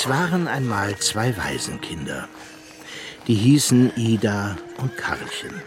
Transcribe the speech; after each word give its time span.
Es 0.00 0.08
waren 0.08 0.46
einmal 0.46 0.96
zwei 0.98 1.36
Waisenkinder. 1.36 2.28
Die 3.26 3.34
hießen 3.34 3.96
Ida 3.96 4.56
und 4.76 4.96
Karlchen. 4.96 5.60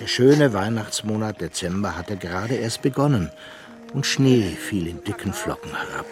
Der 0.00 0.08
schöne 0.08 0.52
Weihnachtsmonat 0.52 1.40
Dezember 1.40 1.96
hatte 1.96 2.16
gerade 2.16 2.56
erst 2.56 2.82
begonnen 2.82 3.30
und 3.92 4.06
Schnee 4.06 4.56
fiel 4.56 4.88
in 4.88 5.04
dicken 5.04 5.32
Flocken 5.32 5.70
herab. 5.70 6.06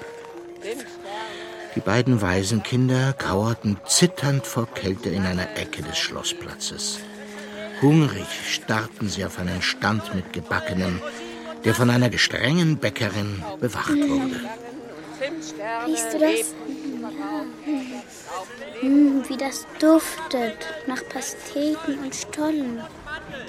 Die 1.75 1.81
beiden 1.81 2.23
Waisenkinder 2.23 3.13
kauerten 3.15 3.77
zitternd 3.89 4.47
vor 4.47 4.69
Kälte 4.73 5.09
in 5.09 5.27
einer 5.27 5.57
Ecke 5.57 5.83
des 5.83 5.99
Schlossplatzes. 5.99 7.01
Hungrig 7.83 8.29
starrten 8.49 9.09
sie 9.09 9.25
auf 9.25 9.41
einen 9.41 9.63
Stand 9.63 10.15
mit 10.15 10.33
Gebackenem, 10.33 11.01
der 11.65 11.75
von 11.75 11.91
einer 11.91 12.09
gestrengen 12.09 12.77
Bäckerin 12.77 13.43
bewacht 13.59 13.97
wurde. 13.97 14.41
Riechst 15.87 16.15
du 16.15 16.19
das? 16.19 16.55
Hm, 18.81 19.29
wie 19.29 19.37
das 19.37 19.67
duftet 19.79 20.57
nach 20.87 21.03
Pasteten 21.09 21.99
und 22.01 22.15
Stollen. 22.15 22.83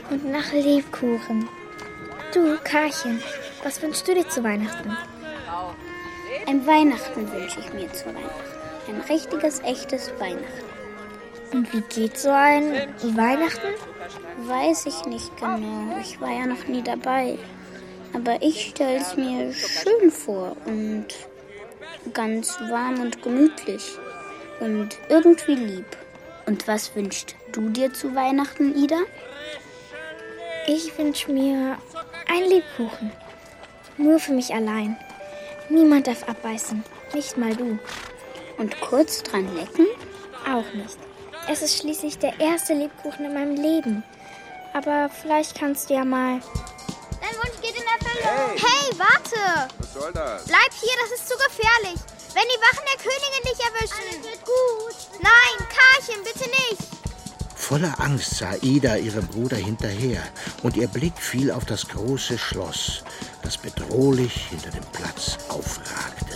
Und 0.10 0.26
nach 0.26 0.52
Lebkuchen. 0.54 1.50
Du, 2.34 2.58
Karchen, 2.64 3.22
was 3.64 3.82
wünschst 3.82 4.08
du 4.08 4.14
dir 4.14 4.28
zu 4.30 4.44
Weihnachten? 4.44 4.96
Ein 6.48 6.68
Weihnachten 6.68 7.32
wünsche 7.32 7.60
ich 7.60 7.74
mir 7.74 7.92
zu 7.92 8.06
Weihnachten. 8.06 8.56
Ein 8.88 9.02
richtiges, 9.10 9.62
echtes 9.62 10.12
Weihnachten. 10.20 10.66
Und 11.52 11.74
wie 11.74 11.82
geht 11.82 12.18
so 12.18 12.30
ein 12.30 12.72
Weihnachten? 13.16 13.68
Weiß 14.48 14.86
ich 14.86 15.06
nicht 15.06 15.36
genau. 15.38 15.98
Ich 16.02 16.20
war 16.22 16.32
ja 16.32 16.46
noch 16.46 16.68
nie 16.68 16.84
dabei. 16.84 17.40
Aber 18.14 18.42
ich 18.42 18.70
stelle 18.70 18.98
es 18.98 19.16
mir 19.18 19.52
schön 19.54 20.12
vor 20.12 20.56
und 20.66 21.08
ganz 22.14 22.58
warm 22.70 23.00
und 23.00 23.22
gemütlich 23.22 23.98
und 24.60 24.98
irgendwie 25.10 25.56
lieb. 25.56 25.98
Und 26.46 26.68
was 26.68 26.96
wünschst 26.96 27.36
du 27.52 27.70
dir 27.70 27.94
zu 27.94 28.14
Weihnachten, 28.16 28.76
Ida? 28.76 29.00
Ich 30.68 30.98
wünsche 30.98 31.32
mir 31.32 31.78
einen 32.28 32.50
Lebkuchen. 32.50 33.12
Nur 33.98 34.20
für 34.20 34.34
mich 34.34 34.54
allein. 34.54 34.98
Niemand 35.70 36.08
darf 36.08 36.28
abbeißen, 36.28 36.84
nicht 37.14 37.38
mal 37.38 37.56
du. 37.56 37.80
Und 38.58 38.80
kurz 38.82 39.24
dran 39.24 39.54
lecken? 39.56 39.88
Auch 40.48 40.74
nicht. 40.74 40.98
Es 41.50 41.62
ist 41.62 41.80
schließlich 41.80 42.18
der 42.20 42.40
erste 42.40 42.74
Lebkuchen 42.74 43.26
in 43.26 43.34
meinem 43.34 43.56
Leben. 43.56 44.04
Aber 44.74 45.10
vielleicht 45.10 45.58
kannst 45.58 45.90
du 45.90 45.94
ja 45.94 46.06
mal. 46.06 46.40
Dein 47.22 47.36
Wunsch 47.38 47.62
geht 47.62 47.76
in 47.76 47.84
Erfüllung. 47.84 48.58
Hey, 48.58 48.92
warte! 48.98 49.74
Was 49.78 49.94
soll 49.94 50.12
das? 50.14 50.46
Bleib 50.46 50.74
hier, 50.80 50.94
das 51.02 51.20
ist 51.20 51.30
zu 51.30 51.36
gefährlich. 51.38 52.00
Wenn 52.36 52.44
die 52.44 52.62
Wachen 52.68 52.84
der 52.92 53.00
Königin 53.02 53.44
dich 53.44 53.60
erwischen. 53.64 54.04
Alles 54.12 54.24
wird 54.30 54.46
gut. 54.46 55.22
Nein, 55.22 55.68
Karchen, 55.70 56.22
bitte 56.22 56.50
nicht. 56.50 56.84
Voller 57.56 57.98
Angst 58.02 58.36
sah 58.36 58.56
Ida 58.62 58.98
ihrem 58.98 59.26
Bruder 59.28 59.56
hinterher 59.56 60.22
und 60.62 60.76
ihr 60.76 60.90
Blick 60.90 61.18
fiel 61.18 61.50
auf 61.50 61.64
das 61.64 61.88
große 61.88 62.38
Schloss, 62.38 63.06
das 63.42 63.58
bedrohlich 63.58 64.50
hinter 64.50 64.70
dem 64.72 64.84
Platz 64.92 65.38
aufragte. 65.48 66.36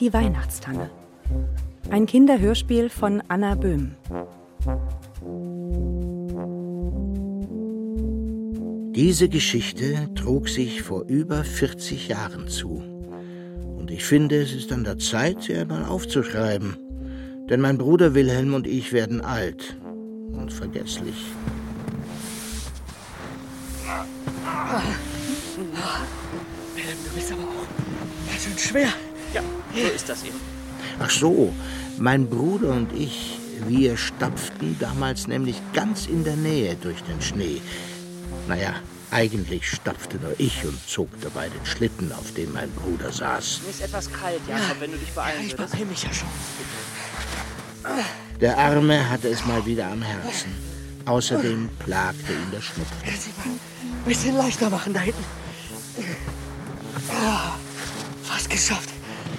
Die 0.00 0.12
Weihnachtstange. 0.12 0.90
Ein 1.88 2.06
Kinderhörspiel 2.06 2.90
von 2.90 3.22
Anna 3.28 3.54
Böhm. 3.54 3.94
Diese 8.96 9.28
Geschichte 9.28 10.08
trug 10.14 10.48
sich 10.48 10.80
vor 10.80 11.04
über 11.06 11.44
40 11.44 12.08
Jahren 12.08 12.48
zu. 12.48 12.82
Und 13.78 13.90
ich 13.90 14.02
finde, 14.06 14.40
es 14.40 14.54
ist 14.54 14.72
an 14.72 14.84
der 14.84 14.96
Zeit, 14.96 15.42
sie 15.42 15.54
einmal 15.54 15.84
aufzuschreiben. 15.84 16.78
Denn 17.50 17.60
mein 17.60 17.76
Bruder 17.76 18.14
Wilhelm 18.14 18.54
und 18.54 18.66
ich 18.66 18.94
werden 18.94 19.20
alt 19.20 19.76
und 20.32 20.50
vergesslich. 20.50 21.26
Wilhelm, 26.74 26.98
du 27.04 27.10
bist 27.14 27.32
aber 27.32 27.42
auch 27.42 28.30
ganz 28.30 28.44
schön 28.44 28.56
schwer. 28.56 28.88
Ja, 29.34 29.42
so 29.74 29.94
ist 29.94 30.08
das 30.08 30.24
eben. 30.24 30.40
Ach 31.00 31.10
so, 31.10 31.52
mein 31.98 32.30
Bruder 32.30 32.70
und 32.70 32.94
ich, 32.94 33.38
wir 33.68 33.98
stapften 33.98 34.74
damals 34.80 35.26
nämlich 35.26 35.60
ganz 35.74 36.06
in 36.06 36.24
der 36.24 36.36
Nähe 36.36 36.76
durch 36.80 37.02
den 37.02 37.20
Schnee. 37.20 37.60
Naja, 38.46 38.74
eigentlich 39.10 39.68
stapfte 39.70 40.18
nur 40.18 40.34
ich 40.38 40.64
und 40.64 40.78
zog 40.88 41.08
dabei 41.20 41.48
den 41.48 41.64
Schlitten, 41.66 42.12
auf 42.12 42.32
dem 42.34 42.52
mein 42.52 42.70
Bruder 42.72 43.10
saß. 43.12 43.60
Mir 43.64 43.70
ist 43.70 43.80
etwas 43.82 44.12
kalt, 44.12 44.40
Jakob, 44.48 44.80
wenn 44.80 44.92
du 44.92 44.98
dich 44.98 45.10
beeilen 45.10 45.44
Ich 45.46 45.52
würdest. 45.58 45.72
beeil 45.72 45.86
mich 45.86 46.02
ja 46.02 46.12
schon. 46.12 46.28
Der 48.40 48.58
Arme 48.58 49.08
hatte 49.08 49.28
es 49.28 49.44
mal 49.46 49.64
wieder 49.64 49.86
am 49.90 50.02
Herzen. 50.02 50.52
Außerdem 51.06 51.68
plagte 51.78 52.32
ihn 52.32 52.50
der 52.52 52.60
Schnupfen. 52.60 52.96
Kannst 53.04 53.26
du 53.26 53.30
mal 53.48 53.54
ein 53.54 54.04
bisschen 54.04 54.36
leichter 54.36 54.70
machen 54.70 54.92
da 54.92 55.00
hinten. 55.00 55.24
Ah, 57.10 57.52
fast 58.24 58.50
geschafft. 58.50 58.88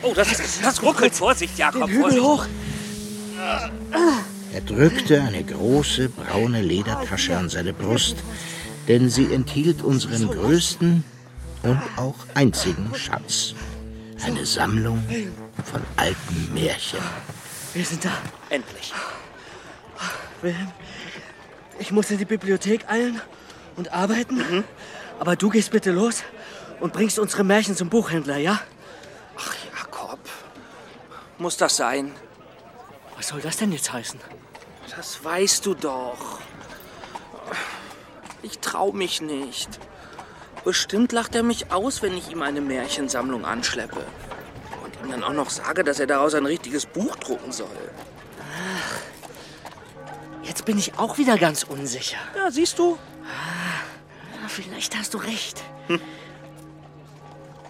Oh, 0.01 0.13
das, 0.15 0.29
das 0.61 0.81
ruckelt. 0.81 1.13
Vorsicht, 1.13 1.57
Jakob, 1.57 1.87
Den 1.87 1.89
Hügel 1.89 2.01
Vorsicht. 2.01 2.23
hoch. 2.23 2.45
Er 4.53 4.61
drückte 4.61 5.21
eine 5.21 5.43
große 5.43 6.09
braune 6.09 6.61
Ledertasche 6.61 7.37
an 7.37 7.49
seine 7.49 7.73
Brust, 7.73 8.15
denn 8.87 9.09
sie 9.09 9.33
enthielt 9.33 9.81
unseren 9.81 10.27
größten 10.27 11.03
und 11.63 11.81
auch 11.97 12.15
einzigen 12.33 12.93
Schatz. 12.95 13.53
Eine 14.23 14.45
Sammlung 14.45 15.03
von 15.63 15.81
alten 15.95 16.53
Märchen. 16.53 16.99
Wir 17.73 17.85
sind 17.85 18.05
da. 18.05 18.11
Endlich. 18.49 18.93
Wilhelm, 20.41 20.71
ich 21.79 21.91
muss 21.91 22.09
in 22.11 22.17
die 22.17 22.25
Bibliothek 22.25 22.89
eilen 22.89 23.21
und 23.75 23.91
arbeiten. 23.91 24.63
Aber 25.19 25.35
du 25.35 25.49
gehst 25.49 25.71
bitte 25.71 25.91
los 25.91 26.23
und 26.79 26.93
bringst 26.93 27.19
unsere 27.19 27.43
Märchen 27.43 27.75
zum 27.75 27.89
Buchhändler, 27.89 28.37
ja? 28.37 28.59
Ach, 29.37 29.55
Jakob. 29.77 30.19
Muss 31.37 31.57
das 31.57 31.77
sein? 31.77 32.11
Was 33.15 33.29
soll 33.29 33.41
das 33.41 33.57
denn 33.57 33.71
jetzt 33.71 33.91
heißen? 33.91 34.19
Das 34.95 35.23
weißt 35.23 35.65
du 35.65 35.73
doch. 35.73 36.39
Ich 38.41 38.59
trau 38.59 38.91
mich 38.91 39.21
nicht. 39.21 39.79
Bestimmt 40.63 41.11
lacht 41.11 41.35
er 41.35 41.43
mich 41.43 41.71
aus, 41.71 42.01
wenn 42.01 42.17
ich 42.17 42.29
ihm 42.31 42.41
eine 42.41 42.61
Märchensammlung 42.61 43.45
anschleppe. 43.45 44.03
Und 44.83 44.95
ihm 45.03 45.11
dann 45.11 45.23
auch 45.23 45.33
noch 45.33 45.49
sage, 45.49 45.83
dass 45.83 45.99
er 45.99 46.07
daraus 46.07 46.33
ein 46.33 46.45
richtiges 46.45 46.85
Buch 46.85 47.15
drucken 47.15 47.51
soll. 47.51 47.67
Jetzt 50.43 50.65
bin 50.65 50.77
ich 50.77 50.97
auch 50.97 51.17
wieder 51.17 51.37
ganz 51.37 51.63
unsicher. 51.63 52.17
Ja, 52.35 52.51
siehst 52.51 52.79
du? 52.79 52.97
Ja, 54.41 54.47
vielleicht 54.47 54.97
hast 54.97 55.13
du 55.13 55.17
recht. 55.17 55.61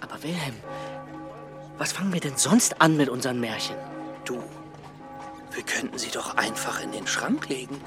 Aber 0.02 0.24
Wilhelm, 0.24 0.56
was 1.78 1.92
fangen 1.92 2.14
wir 2.14 2.20
denn 2.20 2.38
sonst 2.38 2.82
an 2.82 2.98
mit 2.98 3.10
unseren 3.10 3.40
Märchen? 3.40 3.76
Du, 4.26 4.44
wir 5.52 5.64
könnten 5.64 5.98
sie 5.98 6.12
doch 6.12 6.38
einfach 6.38 6.82
in 6.82 6.92
den 6.92 7.08
Schrank 7.08 7.50
legen. 7.50 7.80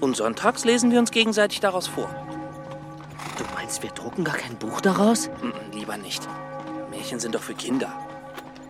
Und 0.00 0.16
sonntags 0.16 0.64
lesen 0.64 0.90
wir 0.90 0.98
uns 0.98 1.10
gegenseitig 1.10 1.60
daraus 1.60 1.86
vor. 1.88 2.08
Du 3.36 3.44
meinst, 3.54 3.82
wir 3.82 3.90
drucken 3.90 4.24
gar 4.24 4.36
kein 4.36 4.56
Buch 4.56 4.80
daraus? 4.80 5.28
Mm, 5.42 5.48
mm 5.48 5.52
lieber 5.72 5.96
nicht. 5.96 6.28
Märchen 6.90 7.20
sind 7.20 7.34
doch 7.34 7.42
für 7.42 7.54
Kinder. 7.54 7.92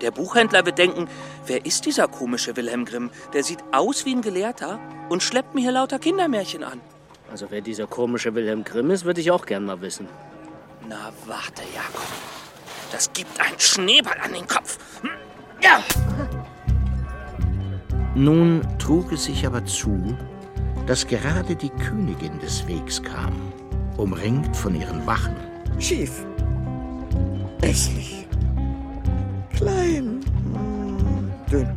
Der 0.01 0.11
Buchhändler 0.11 0.65
wird 0.65 0.79
denken, 0.79 1.09
wer 1.47 1.67
ist 1.67 1.87
dieser 1.87 2.07
komische 2.07 2.57
Wilhelm 2.57 2.85
Grimm? 2.85 3.11
Der 3.33 3.43
sieht 3.43 3.59
aus 3.73 4.05
wie 4.05 4.15
ein 4.15 4.23
Gelehrter 4.23 4.79
und 5.09 5.23
schleppt 5.23 5.55
mir 5.55 5.63
hier 5.63 5.73
lauter 5.73 5.99
Kindermärchen 5.99 6.63
an. 6.63 6.81
Also 7.31 7.47
wer 7.51 7.61
dieser 7.61 7.87
komische 7.87 8.35
Wilhelm 8.35 8.65
Grimm 8.65 8.91
ist, 8.91 9.05
würde 9.05 9.21
ich 9.21 9.31
auch 9.31 9.45
gern 9.45 9.65
mal 9.65 9.81
wissen. 9.81 10.09
Na 10.89 11.13
warte, 11.27 11.63
Jakob. 11.75 12.07
Das 12.93 13.13
gibt 13.13 13.41
einen 13.41 13.59
Schneeball 13.59 14.17
an 14.23 14.33
den 14.33 14.47
Kopf. 14.47 14.79
Hm? 15.03 15.11
Ja! 15.63 15.83
Nun 18.15 18.63
trug 18.79 19.13
es 19.13 19.25
sich 19.25 19.47
aber 19.47 19.65
zu, 19.65 20.17
dass 20.89 21.07
gerade 21.07 21.55
die 21.55 21.69
Königin 21.69 22.41
des 22.41 22.67
Wegs 22.67 23.03
kam, 23.03 23.35
umringt 23.99 24.57
von 24.57 24.75
ihren 24.75 25.07
Wachen. 25.07 25.37
Schief, 25.79 26.25
hässlich, 27.61 28.27
klein, 29.55 30.21
hm, 30.55 31.31
dünn. 31.53 31.77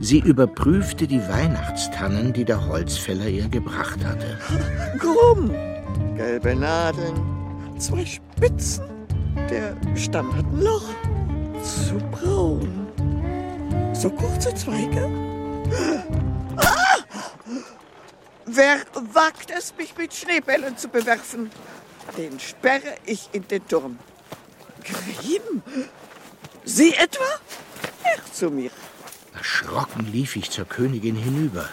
Sie 0.00 0.20
überprüfte 0.20 1.06
die 1.06 1.20
Weihnachtstannen, 1.20 2.32
die 2.32 2.46
der 2.46 2.66
Holzfäller 2.66 3.28
ihr 3.28 3.48
gebracht 3.48 4.02
hatte. 4.02 4.38
Krumm, 4.98 5.50
gelbe 6.16 6.56
Nadeln, 6.56 7.20
zwei 7.76 8.06
Spitzen, 8.06 8.84
der 9.50 9.76
Stamm 9.94 10.34
hat 10.34 10.46
ein 10.46 10.62
Loch, 10.62 10.88
zu 11.62 11.98
braun, 12.10 12.86
so 13.92 14.08
kurze 14.08 14.54
Zweige. 14.54 15.10
Wer 18.50 18.80
wagt 19.12 19.50
es, 19.50 19.74
mich 19.76 19.94
mit 19.98 20.14
Schneebällen 20.14 20.78
zu 20.78 20.88
bewerfen? 20.88 21.50
Den 22.16 22.40
sperre 22.40 22.94
ich 23.04 23.28
in 23.32 23.46
den 23.46 23.66
Turm. 23.68 23.98
Grimm, 24.82 25.62
Sie 26.64 26.94
etwa? 26.94 27.24
Er 28.04 28.32
zu 28.32 28.50
mir. 28.50 28.70
Erschrocken 29.34 30.10
lief 30.10 30.36
ich 30.36 30.50
zur 30.50 30.64
Königin 30.64 31.14
hinüber. 31.14 31.68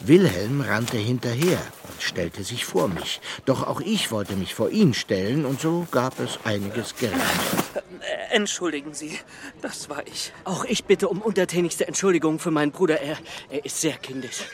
Wilhelm 0.00 0.62
rannte 0.62 0.96
hinterher 0.96 1.60
und 1.82 2.02
stellte 2.02 2.42
sich 2.42 2.64
vor 2.64 2.88
mich. 2.88 3.20
Doch 3.44 3.66
auch 3.66 3.82
ich 3.82 4.10
wollte 4.10 4.34
mich 4.34 4.54
vor 4.54 4.70
ihn 4.70 4.94
stellen, 4.94 5.44
und 5.44 5.60
so 5.60 5.86
gab 5.90 6.18
es 6.20 6.38
einiges. 6.44 6.94
Äh, 7.02 7.10
Entschuldigen 8.30 8.94
Sie, 8.94 9.18
das 9.60 9.90
war 9.90 10.06
ich. 10.06 10.32
Auch 10.44 10.64
ich 10.64 10.84
bitte 10.84 11.08
um 11.08 11.20
untertänigste 11.20 11.86
Entschuldigung 11.86 12.38
für 12.38 12.50
meinen 12.50 12.72
Bruder. 12.72 13.00
Er, 13.00 13.18
er 13.50 13.64
ist 13.64 13.78
sehr 13.80 13.96
kindisch. 13.98 14.44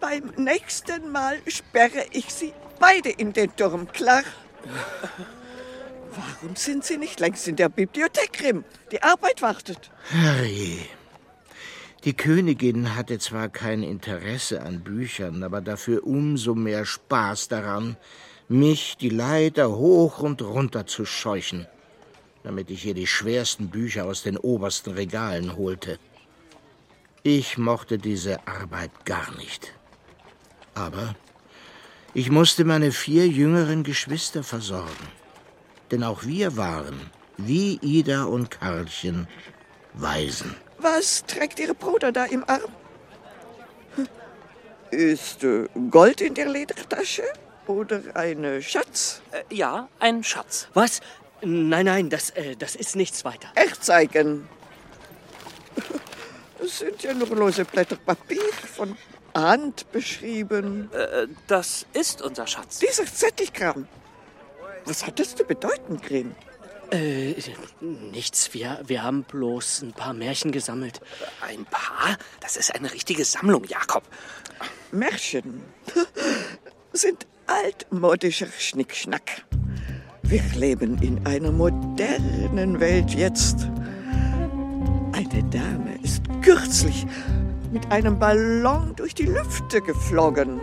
Beim 0.00 0.32
nächsten 0.36 1.10
Mal 1.10 1.38
sperre 1.46 2.04
ich 2.12 2.32
Sie 2.32 2.52
beide 2.78 3.10
in 3.10 3.32
den 3.32 3.54
Turm, 3.56 3.88
klar? 3.92 4.22
Warum 6.10 6.56
sind 6.56 6.84
Sie 6.84 6.96
nicht 6.96 7.20
längst 7.20 7.48
in 7.48 7.56
der 7.56 7.68
Bibliothek, 7.68 8.32
Grimm? 8.32 8.64
Die 8.92 9.02
Arbeit 9.02 9.42
wartet. 9.42 9.90
Herrje. 10.10 10.78
Die 12.04 12.14
Königin 12.14 12.94
hatte 12.94 13.18
zwar 13.18 13.48
kein 13.48 13.82
Interesse 13.82 14.62
an 14.62 14.80
Büchern, 14.80 15.42
aber 15.42 15.60
dafür 15.60 16.06
umso 16.06 16.54
mehr 16.54 16.84
Spaß 16.84 17.48
daran, 17.48 17.96
mich 18.48 18.96
die 18.96 19.08
Leiter 19.08 19.70
hoch 19.76 20.20
und 20.20 20.40
runter 20.40 20.86
zu 20.86 21.04
scheuchen, 21.04 21.66
damit 22.44 22.70
ich 22.70 22.86
ihr 22.86 22.94
die 22.94 23.08
schwersten 23.08 23.70
Bücher 23.70 24.04
aus 24.04 24.22
den 24.22 24.36
obersten 24.36 24.92
Regalen 24.92 25.56
holte. 25.56 25.98
Ich 27.24 27.58
mochte 27.58 27.98
diese 27.98 28.46
Arbeit 28.46 29.04
gar 29.04 29.34
nicht. 29.36 29.75
Aber 30.76 31.14
ich 32.12 32.30
musste 32.30 32.64
meine 32.64 32.92
vier 32.92 33.26
jüngeren 33.26 33.82
Geschwister 33.82 34.44
versorgen. 34.44 35.08
Denn 35.90 36.04
auch 36.04 36.24
wir 36.24 36.56
waren, 36.56 37.10
wie 37.38 37.78
Ida 37.80 38.24
und 38.24 38.50
Karlchen, 38.50 39.26
Waisen. 39.94 40.54
Was 40.78 41.24
trägt 41.24 41.58
Ihr 41.58 41.72
Bruder 41.74 42.12
da 42.12 42.26
im 42.26 42.44
Arm? 42.48 42.72
Ist 44.90 45.42
äh, 45.44 45.66
Gold 45.90 46.20
in 46.20 46.34
der 46.34 46.48
Ledertasche 46.48 47.24
oder 47.66 48.02
ein 48.14 48.62
Schatz? 48.62 49.22
Äh, 49.32 49.54
ja, 49.54 49.88
ein 49.98 50.22
Schatz. 50.22 50.68
Was? 50.74 51.00
Nein, 51.42 51.86
nein, 51.86 52.10
das, 52.10 52.30
äh, 52.30 52.54
das 52.56 52.76
ist 52.76 52.96
nichts 52.96 53.24
weiter. 53.24 53.48
Echt 53.54 53.82
zeigen. 53.82 54.48
Es 56.62 56.78
sind 56.78 57.02
ja 57.02 57.14
nur 57.14 57.28
lose 57.28 57.64
Blätter 57.64 57.96
Papier 57.96 58.42
von 58.74 58.96
Hand 59.42 59.90
beschrieben. 59.92 60.90
Äh, 60.92 61.28
das 61.46 61.86
ist 61.92 62.22
unser 62.22 62.46
Schatz. 62.46 62.78
Dieser 62.78 63.04
Zettelkram. 63.04 63.86
Was 64.84 65.06
hat 65.06 65.18
das 65.18 65.34
zu 65.34 65.44
bedeuten, 65.44 66.00
Grimm? 66.00 66.34
Äh, 66.90 67.34
nichts. 67.80 68.54
Wir, 68.54 68.80
wir 68.86 69.02
haben 69.02 69.24
bloß 69.24 69.82
ein 69.82 69.92
paar 69.92 70.14
Märchen 70.14 70.52
gesammelt. 70.52 71.00
Ein 71.40 71.64
paar? 71.64 72.16
Das 72.40 72.56
ist 72.56 72.74
eine 72.74 72.92
richtige 72.92 73.24
Sammlung, 73.24 73.64
Jakob. 73.64 74.04
Märchen 74.92 75.62
sind 76.92 77.26
altmodischer 77.46 78.46
Schnickschnack. 78.46 79.44
Wir 80.22 80.42
leben 80.54 81.00
in 81.02 81.24
einer 81.26 81.52
modernen 81.52 82.80
Welt 82.80 83.10
jetzt. 83.10 83.68
Eine 85.12 85.42
Dame 85.50 85.98
ist 86.02 86.22
kürzlich 86.42 87.06
mit 87.76 87.92
einem 87.92 88.18
Ballon 88.18 88.94
durch 88.96 89.14
die 89.14 89.26
Lüfte 89.26 89.82
geflogen. 89.82 90.60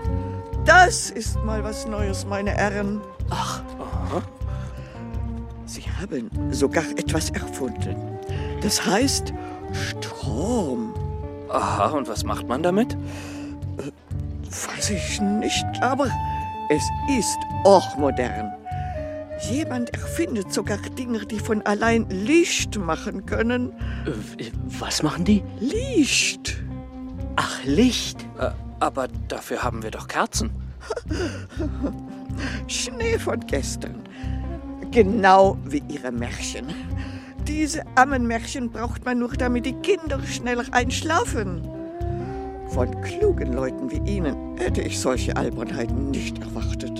Das 0.66 1.12
ist 1.12 1.38
mal 1.44 1.64
was 1.64 1.86
Neues, 1.86 2.26
meine 2.26 2.50
Herren. 2.50 3.02
Ach, 3.30 3.62
Sie 5.68 5.84
haben 5.84 6.32
sogar 6.52 6.84
etwas 6.98 7.30
erfunden. 7.30 7.96
Das 8.62 8.84
heißt 8.84 9.32
Strom. 9.74 10.92
Aha, 11.50 11.90
und 11.90 12.08
was 12.08 12.24
macht 12.24 12.48
man 12.48 12.64
damit? 12.64 12.98
Weiß 13.78 14.90
ich 14.90 15.22
nicht, 15.22 15.66
aber 15.82 16.08
es 16.72 16.84
ist 17.20 17.38
auch 17.64 17.96
modern. 17.96 18.52
Jemand 19.52 19.94
erfindet 19.94 20.52
sogar 20.52 20.80
Dinge, 20.98 21.28
die 21.28 21.40
von 21.40 21.62
allein 21.64 22.10
Licht 22.10 22.76
machen 22.80 23.28
können. 23.28 23.72
äh, 24.40 24.46
was 24.80 25.04
machen 25.04 25.26
die? 25.26 25.44
Licht. 25.60 26.64
Licht. 27.64 28.22
Äh, 28.40 28.52
aber 28.80 29.08
dafür 29.28 29.64
haben 29.64 29.84
wir 29.84 29.92
doch 29.92 30.08
Kerzen. 30.08 30.52
Schnee 32.68 33.18
von 33.18 33.40
gestern. 33.48 34.04
Genau 34.92 35.58
wie 35.66 35.82
Ihre 35.88 36.12
Märchen. 36.12 36.68
Diese 37.48 37.84
Ammenmärchen 37.96 38.72
braucht 38.72 39.06
man 39.06 39.20
nur, 39.20 39.30
damit 39.30 39.66
die 39.66 39.74
Kinder 39.74 40.22
schneller 40.24 40.66
einschlafen. 40.72 41.62
Von 42.70 43.02
klugen 43.02 43.54
Leuten 43.54 43.92
wie 43.92 44.12
Ihnen 44.12 44.58
hätte 44.58 44.82
ich 44.82 45.00
solche 45.00 45.36
Albernheiten 45.36 46.10
nicht 46.12 46.40
erwartet. 46.40 46.98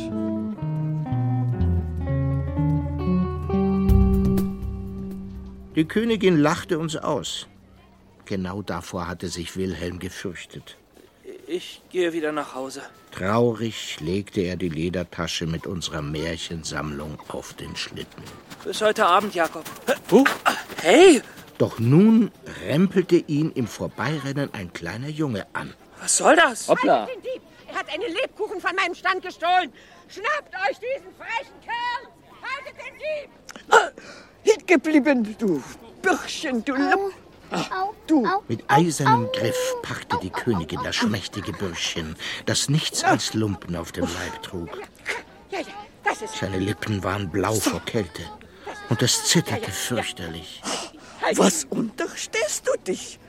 Die 5.76 5.86
Königin 5.86 6.38
lachte 6.38 6.78
uns 6.78 6.96
aus. 6.96 7.48
Genau 8.26 8.62
davor 8.62 9.08
hatte 9.08 9.28
sich 9.28 9.58
Wilhelm 9.58 10.00
gefürchtet. 10.00 10.78
Ich 11.48 11.82
gehe 11.92 12.14
wieder 12.14 12.32
nach 12.32 12.56
Hause. 12.56 12.82
Traurig 13.12 14.00
legte 14.00 14.42
er 14.42 14.56
die 14.56 14.70
Ledertasche 14.70 15.46
mit 15.46 15.68
unserer 15.68 16.02
Märchensammlung 16.02 17.20
auf 17.28 17.54
den 17.54 17.76
Schlitten. 17.76 18.24
Bis 18.64 18.82
heute 18.82 19.06
Abend, 19.06 19.36
Jakob. 19.36 19.66
Huh? 20.10 20.24
Hey, 20.82 21.22
Doch 21.58 21.80
nun 21.80 22.32
rempelte 22.66 23.18
ihn 23.18 23.52
im 23.52 23.68
Vorbeirennen 23.68 24.50
ein 24.54 24.72
kleiner 24.74 25.10
Junge 25.10 25.46
an. 25.54 25.74
was 26.02 26.18
soll 26.18 26.36
das? 26.36 26.68
Hoppla. 26.68 27.06
Den 27.06 27.22
Dieb! 27.22 27.42
Er 27.68 27.76
hat 27.76 27.90
einen 27.94 28.12
Lebkuchen 28.14 28.60
von 28.60 28.76
meinem 28.76 28.96
Stand 28.96 29.22
gestohlen! 29.22 29.72
Schnappt 30.08 30.54
euch 30.70 30.78
diesen 30.80 31.14
frechen 31.16 31.54
Kerl! 31.64 32.12
Haltet 32.42 32.76
den 32.80 32.96
Dieb! 33.00 34.04
Hingeblieben, 34.44 35.36
du 35.38 35.64
Bürschchen, 36.02 36.64
du 36.66 36.74
Lupp. 36.74 37.14
Du. 38.06 38.28
Mit 38.50 38.64
eisernem 38.68 39.30
Griff 39.32 39.76
packte 39.82 40.18
die 40.22 40.30
Königin 40.30 40.82
das 40.84 40.98
schmächtige 40.98 41.54
Bürschchen, 41.54 42.18
das 42.46 42.68
nichts 42.68 43.04
als 43.04 43.34
Lumpen 43.34 43.78
auf 43.78 43.94
dem 43.94 44.04
Leib 44.04 44.44
trug. 44.44 44.70
Ja, 45.50 45.60
ja, 45.60 45.66
das 46.04 46.22
ist. 46.22 46.36
Seine 46.36 46.60
Lippen 46.60 47.02
waren 47.04 47.30
blau 47.30 47.54
vor 47.54 47.80
Kälte 47.86 48.24
und 48.90 49.02
es 49.02 49.26
zitterte 49.26 49.72
fürchterlich. 49.72 50.62
Was 51.36 51.64
unterstehst 51.64 52.68
du 52.68 52.78
dich? 52.86 53.20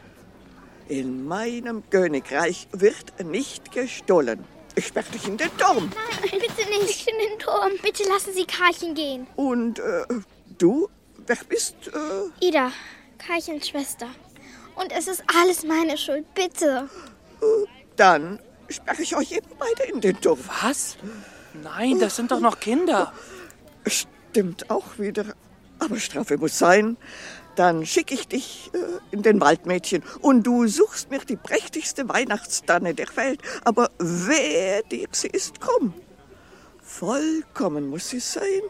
In 0.89 1.27
meinem 1.27 1.89
Königreich 1.89 2.67
wird 2.73 3.25
nicht 3.25 3.71
gestohlen. 3.71 4.45
Ich 4.75 4.89
sperre 4.89 5.11
dich 5.13 5.29
in 5.29 5.37
den 5.37 5.57
Turm. 5.57 5.91
Nein, 5.95 6.41
bitte 6.41 6.69
nicht 6.69 7.09
in 7.09 7.17
den 7.19 7.39
Turm. 7.39 7.71
Bitte 7.81 8.03
lassen 8.09 8.35
Sie 8.35 8.45
Karlchen 8.45 8.95
gehen. 8.95 9.27
Und 9.37 9.79
äh, 9.79 10.05
du, 10.59 10.89
wer 11.27 11.39
bist? 11.49 11.77
Äh, 11.87 12.47
Ida, 12.47 12.73
Karlchens 13.19 13.69
Schwester. 13.69 14.07
Und 14.77 14.93
es 14.93 15.07
ist 15.07 15.23
alles 15.39 15.65
meine 15.65 15.97
Schuld. 15.97 16.25
Bitte. 16.35 16.89
dann 17.97 18.41
sperre 18.69 19.03
ich 19.03 19.15
euch 19.15 19.33
eben 19.33 19.47
beide 19.59 19.91
in 19.93 20.01
den 20.01 20.21
Turm. 20.21 20.39
Was? 20.63 20.97
Nein, 21.63 22.01
das 22.01 22.17
sind 22.17 22.31
doch 22.31 22.41
noch 22.41 22.59
Kinder. 22.59 23.13
Stimmt 23.87 24.71
auch 24.71 24.99
wieder. 24.99 25.27
Aber 25.79 25.99
Strafe 25.99 26.39
muss 26.39 26.59
sein. 26.59 26.97
Dann 27.57 27.87
schicke 27.87 28.15
ich 28.15 28.27
dich 28.27 28.71
äh, 28.75 28.79
in 29.15 29.23
den 29.23 29.41
Wald, 29.41 29.67
Mädchen. 29.67 30.03
Und 30.21 30.45
du 30.45 30.67
suchst 30.67 31.11
mir 31.11 31.21
die 31.21 31.37
prächtigste 31.37 32.09
Weihnachtstanne 32.09 32.95
der 32.95 33.07
Welt. 33.17 33.41
Aber 33.65 33.91
wer 33.99 34.83
dir 34.83 35.07
sie 35.13 35.29
ist, 35.29 35.61
krumm. 35.61 35.95
Vollkommen 36.99 37.89
muss 37.89 38.11
sie 38.11 38.21
sein. 38.21 38.63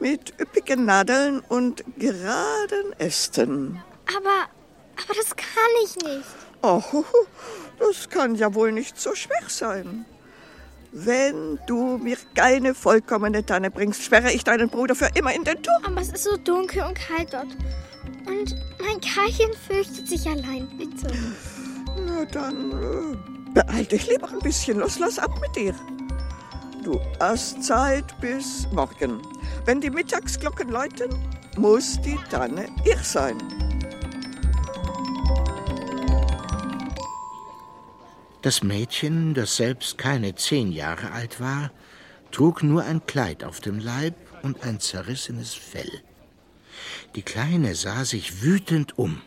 Mit 0.00 0.32
üppigen 0.40 0.86
Nadeln 0.86 1.40
und 1.40 1.84
geraden 1.98 2.94
Ästen. 2.96 3.82
Aber, 4.16 4.48
aber 4.96 5.14
das 5.14 5.36
kann 5.36 5.72
ich 5.84 5.96
nicht. 5.96 6.24
Oh, 6.62 7.04
das 7.78 8.08
kann 8.08 8.36
ja 8.36 8.54
wohl 8.54 8.72
nicht 8.72 8.98
so 8.98 9.14
schwer 9.14 9.42
sein. 9.48 10.06
Wenn 10.92 11.58
du 11.66 11.98
mir 11.98 12.16
keine 12.34 12.74
vollkommene 12.74 13.44
Tanne 13.44 13.70
bringst, 13.70 14.02
sperre 14.02 14.32
ich 14.32 14.44
deinen 14.44 14.70
Bruder 14.70 14.94
für 14.94 15.10
immer 15.14 15.34
in 15.34 15.44
den 15.44 15.62
Turm. 15.62 15.84
Aber 15.84 16.00
es 16.00 16.08
ist 16.08 16.24
so 16.24 16.38
dunkel 16.38 16.84
und 16.84 16.94
kalt 16.94 17.34
dort. 17.34 17.54
Und 18.26 18.56
mein 18.80 18.98
Karlchen 19.02 19.52
fürchtet 19.66 20.08
sich 20.08 20.26
allein, 20.26 20.66
bitte. 20.78 21.12
Na 22.06 22.24
dann 22.24 22.72
äh, 22.72 23.52
beeil 23.52 23.84
dich 23.84 24.08
lieber 24.08 24.30
ein 24.30 24.38
bisschen. 24.38 24.78
Los, 24.78 24.98
lass 24.98 25.18
ab 25.18 25.38
mit 25.42 25.54
dir. 25.54 25.74
Du 26.84 27.00
hast 27.18 27.64
Zeit 27.64 28.18
bis 28.20 28.68
morgen. 28.72 29.20
Wenn 29.64 29.80
die 29.80 29.90
Mittagsglocken 29.90 30.70
läuten, 30.70 31.10
muss 31.56 32.00
die 32.00 32.18
Tanne 32.30 32.68
ihr 32.84 32.98
sein. 32.98 33.36
Das 38.42 38.62
Mädchen, 38.62 39.34
das 39.34 39.56
selbst 39.56 39.98
keine 39.98 40.36
zehn 40.36 40.70
Jahre 40.70 41.10
alt 41.10 41.40
war, 41.40 41.72
trug 42.30 42.62
nur 42.62 42.84
ein 42.84 43.04
Kleid 43.06 43.42
auf 43.42 43.60
dem 43.60 43.78
Leib 43.78 44.14
und 44.42 44.62
ein 44.62 44.78
zerrissenes 44.78 45.54
Fell. 45.54 45.90
Die 47.16 47.22
Kleine 47.22 47.74
sah 47.74 48.04
sich 48.04 48.42
wütend 48.42 48.96
um. 48.96 49.20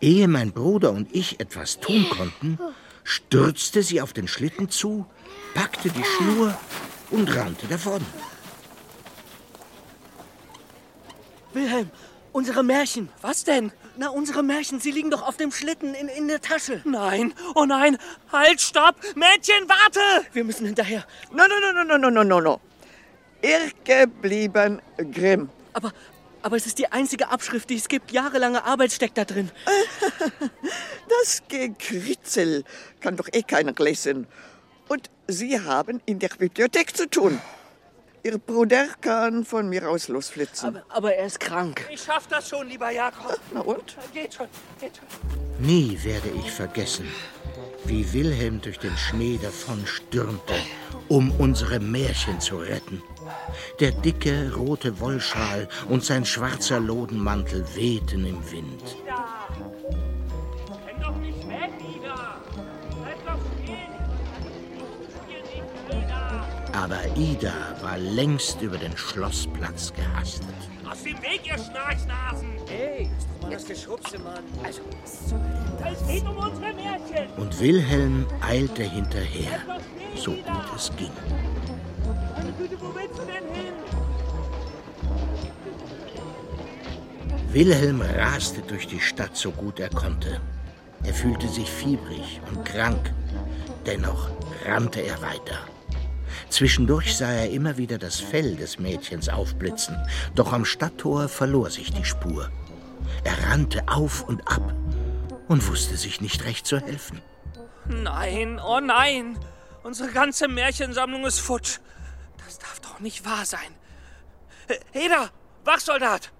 Ehe 0.00 0.26
mein 0.28 0.52
Bruder 0.52 0.92
und 0.92 1.14
ich 1.14 1.40
etwas 1.40 1.80
tun 1.80 2.08
konnten, 2.08 2.58
stürzte 3.04 3.82
sie 3.82 4.00
auf 4.00 4.12
den 4.12 4.28
Schlitten 4.28 4.70
zu, 4.70 5.06
packte 5.54 5.90
die 5.90 6.04
Schnur 6.04 6.58
und 7.10 7.34
rannte 7.36 7.66
davon. 7.66 8.04
Wilhelm, 11.52 11.90
unsere 12.32 12.62
Märchen. 12.62 13.08
Was 13.20 13.44
denn? 13.44 13.72
Na, 13.96 14.08
unsere 14.08 14.42
Märchen, 14.42 14.80
sie 14.80 14.90
liegen 14.90 15.10
doch 15.10 15.22
auf 15.22 15.36
dem 15.36 15.52
Schlitten 15.52 15.94
in, 15.94 16.08
in 16.08 16.26
der 16.26 16.40
Tasche. 16.40 16.80
Nein, 16.84 17.34
oh 17.54 17.66
nein, 17.66 17.98
halt, 18.32 18.60
stopp! 18.60 18.96
Mädchen, 19.14 19.68
warte! 19.68 20.26
Wir 20.32 20.44
müssen 20.44 20.64
hinterher. 20.64 21.04
No, 21.30 21.44
no, 21.46 21.60
no, 21.60 21.84
no, 21.84 21.98
no, 21.98 22.10
no, 22.10 22.24
no, 22.24 22.40
no. 22.40 22.60
Irrgeblieben 23.42 24.80
Grimm. 24.96 25.50
Aber, 25.74 25.92
aber 26.40 26.56
es 26.56 26.64
ist 26.64 26.78
die 26.78 26.90
einzige 26.90 27.28
Abschrift, 27.28 27.68
die 27.68 27.76
es 27.76 27.88
gibt. 27.88 28.12
Jahrelange 28.12 28.64
Arbeit 28.64 28.92
steckt 28.92 29.18
da 29.18 29.24
drin. 29.24 29.50
Das 31.20 31.42
Gekritzel 31.46 32.64
kann 33.00 33.16
doch 33.16 33.28
eh 33.32 33.42
keiner 33.42 33.74
lesen. 33.78 34.26
Und 34.92 35.08
Sie 35.26 35.58
haben 35.58 36.02
in 36.04 36.18
der 36.18 36.28
Bibliothek 36.28 36.94
zu 36.94 37.08
tun. 37.08 37.40
Ihr 38.22 38.36
Bruder 38.36 38.88
kann 39.00 39.42
von 39.46 39.66
mir 39.70 39.88
aus 39.88 40.08
losflitzen. 40.08 40.76
Aber, 40.76 40.84
aber 40.90 41.14
er 41.14 41.24
ist 41.24 41.40
krank. 41.40 41.88
Ich 41.90 42.02
schaff 42.02 42.26
das 42.26 42.50
schon, 42.50 42.68
lieber 42.68 42.90
Jakob. 42.90 43.40
Na 43.54 43.60
und? 43.60 43.96
Geht 44.12 44.34
schon, 44.34 44.48
geht 44.78 44.92
schon. 44.98 45.66
Nie 45.66 45.98
werde 46.02 46.28
ich 46.38 46.50
vergessen, 46.50 47.06
wie 47.84 48.12
Wilhelm 48.12 48.60
durch 48.60 48.78
den 48.78 48.94
Schnee 48.98 49.38
davonstürmte, 49.42 50.56
um 51.08 51.30
unsere 51.40 51.80
Märchen 51.80 52.38
zu 52.38 52.58
retten. 52.58 53.02
Der 53.80 53.92
dicke 53.92 54.52
rote 54.54 55.00
Wollschal 55.00 55.70
und 55.88 56.04
sein 56.04 56.26
schwarzer 56.26 56.80
Lodenmantel 56.80 57.64
wehten 57.74 58.26
im 58.26 58.52
Wind. 58.52 58.82
Renn 59.06 59.21
Aber 66.82 66.98
Ida 67.16 67.76
war 67.80 67.96
längst 67.96 68.60
über 68.60 68.76
den 68.76 68.96
Schlossplatz 68.96 69.92
gehastet. 69.92 70.48
Aus 70.84 71.04
dem 71.04 71.16
Weg, 71.22 71.42
ihr 71.44 71.56
Schnarchnasen! 71.56 72.48
Hey, 72.66 73.08
ist 73.16 73.28
doch 73.28 73.42
mal 73.42 73.52
das 73.52 73.66
Geschubse, 73.66 74.18
Mann. 74.18 74.42
Also, 74.64 74.80
Es 75.04 76.06
geht 76.08 76.24
um 76.24 76.36
unsere 76.38 76.72
Märchen! 76.74 77.32
Und 77.36 77.60
Wilhelm 77.60 78.26
eilte 78.40 78.82
hinterher, 78.82 79.60
so 80.16 80.32
gut 80.32 80.76
es 80.76 80.90
ging. 80.96 81.12
Meine 82.34 82.52
Güte, 82.54 82.76
wo 82.80 82.92
willst 82.96 83.16
du 83.16 83.26
denn 83.26 83.54
hin? 83.54 83.74
Wilhelm 87.52 88.02
raste 88.02 88.60
durch 88.62 88.88
die 88.88 89.00
Stadt 89.00 89.36
so 89.36 89.52
gut 89.52 89.78
er 89.78 89.90
konnte. 89.90 90.40
Er 91.04 91.14
fühlte 91.14 91.46
sich 91.46 91.70
fiebrig 91.70 92.40
und 92.50 92.64
krank. 92.64 93.12
Dennoch 93.86 94.30
rannte 94.66 95.00
er 95.00 95.22
weiter. 95.22 95.60
Zwischendurch 96.52 97.16
sah 97.16 97.32
er 97.32 97.50
immer 97.50 97.78
wieder 97.78 97.96
das 97.96 98.20
Fell 98.20 98.56
des 98.56 98.78
Mädchens 98.78 99.30
aufblitzen, 99.30 99.96
doch 100.34 100.52
am 100.52 100.66
Stadttor 100.66 101.30
verlor 101.30 101.70
sich 101.70 101.94
die 101.94 102.04
Spur. 102.04 102.50
Er 103.24 103.50
rannte 103.50 103.88
auf 103.88 104.28
und 104.28 104.46
ab 104.46 104.74
und 105.48 105.66
wusste 105.66 105.96
sich 105.96 106.20
nicht 106.20 106.44
recht 106.44 106.66
zu 106.66 106.78
helfen. 106.78 107.22
Nein, 107.86 108.60
oh 108.62 108.80
nein! 108.80 109.38
Unsere 109.82 110.10
ganze 110.10 110.46
Märchensammlung 110.46 111.24
ist 111.24 111.38
futsch. 111.38 111.78
Das 112.44 112.58
darf 112.58 112.80
doch 112.80 113.00
nicht 113.00 113.24
wahr 113.24 113.46
sein. 113.46 113.74
Heda, 114.92 115.30
Wachsoldat! 115.64 116.32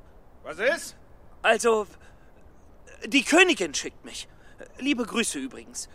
Was 0.43 0.59
ist? 0.59 0.97
Also, 1.41 1.87
die 3.07 3.25
Königin 3.25 3.73
schickt 3.73 4.05
mich. 4.05 4.29
Liebe 4.79 5.07
Grüße 5.07 5.39
übrigens. 5.39 5.89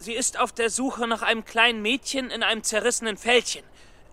Sie 0.00 0.14
ist 0.14 0.40
auf 0.40 0.50
der 0.50 0.70
Suche 0.70 1.06
nach 1.06 1.20
einem 1.20 1.44
kleinen 1.44 1.82
Mädchen 1.82 2.30
in 2.30 2.42
einem 2.42 2.64
zerrissenen 2.64 3.18
Fältchen. 3.18 3.62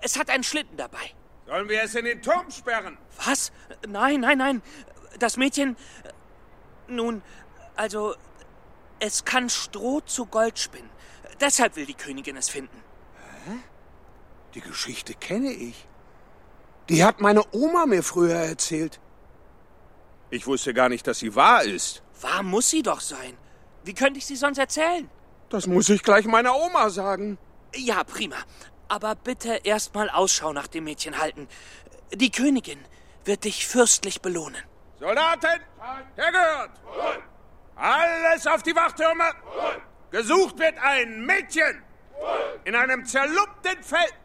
Es 0.02 0.20
hat 0.20 0.30
einen 0.30 0.44
Schlitten 0.44 0.76
dabei. 0.76 1.14
Sollen 1.46 1.70
wir 1.70 1.82
es 1.82 1.96
in 1.96 2.04
den 2.04 2.22
Turm 2.22 2.52
sperren? 2.52 2.98
Was? 3.26 3.54
Nein, 3.88 4.20
nein, 4.20 4.38
nein. 4.38 4.62
Das 5.18 5.38
Mädchen. 5.38 5.78
Nun, 6.90 7.22
also, 7.78 8.16
es 9.00 9.24
kann 9.24 9.50
Stroh 9.50 10.02
zu 10.02 10.26
Gold 10.26 10.60
spinnen. 10.60 10.90
Deshalb 11.40 11.78
will 11.78 11.86
die 11.86 11.94
Königin 11.94 12.36
es 12.36 12.50
finden. 12.50 12.84
Die 14.56 14.62
Geschichte 14.62 15.14
kenne 15.14 15.52
ich. 15.52 15.88
Die 16.90 17.06
hat 17.06 17.22
meine 17.22 17.44
Oma 17.54 17.86
mir 17.86 18.04
früher 18.04 18.36
erzählt. 18.36 19.00
Ich 20.32 20.48
wusste 20.48 20.74
gar 20.74 20.90
nicht, 20.90 21.08
dass 21.08 21.20
sie 21.20 21.34
wahr 21.34 21.64
ist. 21.64 22.04
Wahr 22.20 22.44
muss 22.44 22.70
sie 22.70 22.82
doch 22.82 23.00
sein. 23.00 23.38
Wie 23.86 23.94
könnte 23.94 24.18
ich 24.18 24.26
sie 24.26 24.36
sonst 24.36 24.58
erzählen? 24.58 25.10
Das 25.50 25.68
muss 25.68 25.90
ich 25.90 26.04
gleich 26.04 26.26
meiner 26.26 26.56
Oma 26.56 26.90
sagen. 26.90 27.38
Ja, 27.76 28.04
prima. 28.04 28.36
Aber 28.90 29.16
bitte 29.16 29.62
erst 29.64 29.94
mal 29.96 30.10
Ausschau 30.10 30.54
nach 30.54 30.68
dem 30.68 30.86
Mädchen 30.86 31.20
halten. 31.20 31.48
Die 32.14 32.32
Königin 32.32 32.80
wird 33.26 33.44
dich 33.44 33.68
fürstlich 33.68 34.22
belohnen. 34.22 34.62
Soldaten, 35.00 35.62
hergehört! 36.16 36.72
Alles 37.76 38.48
auf 38.48 38.64
die 38.64 38.76
Wachtürme! 38.76 39.26
Gesucht 40.12 40.58
wird 40.58 40.76
ein 40.82 41.26
Mädchen 41.26 41.84
in 42.64 42.76
einem 42.76 43.06
zerlumpten 43.06 43.84
Feld 43.84 44.16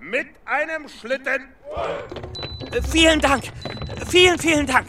mit 0.00 0.28
einem 0.44 0.88
Schlitten. 0.88 1.54
Vielen 2.90 3.20
Dank. 3.20 3.44
Vielen, 4.08 4.38
vielen 4.38 4.66
Dank. 4.66 4.88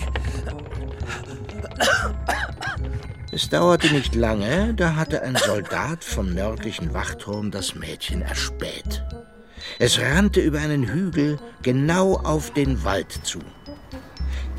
Es 3.38 3.50
dauerte 3.50 3.94
nicht 3.94 4.16
lange, 4.16 4.74
da 4.74 4.96
hatte 4.96 5.22
ein 5.22 5.36
Soldat 5.36 6.04
vom 6.04 6.34
nördlichen 6.34 6.96
Wachturm 6.96 7.52
das 7.52 7.76
Mädchen 7.76 8.24
erspäht. 8.24 9.04
Es 9.78 10.00
rannte 10.00 10.40
über 10.40 10.58
einen 10.58 10.88
Hügel 10.88 11.38
genau 11.62 12.16
auf 12.16 12.52
den 12.54 12.84
Wald 12.84 13.12
zu. 13.22 13.38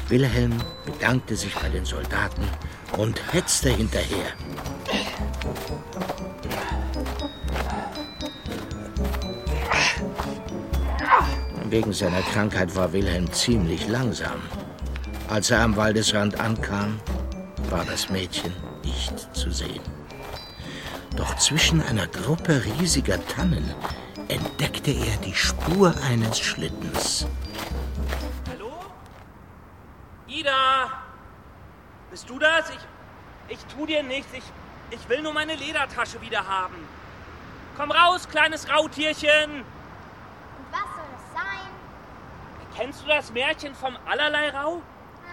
Wilhelm 0.09 0.53
bedankte 0.87 1.35
sich 1.35 1.53
bei 1.57 1.69
den 1.71 1.85
Soldaten 1.85 2.45
und 2.97 3.21
hetzte 3.33 3.71
hinterher. 3.71 4.29
Wegen 11.69 11.93
seiner 11.93 12.23
Krankheit 12.23 12.77
war 12.77 12.93
Wilhelm 12.93 13.29
ziemlich 13.33 13.89
langsam. 13.89 14.41
Als 15.27 15.51
er 15.51 15.63
am 15.63 15.75
Waldesrand 15.75 16.39
ankam, 16.39 17.01
war 17.71 17.85
das 17.85 18.09
Mädchen 18.09 18.68
nicht 18.89 19.37
zu 19.37 19.51
sehen. 19.51 19.83
Doch 21.17 21.37
zwischen 21.37 21.83
einer 21.83 22.07
Gruppe 22.07 22.65
riesiger 22.65 23.19
Tannen 23.27 23.75
entdeckte 24.29 24.91
er 24.91 25.17
die 25.19 25.35
Spur 25.35 25.95
eines 26.09 26.39
Schlittens. 26.39 27.27
Hallo? 28.51 28.73
Ida! 30.27 31.03
Bist 32.11 32.29
du 32.29 32.39
das? 32.39 32.71
Ich, 32.71 33.55
ich 33.57 33.65
tu 33.67 33.87
dir 33.87 34.03
nichts. 34.03 34.33
Ich, 34.33 34.45
ich 34.91 35.09
will 35.09 35.23
nur 35.23 35.33
meine 35.33 35.57
Ledertasche 35.57 36.21
wieder 36.21 36.47
haben. 36.47 36.77
Komm 37.77 37.91
raus, 37.91 38.29
kleines 38.29 38.69
Rautierchen! 38.71 39.61
Und 39.61 40.67
was 40.73 40.89
soll 40.97 41.11
es 41.17 41.35
sein? 41.35 41.71
Kennst 42.77 43.03
du 43.03 43.09
das 43.09 43.33
Märchen 43.33 43.75
vom 43.75 43.97
Allerlei 44.07 44.51
Rau? 44.51 44.83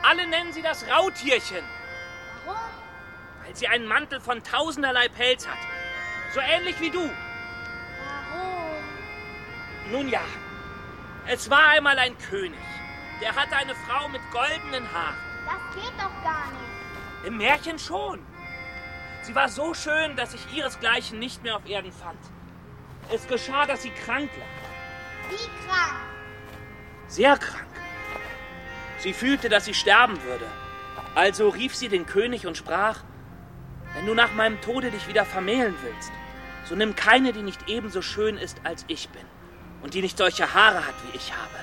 Alle 0.04 0.28
nennen 0.28 0.54
sie 0.54 0.62
das 0.62 0.86
Rautierchen, 0.88 1.64
Warum? 2.46 2.85
Weil 3.46 3.56
sie 3.56 3.68
einen 3.68 3.88
Mantel 3.88 4.20
von 4.20 4.42
tausenderlei 4.44 5.08
Pelz 5.10 5.48
hat. 5.48 5.58
So 6.34 6.40
ähnlich 6.40 6.80
wie 6.80 6.90
du. 6.90 7.00
Warum? 7.00 8.84
Nun 9.92 10.10
ja, 10.10 10.22
es 11.28 11.50
war 11.50 11.70
einmal 11.70 11.98
ein 12.00 12.18
König. 12.18 12.60
Der 13.22 13.36
hatte 13.36 13.56
eine 13.56 13.76
Frau 13.76 14.08
mit 14.10 14.22
goldenen 14.32 14.92
Haaren. 14.92 15.16
Das 15.46 15.76
geht 15.76 15.94
doch 15.98 16.24
gar 16.24 16.48
nicht. 16.52 17.28
Im 17.28 17.38
Märchen 17.38 17.80
schon. 17.80 18.20
Sie 19.22 19.34
war 19.34 19.50
so 19.50 19.74
schön, 19.74 20.16
dass 20.16 20.34
ich 20.34 20.54
ihresgleichen 20.54 21.18
nicht 21.20 21.44
mehr 21.44 21.56
auf 21.56 21.68
Erden 21.68 21.92
fand. 21.92 22.20
Es 23.12 23.28
geschah, 23.28 23.66
dass 23.66 23.84
sie 23.84 23.92
krank 23.92 24.30
lag. 24.38 25.30
Wie 25.32 25.68
krank? 25.68 26.02
Sehr 27.08 27.38
krank. 27.38 27.66
Sie 29.00 29.14
fühlte, 29.14 29.50
dass 29.50 29.66
sie 29.66 29.74
sterben 29.74 30.22
würde. 30.24 30.46
Also 31.14 31.50
rief 31.50 31.76
sie 31.76 31.90
den 31.90 32.06
König 32.06 32.46
und 32.46 32.58
sprach, 32.58 33.04
wenn 33.96 34.06
du 34.06 34.14
nach 34.14 34.34
meinem 34.34 34.62
Tode 34.62 34.92
dich 34.92 35.08
wieder 35.08 35.26
vermählen 35.26 35.76
willst, 35.84 36.12
so 36.66 36.76
nimm 36.76 36.96
keine, 36.96 37.34
die 37.34 37.42
nicht 37.42 37.68
ebenso 37.68 38.02
schön 38.02 38.38
ist, 38.38 38.62
als 38.64 38.86
ich 38.88 39.10
bin 39.10 39.26
und 39.82 39.94
die 39.94 40.02
nicht 40.02 40.18
solche 40.18 40.54
Haare 40.54 40.86
hat, 40.86 40.96
wie 41.06 41.18
ich 41.18 41.32
habe. 41.32 41.60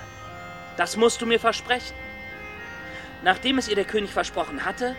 Das 0.76 0.96
musst 0.96 1.20
du 1.20 1.26
mir 1.26 1.38
versprechen. 1.38 1.94
Nachdem 3.22 3.58
es 3.58 3.68
ihr 3.68 3.76
der 3.76 3.84
König 3.84 4.10
versprochen 4.10 4.64
hatte, 4.64 4.96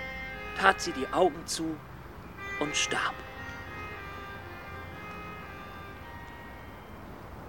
tat 0.60 0.82
sie 0.82 0.92
die 0.94 1.08
Augen 1.12 1.46
zu 1.46 1.76
und 2.60 2.76
starb. 2.76 3.16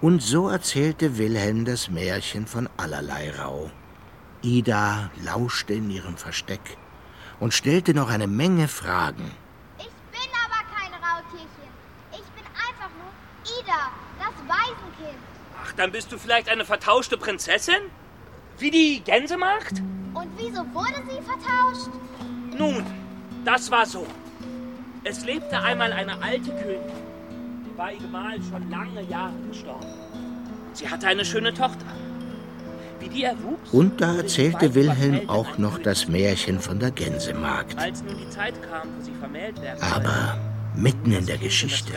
Und 0.00 0.22
so 0.22 0.48
erzählte 0.48 1.16
Wilhelm 1.16 1.64
das 1.64 1.88
Märchen 1.88 2.46
von 2.46 2.68
allerlei 2.76 3.30
Rau. 3.30 3.70
Ida 4.42 5.10
lauschte 5.22 5.72
in 5.72 5.90
ihrem 5.90 6.16
Versteck 6.18 6.76
und 7.40 7.54
stellte 7.54 7.94
noch 7.94 8.10
eine 8.10 8.26
Menge 8.26 8.68
Fragen. 8.68 9.30
Ich 9.78 9.84
bin 10.12 10.30
aber 10.44 10.60
kein 10.76 10.92
Rautierchen. 10.92 11.70
Ich 12.12 12.28
bin 12.36 12.44
einfach 12.52 12.90
nur 12.98 13.12
Ida, 13.58 13.90
das 14.18 14.34
Waisenkind. 14.46 15.22
Dann 15.76 15.90
bist 15.90 16.12
du 16.12 16.18
vielleicht 16.18 16.48
eine 16.48 16.64
vertauschte 16.64 17.16
Prinzessin? 17.16 17.74
Wie 18.58 18.70
die 18.70 19.02
Gänsemagd? 19.04 19.82
Und 20.14 20.28
wieso 20.36 20.60
wurde 20.72 21.02
sie 21.08 21.20
vertauscht? 21.22 21.90
Nun, 22.56 22.84
das 23.44 23.70
war 23.70 23.84
so. 23.84 24.06
Es 25.02 25.24
lebte 25.24 25.60
einmal 25.60 25.92
eine 25.92 26.22
alte 26.22 26.50
Königin. 26.50 26.80
Die 27.66 27.76
war 27.76 27.92
ihr 27.92 27.98
Gemahl 27.98 28.38
schon 28.48 28.70
lange 28.70 29.02
Jahre 29.02 29.34
gestorben. 29.50 29.86
Sie 30.72 30.88
hatte 30.88 31.08
eine 31.08 31.24
schöne 31.24 31.52
Tochter. 31.52 31.86
Wie 33.00 33.08
die 33.08 33.24
erwuchs. 33.24 33.70
Und 33.72 34.00
da 34.00 34.14
erzählte 34.14 34.74
Wilhelm 34.74 35.28
auch 35.28 35.58
noch 35.58 35.78
das 35.78 36.06
Märchen 36.06 36.60
von 36.60 36.78
der 36.78 36.92
Gänsemagd. 36.92 37.76
Als 37.76 38.02
nun 38.02 38.16
die 38.16 38.30
Zeit 38.30 38.54
kam, 38.70 38.88
wo 38.96 39.04
sie 39.04 39.12
vermählt 39.14 39.60
werden 39.60 39.82
Aber 39.82 40.38
mitten 40.76 41.12
in 41.12 41.26
der 41.26 41.38
Geschichte 41.38 41.92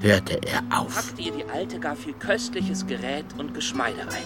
hörte 0.00 0.40
er 0.46 0.62
auf. 0.70 0.94
packte 0.94 1.22
ihr 1.22 1.32
die 1.32 1.44
Alte 1.44 1.78
gar 1.78 1.96
viel 1.96 2.14
köstliches 2.14 2.86
Gerät 2.86 3.26
und 3.38 3.54
Geschmeide 3.54 4.02
ein. 4.02 4.24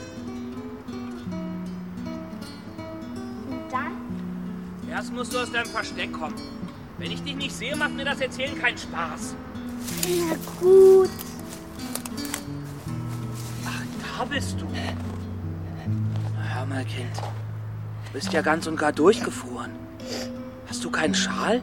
Und 3.51 3.73
dann? 3.73 4.91
Erst 4.91 5.13
musst 5.13 5.35
du 5.35 5.39
aus 5.39 5.53
deinem 5.53 5.67
Versteck 5.67 6.13
kommen. 6.13 6.35
Wenn 6.99 7.11
ich 7.11 7.23
dich 7.23 7.37
nicht 7.37 7.55
sehe, 7.55 7.77
macht 7.77 7.93
mir 7.93 8.05
das 8.05 8.21
Erzählen 8.21 8.59
keinen 8.59 8.79
Spaß. 8.79 9.35
Na 10.09 10.37
gut. 10.61 11.11
Ach, 13.67 14.19
da 14.19 14.25
bist 14.25 14.61
du. 14.61 14.67
Na, 16.35 16.55
hör 16.55 16.67
mal, 16.67 16.85
Kind. 16.85 17.17
Du 18.07 18.13
bist 18.13 18.33
ja 18.33 18.41
ganz 18.41 18.67
und 18.67 18.79
gar 18.79 18.93
durchgefroren. 18.93 19.73
Hast 20.69 20.83
du 20.85 20.91
keinen 20.91 21.15
Schal? 21.15 21.63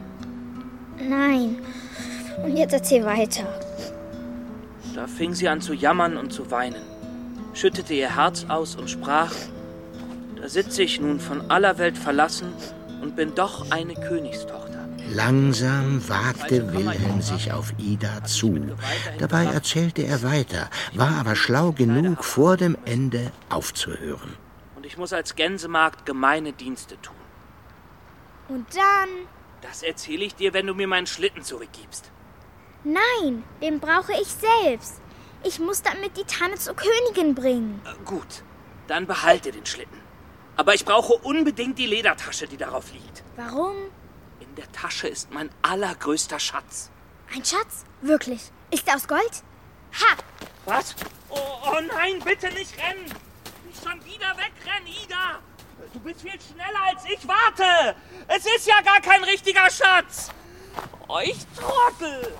Nein. 1.00 1.58
Und 2.44 2.56
jetzt 2.56 2.72
erzähl 2.72 3.04
weiter. 3.04 3.46
Da 4.94 5.06
fing 5.06 5.34
sie 5.34 5.48
an 5.48 5.60
zu 5.60 5.74
jammern 5.74 6.16
und 6.16 6.32
zu 6.32 6.50
weinen, 6.50 6.82
schüttete 7.52 7.94
ihr 7.94 8.16
Herz 8.16 8.46
aus 8.48 8.76
und 8.76 8.88
sprach, 8.88 9.32
da 10.40 10.48
sitze 10.48 10.82
ich 10.82 11.00
nun 11.00 11.18
von 11.20 11.50
aller 11.50 11.78
Welt 11.78 11.98
verlassen 11.98 12.52
und 13.02 13.16
bin 13.16 13.34
doch 13.34 13.70
eine 13.70 13.94
Königstochter. 13.94 14.88
Langsam 15.10 16.08
wagte 16.08 16.72
Wilhelm 16.72 17.20
sich 17.20 17.52
auf 17.52 17.72
Ida 17.78 18.24
zu. 18.24 18.58
Dabei 19.18 19.44
erzählte 19.44 20.02
er 20.02 20.22
weiter, 20.22 20.70
war 20.94 21.18
aber 21.18 21.36
schlau 21.36 21.72
genug, 21.72 22.24
vor 22.24 22.56
dem 22.56 22.76
Ende 22.84 23.30
aufzuhören. 23.48 24.34
Und 24.76 24.86
ich 24.86 24.96
muss 24.96 25.12
als 25.12 25.34
Gänsemagd 25.34 26.06
gemeine 26.06 26.52
Dienste 26.52 27.00
tun. 27.00 27.14
Und 28.48 28.66
dann? 28.74 29.08
Das 29.64 29.82
erzähle 29.82 30.26
ich 30.26 30.34
dir, 30.34 30.52
wenn 30.52 30.66
du 30.66 30.74
mir 30.74 30.86
meinen 30.86 31.06
Schlitten 31.06 31.42
zurückgibst. 31.42 32.10
Nein, 32.84 33.44
den 33.62 33.80
brauche 33.80 34.12
ich 34.12 34.28
selbst. 34.28 35.00
Ich 35.42 35.58
muss 35.58 35.80
damit 35.80 36.18
die 36.18 36.24
Tanne 36.24 36.56
zur 36.56 36.76
Königin 36.76 37.34
bringen. 37.34 37.80
Äh, 37.86 38.04
gut, 38.04 38.42
dann 38.88 39.06
behalte 39.06 39.52
den 39.52 39.64
Schlitten. 39.64 39.98
Aber 40.56 40.74
ich 40.74 40.84
brauche 40.84 41.14
unbedingt 41.14 41.78
die 41.78 41.86
Ledertasche, 41.86 42.46
die 42.46 42.58
darauf 42.58 42.92
liegt. 42.92 43.24
Warum? 43.36 43.74
In 44.38 44.54
der 44.54 44.70
Tasche 44.72 45.08
ist 45.08 45.32
mein 45.32 45.48
allergrößter 45.62 46.38
Schatz. 46.38 46.90
Ein 47.34 47.44
Schatz? 47.44 47.86
Wirklich? 48.02 48.42
Ist 48.70 48.86
er 48.86 48.96
aus 48.96 49.08
Gold? 49.08 49.42
Ha! 49.94 50.16
Was? 50.66 50.94
Oh, 51.30 51.38
oh 51.38 51.80
nein, 51.88 52.20
bitte 52.22 52.48
nicht 52.48 52.76
rennen! 52.78 53.06
Nicht 53.66 53.82
schon 53.82 54.04
wieder 54.04 54.30
wegrennen, 54.36 54.88
Ida! 55.04 55.40
Du 55.94 56.00
bist 56.00 56.22
viel 56.22 56.32
schneller 56.32 56.88
als 56.88 57.04
ich. 57.04 57.20
Warte! 57.28 57.94
Es 58.26 58.44
ist 58.44 58.66
ja 58.66 58.80
gar 58.84 59.00
kein 59.00 59.22
richtiger 59.22 59.70
Schatz! 59.70 60.28
Oh, 61.06 61.20
ich 61.22 61.46
Trottel! 61.56 62.34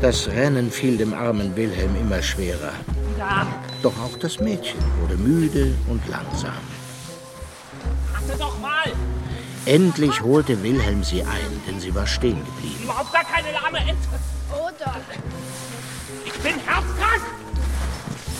Das 0.00 0.26
Rennen 0.28 0.72
fiel 0.72 0.96
dem 0.96 1.12
armen 1.12 1.54
Wilhelm 1.54 1.94
immer 1.96 2.22
schwerer. 2.22 2.72
Da, 3.18 3.46
Doch 3.82 3.98
auch 4.00 4.18
das 4.18 4.40
Mädchen 4.40 4.80
wurde 5.02 5.16
müde 5.16 5.74
und 5.88 6.00
langsam. 6.08 6.54
warte 8.10 8.38
doch 8.38 8.58
mal! 8.58 8.90
Endlich 9.66 10.22
holte 10.22 10.62
Wilhelm 10.62 11.04
sie 11.04 11.22
ein, 11.22 11.62
denn 11.66 11.78
sie 11.78 11.94
war 11.94 12.06
stehen 12.06 12.42
geblieben. 12.42 12.84
Überhaupt 12.84 13.12
gar 13.12 13.24
keine 13.24 13.52
lahme 13.52 13.80
Ente! 13.80 14.08
Oder? 14.50 14.96
Ich 15.12 15.43
bin 16.44 16.58
herzkrank! 16.60 17.22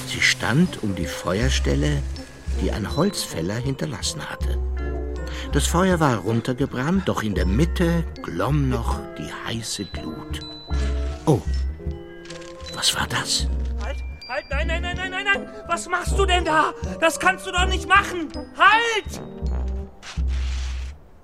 Sie 0.06 0.20
stand 0.20 0.82
um 0.82 0.94
die 0.94 1.06
Feuerstelle, 1.06 2.02
die 2.60 2.70
ein 2.70 2.94
Holzfäller 2.94 3.54
hinterlassen 3.54 4.28
hatte. 4.28 4.58
Das 5.52 5.66
Feuer 5.66 5.98
war 6.00 6.18
runtergebrannt, 6.18 7.08
doch 7.08 7.22
in 7.22 7.34
der 7.34 7.46
Mitte 7.46 8.04
glomm 8.22 8.68
noch 8.68 9.00
die 9.16 9.32
heiße 9.46 9.86
Glut. 9.86 10.40
Oh, 11.24 11.40
was 12.74 12.94
war 12.94 13.06
das? 13.06 13.48
Halt, 13.82 13.96
halt, 14.28 14.44
nein, 14.50 14.66
nein, 14.66 14.82
nein, 14.82 14.96
nein, 14.96 15.10
nein, 15.10 15.24
nein! 15.24 15.48
Was 15.66 15.88
machst 15.88 16.18
du 16.18 16.26
denn 16.26 16.44
da? 16.44 16.74
Das 17.00 17.18
kannst 17.18 17.46
du 17.46 17.52
doch 17.52 17.66
nicht 17.66 17.88
machen! 17.88 18.28
Halt! 18.58 19.22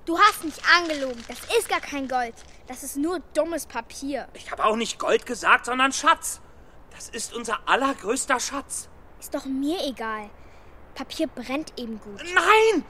Du 0.05 0.17
hast 0.17 0.43
mich 0.43 0.55
angelogen. 0.77 1.23
Das 1.27 1.37
ist 1.57 1.69
gar 1.69 1.79
kein 1.79 2.07
Gold. 2.07 2.33
Das 2.67 2.83
ist 2.83 2.97
nur 2.97 3.19
dummes 3.35 3.67
Papier. 3.67 4.27
Ich 4.33 4.51
habe 4.51 4.65
auch 4.65 4.75
nicht 4.75 4.97
Gold 4.97 5.27
gesagt, 5.27 5.67
sondern 5.67 5.91
Schatz. 5.91 6.41
Das 7.01 7.09
ist 7.09 7.33
unser 7.33 7.67
allergrößter 7.67 8.39
Schatz. 8.39 8.87
Ist 9.19 9.33
doch 9.33 9.45
mir 9.45 9.79
egal. 9.87 10.29
Papier 10.93 11.25
brennt 11.25 11.73
eben 11.79 11.99
gut. 11.99 12.21
Nein! 12.35 12.85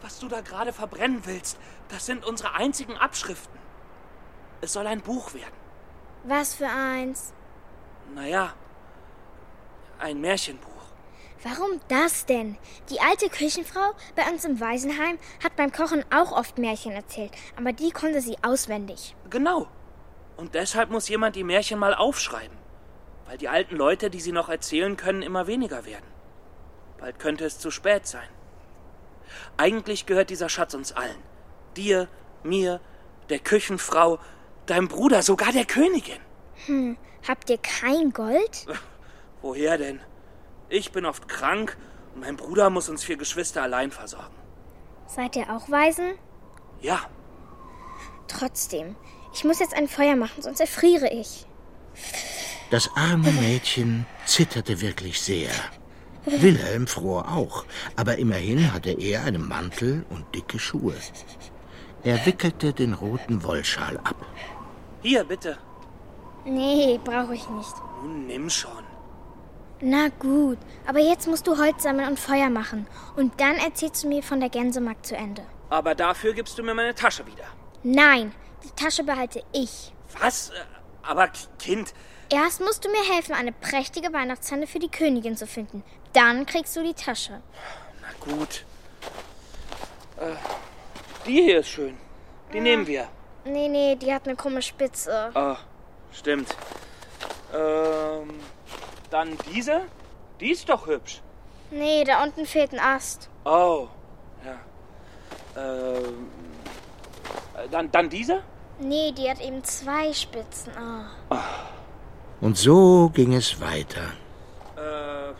Was 0.00 0.18
du 0.18 0.28
da 0.28 0.40
gerade 0.40 0.72
verbrennen 0.72 1.26
willst, 1.26 1.58
das 1.90 2.06
sind 2.06 2.24
unsere 2.24 2.54
einzigen 2.54 2.96
Abschriften. 2.96 3.58
Es 4.62 4.72
soll 4.72 4.86
ein 4.86 5.02
Buch 5.02 5.34
werden. 5.34 5.52
Was 6.24 6.54
für 6.54 6.68
eins? 6.68 7.34
Naja, 8.14 8.54
ein 9.98 10.22
Märchenbuch. 10.22 10.70
Warum 11.42 11.82
das 11.88 12.24
denn? 12.24 12.56
Die 12.88 13.00
alte 13.02 13.28
Küchenfrau 13.28 13.92
bei 14.16 14.26
uns 14.30 14.46
im 14.46 14.58
Waisenheim 14.58 15.18
hat 15.44 15.56
beim 15.56 15.70
Kochen 15.70 16.02
auch 16.10 16.32
oft 16.32 16.56
Märchen 16.56 16.92
erzählt, 16.92 17.32
aber 17.58 17.74
die 17.74 17.90
konnte 17.90 18.22
sie 18.22 18.38
auswendig. 18.40 19.14
Genau. 19.28 19.68
Und 20.38 20.54
deshalb 20.54 20.88
muss 20.88 21.10
jemand 21.10 21.36
die 21.36 21.44
Märchen 21.44 21.78
mal 21.78 21.92
aufschreiben. 21.94 22.59
Weil 23.30 23.38
die 23.38 23.48
alten 23.48 23.76
Leute, 23.76 24.10
die 24.10 24.18
sie 24.20 24.32
noch 24.32 24.48
erzählen 24.48 24.96
können, 24.96 25.22
immer 25.22 25.46
weniger 25.46 25.84
werden. 25.84 26.04
Bald 26.98 27.20
könnte 27.20 27.44
es 27.44 27.60
zu 27.60 27.70
spät 27.70 28.08
sein. 28.08 28.28
Eigentlich 29.56 30.04
gehört 30.04 30.30
dieser 30.30 30.48
Schatz 30.48 30.74
uns 30.74 30.90
allen. 30.90 31.22
Dir, 31.76 32.08
mir, 32.42 32.80
der 33.28 33.38
Küchenfrau, 33.38 34.18
deinem 34.66 34.88
Bruder, 34.88 35.22
sogar 35.22 35.52
der 35.52 35.64
Königin. 35.64 36.18
Hm, 36.66 36.96
habt 37.28 37.48
ihr 37.50 37.58
kein 37.58 38.12
Gold? 38.12 38.66
Woher 39.42 39.78
denn? 39.78 40.00
Ich 40.68 40.90
bin 40.90 41.06
oft 41.06 41.28
krank 41.28 41.76
und 42.16 42.22
mein 42.22 42.36
Bruder 42.36 42.68
muss 42.68 42.88
uns 42.88 43.04
vier 43.04 43.16
Geschwister 43.16 43.62
allein 43.62 43.92
versorgen. 43.92 44.34
Seid 45.06 45.36
ihr 45.36 45.54
auch 45.54 45.70
Waisen? 45.70 46.14
Ja, 46.80 47.08
Trotzdem, 48.26 48.96
ich 49.32 49.44
muss 49.44 49.58
jetzt 49.58 49.74
ein 49.74 49.86
Feuer 49.88 50.16
machen, 50.16 50.42
sonst 50.42 50.60
erfriere 50.60 51.12
ich. 51.12 51.46
Das 52.70 52.90
arme 52.94 53.32
Mädchen 53.32 54.06
zitterte 54.26 54.80
wirklich 54.80 55.20
sehr. 55.20 55.50
Wilhelm 56.24 56.86
fror 56.86 57.28
auch, 57.32 57.64
aber 57.96 58.18
immerhin 58.18 58.72
hatte 58.72 58.90
er 58.92 59.24
einen 59.24 59.46
Mantel 59.48 60.04
und 60.10 60.32
dicke 60.34 60.58
Schuhe. 60.58 60.94
Er 62.04 62.24
wickelte 62.26 62.72
den 62.72 62.94
roten 62.94 63.42
Wollschal 63.42 63.96
ab. 63.98 64.16
hier 65.02 65.24
bitte. 65.24 65.58
Nee, 66.44 66.98
brauche 67.04 67.34
ich 67.34 67.48
nicht. 67.50 67.74
Nun 68.02 68.26
nimm 68.26 68.48
schon. 68.48 68.84
Na 69.82 70.08
gut, 70.18 70.58
aber 70.86 70.98
jetzt 71.00 71.26
musst 71.26 71.46
du 71.46 71.56
Holz 71.58 71.82
sammeln 71.82 72.08
und 72.08 72.18
Feuer 72.18 72.50
machen. 72.50 72.86
Und 73.16 73.40
dann 73.40 73.56
erzählst 73.56 74.04
du 74.04 74.08
mir 74.08 74.22
von 74.22 74.40
der 74.40 74.48
Gänsemarkt 74.50 75.06
zu 75.06 75.16
Ende. 75.16 75.42
Aber 75.70 75.94
dafür 75.94 76.32
gibst 76.34 76.58
du 76.58 76.62
mir 76.62 76.74
meine 76.74 76.94
Tasche 76.94 77.26
wieder. 77.26 77.44
Nein, 77.82 78.32
die 78.64 78.70
Tasche 78.82 79.04
behalte 79.04 79.42
ich. 79.52 79.92
Was? 80.20 80.50
Äh, 80.50 80.52
Aber 81.02 81.28
Kind, 81.58 81.94
Erst 82.32 82.60
musst 82.60 82.84
du 82.84 82.88
mir 82.88 83.02
helfen, 83.12 83.34
eine 83.34 83.50
prächtige 83.52 84.12
Weihnachtshände 84.12 84.68
für 84.68 84.78
die 84.78 84.88
Königin 84.88 85.36
zu 85.36 85.46
finden. 85.48 85.82
Dann 86.12 86.46
kriegst 86.46 86.76
du 86.76 86.82
die 86.82 86.94
Tasche. 86.94 87.40
na 88.00 88.32
gut. 88.32 88.64
Äh, 90.16 90.34
die 91.26 91.42
hier 91.42 91.58
ist 91.60 91.68
schön. 91.68 91.96
Die 92.52 92.60
nehmen 92.60 92.86
wir. 92.86 93.08
Nee, 93.44 93.68
nee, 93.68 93.96
die 93.96 94.12
hat 94.14 94.26
eine 94.26 94.36
krumme 94.36 94.62
Spitze. 94.62 95.30
Ah, 95.34 95.56
stimmt. 96.12 96.54
Ähm, 97.52 98.38
dann 99.10 99.36
diese? 99.52 99.82
Die 100.38 100.52
ist 100.52 100.68
doch 100.68 100.86
hübsch. 100.86 101.20
Nee, 101.72 102.04
da 102.04 102.22
unten 102.22 102.46
fehlt 102.46 102.72
ein 102.72 102.80
Ast. 102.80 103.28
Oh, 103.44 103.88
ja. 104.44 105.60
Ähm, 105.60 106.30
äh, 107.56 107.68
dann, 107.70 107.90
dann 107.90 108.08
diese? 108.08 108.42
Nee, 108.78 109.12
die 109.12 109.28
hat 109.28 109.40
eben 109.40 109.62
zwei 109.64 110.12
Spitzen. 110.12 110.72
Oh. 111.30 111.36
Und 112.40 112.56
so 112.56 113.10
ging 113.12 113.34
es 113.34 113.60
weiter. 113.60 114.12
Äh, 114.76 115.30
äh, 115.30 115.34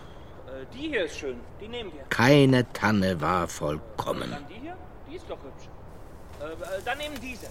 die 0.75 0.89
hier 0.89 1.05
ist 1.05 1.19
schön. 1.19 1.41
Die 1.61 1.69
nehmen 1.69 1.93
wir. 1.93 2.03
Keine 2.11 2.71
Tanne 2.73 3.21
war 3.21 3.49
vollkommen. 3.49 4.31
Dann 4.31 4.47
die 4.49 4.61
hier? 4.61 4.77
Die 5.09 5.17
ist 5.17 5.25
doch 5.29 5.39
hübsch. 5.39 5.69
Äh, 6.41 6.45
äh, 6.45 6.83
dann 6.85 7.01
eben 7.01 7.19
diese. 7.21 7.47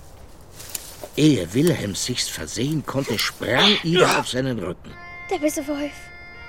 Ehe 1.16 1.54
Wilhelm 1.54 1.96
sich's 1.96 2.28
versehen 2.30 2.86
konnte, 2.86 3.18
sprang 3.18 3.78
Ida 3.84 4.20
auf 4.20 4.28
seinen 4.28 4.60
Rücken. 4.60 4.94
Der 5.32 5.38
böse 5.38 5.66
Wolf. 5.68 5.94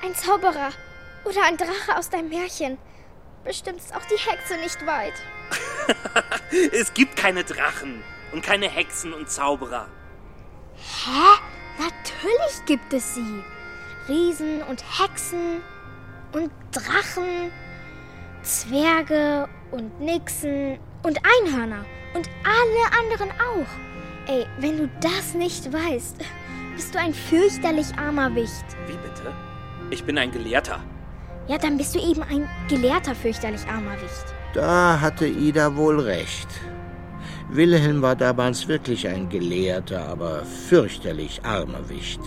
Ein 0.05 0.15
Zauberer. 0.15 0.71
Oder 1.25 1.45
ein 1.45 1.57
Drache 1.57 1.97
aus 1.97 2.11
deinem 2.11 2.29
Märchen. 2.29 2.79
Bestimmt 3.45 3.79
ist 3.79 3.95
auch 3.95 4.05
die 4.05 4.19
Hexe 4.19 4.57
nicht 4.59 4.87
weit. 4.87 5.15
Es 6.73 6.93
gibt 6.95 7.17
keine 7.17 7.45
Drachen 7.45 8.03
und 8.33 8.43
keine 8.43 8.69
Hexen 8.69 9.13
und 9.13 9.31
Zauberer. 9.31 9.87
Hä? 10.77 11.40
Natürlich 11.81 12.67
gibt 12.67 12.93
es 12.93 13.15
sie. 13.15 13.43
Riesen 14.07 14.63
und 14.69 14.85
Hexen 14.99 15.63
und 16.33 16.51
Drachen, 16.73 17.51
Zwerge 18.43 19.49
und 19.71 19.99
Nixen 19.99 20.79
und 21.03 21.19
Einhörner 21.25 21.87
und 22.15 22.29
alle 22.45 23.01
anderen 23.01 23.31
auch. 23.31 24.31
Ey, 24.31 24.47
wenn 24.59 24.77
du 24.77 24.91
das 25.01 25.33
nicht 25.35 25.73
weißt, 25.73 26.17
bist 26.77 26.95
du 26.95 26.99
ein 26.99 27.15
fürchterlich 27.15 27.97
armer 27.97 28.35
Wicht. 28.35 28.65
Wie 28.87 28.97
bitte? 28.97 29.33
Ich 29.91 30.05
bin 30.05 30.19
ein 30.19 30.33
Gelehrter. 30.33 30.81
Ja, 31.49 31.57
dann 31.57 31.79
bist 31.79 31.95
du 31.95 31.99
eben 31.99 32.23
ein 32.23 32.47
gelehrter 32.69 33.15
fürchterlich 33.15 33.67
armer 33.67 33.95
Wicht. 34.03 34.35
Da 34.53 35.01
hatte 35.01 35.27
Ida 35.27 35.75
wohl 35.77 35.99
recht. 35.99 36.49
Wilhelm 37.53 38.01
war 38.01 38.15
damals 38.15 38.69
wirklich 38.69 39.09
ein 39.09 39.29
gelehrter, 39.29 40.07
aber 40.07 40.45
fürchterlich 40.45 41.45
armer 41.45 41.89
Wicht. 41.89 42.21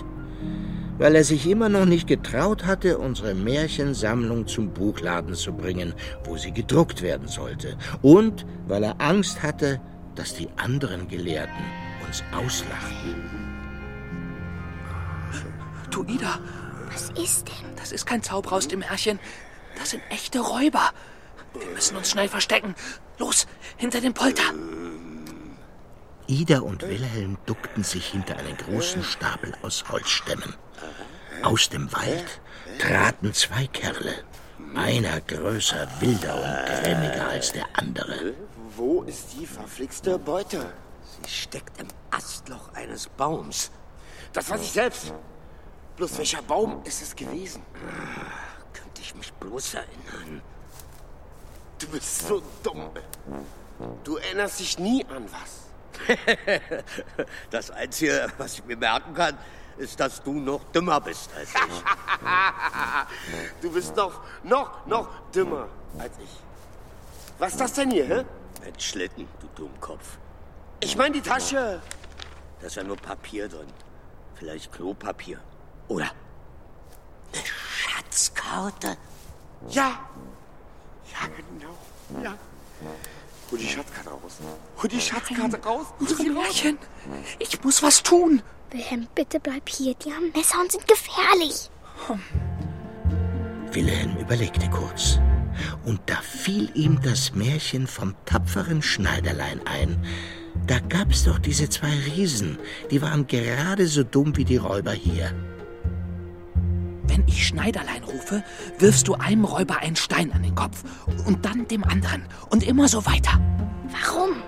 Weil 0.97 1.15
er 1.15 1.23
sich 1.23 1.47
immer 1.47 1.69
noch 1.69 1.85
nicht 1.85 2.07
getraut 2.07 2.65
hatte, 2.65 2.97
unsere 2.97 3.33
Märchensammlung 3.33 4.47
zum 4.47 4.73
Buchladen 4.73 5.33
zu 5.33 5.53
bringen, 5.53 5.93
wo 6.25 6.35
sie 6.35 6.51
gedruckt 6.51 7.01
werden 7.01 7.27
sollte. 7.29 7.77
Und 8.01 8.45
weil 8.67 8.83
er 8.83 8.99
Angst 8.99 9.41
hatte, 9.41 9.79
dass 10.15 10.35
die 10.35 10.49
anderen 10.57 11.07
Gelehrten 11.07 11.63
uns 12.05 12.21
auslachten. 12.35 13.15
Du, 15.89 16.03
Ida, 16.03 16.39
Was 16.91 17.09
ist 17.11 17.47
denn? 17.47 17.73
das 17.77 17.91
ist 17.91 18.05
kein 18.05 18.21
Zauberer 18.21 18.57
aus 18.57 18.67
dem 18.67 18.79
Märchen. 18.79 19.19
Das 19.79 19.91
sind 19.91 20.03
echte 20.09 20.41
Räuber. 20.41 20.91
Wir 21.57 21.67
müssen 21.73 21.95
uns 21.97 22.11
schnell 22.11 22.27
verstecken. 22.27 22.75
Los, 23.19 23.47
hinter 23.77 24.01
dem 24.01 24.13
Polter. 24.13 24.43
Ida 26.27 26.59
und 26.59 26.81
Wilhelm 26.81 27.37
duckten 27.45 27.83
sich 27.83 28.07
hinter 28.07 28.37
einen 28.37 28.55
großen 28.57 29.03
Stapel 29.03 29.53
aus 29.61 29.83
Holzstämmen. 29.89 30.55
Aus 31.41 31.69
dem 31.69 31.91
Wald 31.91 32.39
traten 32.79 33.33
zwei 33.33 33.67
Kerle. 33.67 34.13
Einer 34.75 35.19
größer, 35.21 35.87
wilder 35.99 36.35
und 36.35 36.83
grimmiger 36.83 37.27
als 37.27 37.51
der 37.51 37.65
andere. 37.73 38.33
Wo 38.75 39.03
ist 39.03 39.33
die 39.33 39.45
verflixte 39.45 40.17
Beute? 40.17 40.65
Sie 41.23 41.31
steckt 41.31 41.79
im 41.79 41.87
Astloch 42.11 42.73
eines 42.73 43.07
Baums. 43.07 43.71
Das 44.31 44.49
weiß 44.49 44.61
ich 44.61 44.71
selbst. 44.71 45.13
Bloß 45.97 46.17
welcher 46.17 46.41
Baum 46.41 46.81
ist 46.85 47.01
es 47.01 47.15
gewesen? 47.15 47.61
Könnte 48.73 49.01
ich 49.01 49.13
mich 49.13 49.31
bloß 49.33 49.75
erinnern. 49.75 50.41
Du 51.77 51.87
bist 51.87 52.27
so 52.27 52.41
dumm. 52.63 52.89
Du 54.03 54.15
erinnerst 54.15 54.59
dich 54.59 54.79
nie 54.79 55.05
an 55.05 55.25
was. 55.31 55.62
Das 57.49 57.71
Einzige, 57.71 58.27
was 58.37 58.55
ich 58.55 58.65
mir 58.65 58.77
merken 58.77 59.13
kann, 59.13 59.37
ist, 59.77 59.99
dass 59.99 60.21
du 60.21 60.33
noch 60.33 60.63
dümmer 60.71 61.01
bist 61.01 61.31
als 61.35 61.49
ich. 61.49 61.55
Du 63.61 63.71
bist 63.71 63.95
noch, 63.95 64.21
noch, 64.43 64.85
noch 64.85 65.07
dümmer 65.31 65.67
als 65.97 66.17
ich. 66.19 66.29
Was 67.39 67.53
ist 67.53 67.61
das 67.61 67.73
denn 67.73 67.91
hier, 67.91 68.05
hä? 68.05 68.25
Ein 68.65 68.79
Schlitten, 68.79 69.27
du 69.39 69.47
Dummkopf. 69.55 70.17
Ich 70.79 70.95
meine 70.95 71.15
die 71.15 71.21
Tasche. 71.21 71.81
Da 72.59 72.67
ist 72.67 72.75
ja 72.75 72.83
nur 72.83 72.97
Papier 72.97 73.49
drin. 73.49 73.67
Vielleicht 74.35 74.71
Klopapier. 74.71 75.39
Oder 75.87 76.11
eine 77.33 77.43
Schatzkarte. 77.45 78.97
Ja. 79.69 79.99
Ja, 81.11 81.27
genau. 81.35 82.23
Ja. 82.23 82.35
Hol 83.51 83.59
die 83.59 83.67
Schatzkarte 83.67 84.09
raus. 84.09 84.39
Hol 84.81 84.89
die 84.89 85.01
Schatzkarte 85.01 85.63
raus. 85.63 85.87
Raus. 85.99 86.19
Märchen. 86.19 86.77
Ich 87.39 87.63
muss 87.63 87.83
was 87.83 88.01
tun. 88.03 88.41
Wilhelm, 88.71 89.07
bitte 89.13 89.39
bleib 89.39 89.69
hier. 89.69 89.93
Die 89.95 90.11
haben 90.11 90.31
Messer 90.35 90.59
und 90.59 90.71
sind 90.71 90.87
gefährlich. 90.87 91.69
Wilhelm 93.71 94.17
überlegte 94.17 94.69
kurz. 94.69 95.19
Und 95.85 96.01
da 96.07 96.15
fiel 96.15 96.71
ihm 96.73 96.99
das 97.01 97.33
Märchen 97.33 97.85
vom 97.87 98.15
tapferen 98.25 98.81
Schneiderlein 98.81 99.61
ein. 99.65 100.03
Da 100.67 100.79
gab's 100.79 101.23
doch 101.25 101.39
diese 101.39 101.69
zwei 101.69 101.93
Riesen, 102.15 102.57
die 102.91 103.01
waren 103.01 103.27
gerade 103.27 103.87
so 103.87 104.03
dumm 104.03 104.35
wie 104.37 104.45
die 104.45 104.57
Räuber 104.57 104.93
hier. 104.93 105.31
Wenn 107.13 107.27
ich 107.27 107.45
Schneiderlein 107.45 108.03
rufe, 108.03 108.43
wirfst 108.79 109.07
du 109.07 109.13
einem 109.13 109.45
Räuber 109.45 109.77
einen 109.77 109.95
Stein 109.95 110.31
an 110.31 110.41
den 110.41 110.55
Kopf 110.55 110.83
und 111.27 111.45
dann 111.45 111.67
dem 111.67 111.83
anderen 111.83 112.25
und 112.49 112.63
immer 112.63 112.87
so 112.87 113.05
weiter. 113.05 113.39
Warum? 113.91 114.41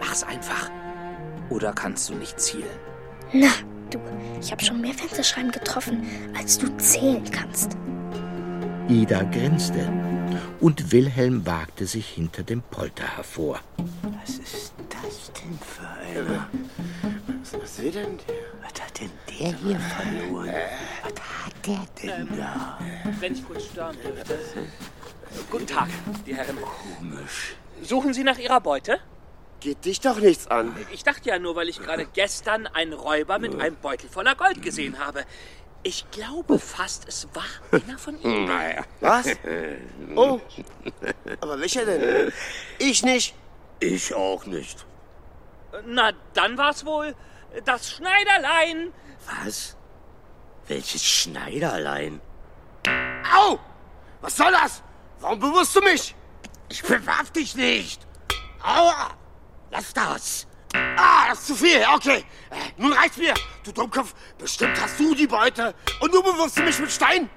Mach's 0.00 0.22
einfach. 0.22 0.70
Oder 1.50 1.74
kannst 1.74 2.08
du 2.08 2.14
nicht 2.14 2.40
zielen? 2.40 2.64
Na, 3.34 3.50
du, 3.90 3.98
ich 4.40 4.50
habe 4.50 4.64
schon 4.64 4.80
mehr 4.80 4.94
Fensterscheiben 4.94 5.50
getroffen, 5.50 6.06
als 6.34 6.56
du 6.56 6.74
zählen 6.78 7.22
kannst. 7.30 7.76
Ida 8.88 9.22
grinste 9.24 9.86
und 10.60 10.92
Wilhelm 10.92 11.44
wagte 11.44 11.86
sich 11.86 12.08
hinter 12.08 12.44
dem 12.44 12.62
Polter 12.62 13.14
hervor. 13.16 13.60
Was 14.22 14.38
ist 14.38 14.72
das 14.88 15.32
denn 15.32 15.58
für 15.58 15.86
einer? 16.22 16.48
Was, 17.42 17.60
was 17.60 17.82
will 17.82 17.92
denn 17.92 18.16
der? 18.26 18.55
Was 18.74 18.82
hat 18.82 19.00
denn 19.00 19.10
der 19.28 19.52
hier 19.54 19.78
verloren? 19.78 20.54
Was 21.02 21.44
hat 21.44 21.66
der 21.66 21.86
denn 22.02 22.36
da? 22.36 22.78
Wenn 23.20 23.34
ich 23.34 23.46
kurz 23.46 23.66
stören 23.66 23.96
dürfte. 24.02 24.38
Guten 25.50 25.66
Tag, 25.66 25.88
die 26.26 26.34
Herren. 26.34 26.56
Komisch. 26.98 27.56
Suchen 27.82 28.12
Sie 28.12 28.24
nach 28.24 28.38
Ihrer 28.38 28.60
Beute? 28.60 28.98
Geht 29.60 29.84
dich 29.84 30.00
doch 30.00 30.18
nichts 30.18 30.48
an. 30.48 30.76
Ich 30.92 31.04
dachte 31.04 31.28
ja 31.28 31.38
nur, 31.38 31.54
weil 31.54 31.68
ich 31.68 31.78
gerade 31.78 32.06
gestern 32.06 32.66
einen 32.66 32.92
Räuber 32.92 33.38
mit 33.38 33.60
einem 33.60 33.76
Beutel 33.76 34.08
voller 34.08 34.34
Gold 34.34 34.62
gesehen 34.62 34.98
habe. 34.98 35.24
Ich 35.82 36.10
glaube 36.10 36.58
fast, 36.58 37.06
es 37.06 37.28
war 37.34 37.44
einer 37.70 37.98
von 37.98 38.20
Ihnen. 38.20 38.44
Naja. 38.46 38.84
Was? 39.00 39.26
Oh. 40.16 40.40
Aber 41.40 41.60
welcher 41.60 41.84
denn? 41.84 42.32
Ich 42.78 43.02
nicht. 43.02 43.34
Ich 43.80 44.14
auch 44.14 44.46
nicht. 44.46 44.86
Na, 45.86 46.12
dann 46.32 46.56
war's 46.56 46.86
wohl 46.86 47.14
das 47.64 47.92
Schneiderlein. 47.92 48.92
Was? 49.44 49.76
Welches 50.68 51.04
Schneiderlein? 51.04 52.20
Au! 53.34 53.58
Was 54.20 54.36
soll 54.36 54.52
das? 54.52 54.82
Warum 55.20 55.38
bewusst 55.38 55.74
du 55.76 55.80
mich? 55.80 56.14
Ich 56.68 56.82
bewerf 56.82 57.30
dich 57.30 57.54
nicht! 57.54 58.06
Aua! 58.62 59.10
Lass 59.70 59.92
das! 59.92 60.46
Ah, 60.96 61.28
das 61.28 61.40
ist 61.40 61.46
zu 61.46 61.54
viel. 61.54 61.84
Okay. 61.94 62.24
Äh, 62.50 62.56
nun 62.76 62.92
reicht's 62.92 63.16
mir. 63.16 63.34
Du 63.64 63.72
Dummkopf. 63.72 64.14
Bestimmt 64.38 64.80
hast 64.80 64.98
du 64.98 65.14
die 65.14 65.26
Beute. 65.26 65.74
Und 66.00 66.12
du 66.12 66.22
bewirfst 66.22 66.58
mich 66.58 66.78
mit 66.78 66.90
Stein. 66.90 67.30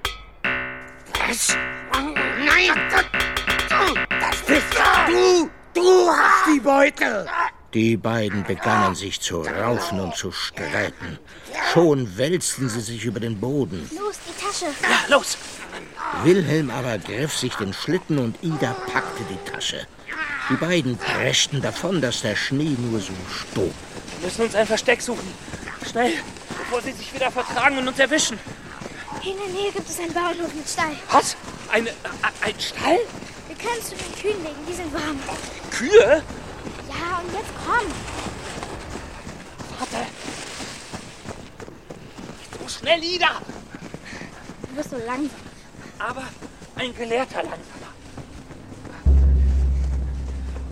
Was? 1.18 1.56
Nein. 1.92 2.90
Das 4.20 4.36
bist 4.42 4.74
du! 5.08 5.50
Du 5.72 6.10
hast 6.10 6.46
die 6.48 6.60
Beute! 6.60 7.26
Die 7.72 7.96
beiden 7.96 8.42
begannen 8.42 8.96
sich 8.96 9.20
zu 9.20 9.42
raufen 9.42 10.00
und 10.00 10.16
zu 10.16 10.32
streiten. 10.32 11.18
Schon 11.72 12.16
wälzten 12.16 12.68
sie 12.68 12.80
sich 12.80 13.04
über 13.04 13.20
den 13.20 13.38
Boden. 13.38 13.88
Los, 13.96 14.16
die 14.26 14.44
Tasche. 14.44 14.66
Ja, 14.82 15.16
los. 15.16 15.38
Wilhelm 16.24 16.70
aber 16.70 16.98
griff 16.98 17.36
sich 17.36 17.54
den 17.54 17.72
Schlitten 17.72 18.18
und 18.18 18.42
Ida 18.42 18.74
packte 18.92 19.22
die 19.30 19.50
Tasche. 19.50 19.86
Die 20.50 20.56
beiden 20.56 20.98
preschten 20.98 21.62
davon, 21.62 22.00
dass 22.00 22.22
der 22.22 22.34
Schnee 22.34 22.76
nur 22.76 22.98
so 22.98 23.12
stob. 23.32 23.72
Wir 24.18 24.26
müssen 24.26 24.42
uns 24.42 24.56
ein 24.56 24.66
Versteck 24.66 25.00
suchen. 25.00 25.32
Schnell, 25.88 26.14
bevor 26.48 26.82
sie 26.82 26.92
sich 26.92 27.14
wieder 27.14 27.30
vertragen 27.30 27.78
und 27.78 27.86
uns 27.86 28.00
erwischen. 28.00 28.36
Hier 29.20 29.32
in 29.32 29.38
der 29.38 29.48
Nähe 29.48 29.72
gibt 29.72 29.88
es 29.88 30.00
einen 30.00 30.12
Bauernhof 30.12 30.52
mit 30.54 30.68
Stall. 30.68 30.96
Was? 31.12 31.36
Eine, 31.70 31.90
äh, 31.90 31.92
ein 32.40 32.54
Stall? 32.58 32.98
Wir 33.46 33.56
können 33.56 33.82
zu 33.82 33.94
den 33.94 34.14
Kühen 34.20 34.42
legen, 34.42 34.58
die 34.68 34.72
sind 34.72 34.92
warm. 34.92 35.20
Kühe? 35.70 36.22
Ja, 36.90 37.20
und 37.20 37.32
jetzt 37.32 37.52
komm. 37.64 37.86
Warte. 39.78 40.06
So 42.58 42.68
schnell, 42.68 43.02
Ida. 43.02 43.40
Du 44.68 44.74
bist 44.76 44.90
so 44.90 44.96
langsam. 44.96 45.30
Aber 45.98 46.24
ein 46.76 46.94
Gelehrter 46.94 47.42
langsamer. 47.42 47.90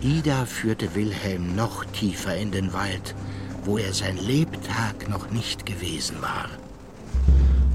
Ida 0.01 0.45
führte 0.45 0.95
Wilhelm 0.95 1.55
noch 1.55 1.85
tiefer 1.85 2.35
in 2.35 2.51
den 2.51 2.73
Wald, 2.73 3.15
wo 3.63 3.77
er 3.77 3.93
sein 3.93 4.17
Lebtag 4.17 5.07
noch 5.07 5.29
nicht 5.29 5.65
gewesen 5.65 6.21
war. 6.21 6.49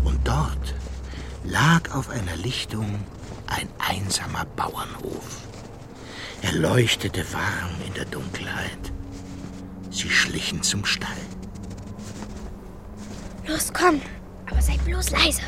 Und 0.04 0.26
dort 0.26 0.74
lag 1.44 1.94
auf 1.94 2.10
einer 2.10 2.36
Lichtung 2.36 3.04
ein 3.46 3.68
einsamer 3.78 4.44
Bauernhof. 4.56 5.43
Er 6.44 6.52
leuchtete 6.52 7.24
warm 7.32 7.74
in 7.86 7.94
der 7.94 8.04
Dunkelheit. 8.04 8.92
Sie 9.90 10.10
schlichen 10.10 10.62
zum 10.62 10.84
Stall. 10.84 11.24
Los, 13.46 13.72
komm. 13.72 14.02
Aber 14.50 14.60
sei 14.60 14.76
bloß 14.84 15.08
leise. 15.08 15.40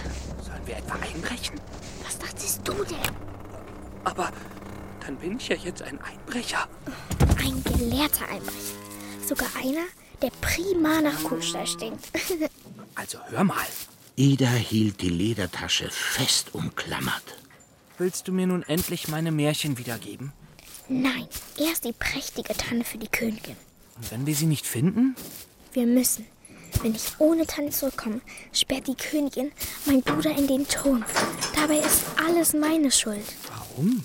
Sollen 0.42 0.66
wir 0.66 0.78
etwa 0.78 0.94
einbrechen? 0.94 1.60
Was 2.02 2.18
dachtest 2.18 2.66
du 2.66 2.72
denn? 2.72 3.14
Aber 4.04 4.32
dann 5.04 5.16
bin 5.16 5.36
ich 5.36 5.48
ja 5.48 5.56
jetzt 5.56 5.82
ein 5.82 6.00
Einbrecher. 6.00 6.66
Ein 7.44 7.62
gelehrter 7.62 8.28
Einbrecher. 8.30 8.76
Sogar 9.28 9.48
einer, 9.62 9.84
der 10.22 10.30
prima 10.40 11.02
nach 11.02 11.22
Kuhstall 11.24 11.66
stinkt. 11.66 12.06
Also 12.94 13.18
hör 13.28 13.44
mal. 13.44 13.66
Ida 14.16 14.48
hielt 14.48 15.02
die 15.02 15.10
Ledertasche 15.10 15.90
fest 15.90 16.54
umklammert. 16.54 17.36
Willst 17.98 18.26
du 18.26 18.32
mir 18.32 18.46
nun 18.46 18.62
endlich 18.62 19.08
meine 19.08 19.30
Märchen 19.30 19.76
wiedergeben? 19.76 20.32
Nein, 20.88 21.26
erst 21.58 21.84
die 21.84 21.92
prächtige 21.92 22.54
Tanne 22.54 22.84
für 22.84 22.98
die 22.98 23.08
Königin. 23.08 23.56
Und 23.96 24.10
wenn 24.10 24.26
wir 24.26 24.34
sie 24.34 24.46
nicht 24.46 24.66
finden? 24.66 25.16
Wir 25.72 25.86
müssen. 25.86 26.26
Wenn 26.82 26.94
ich 26.94 27.18
ohne 27.18 27.46
Tanne 27.46 27.70
zurückkomme, 27.70 28.20
sperrt 28.52 28.86
die 28.86 28.94
Königin 28.94 29.50
mein 29.86 30.02
Bruder 30.02 30.36
in 30.36 30.46
den 30.46 30.68
Thron. 30.68 31.04
Dabei 31.54 31.78
ist 31.78 32.04
alles 32.24 32.52
meine 32.52 32.90
Schuld. 32.90 33.24
Warum? 33.48 34.04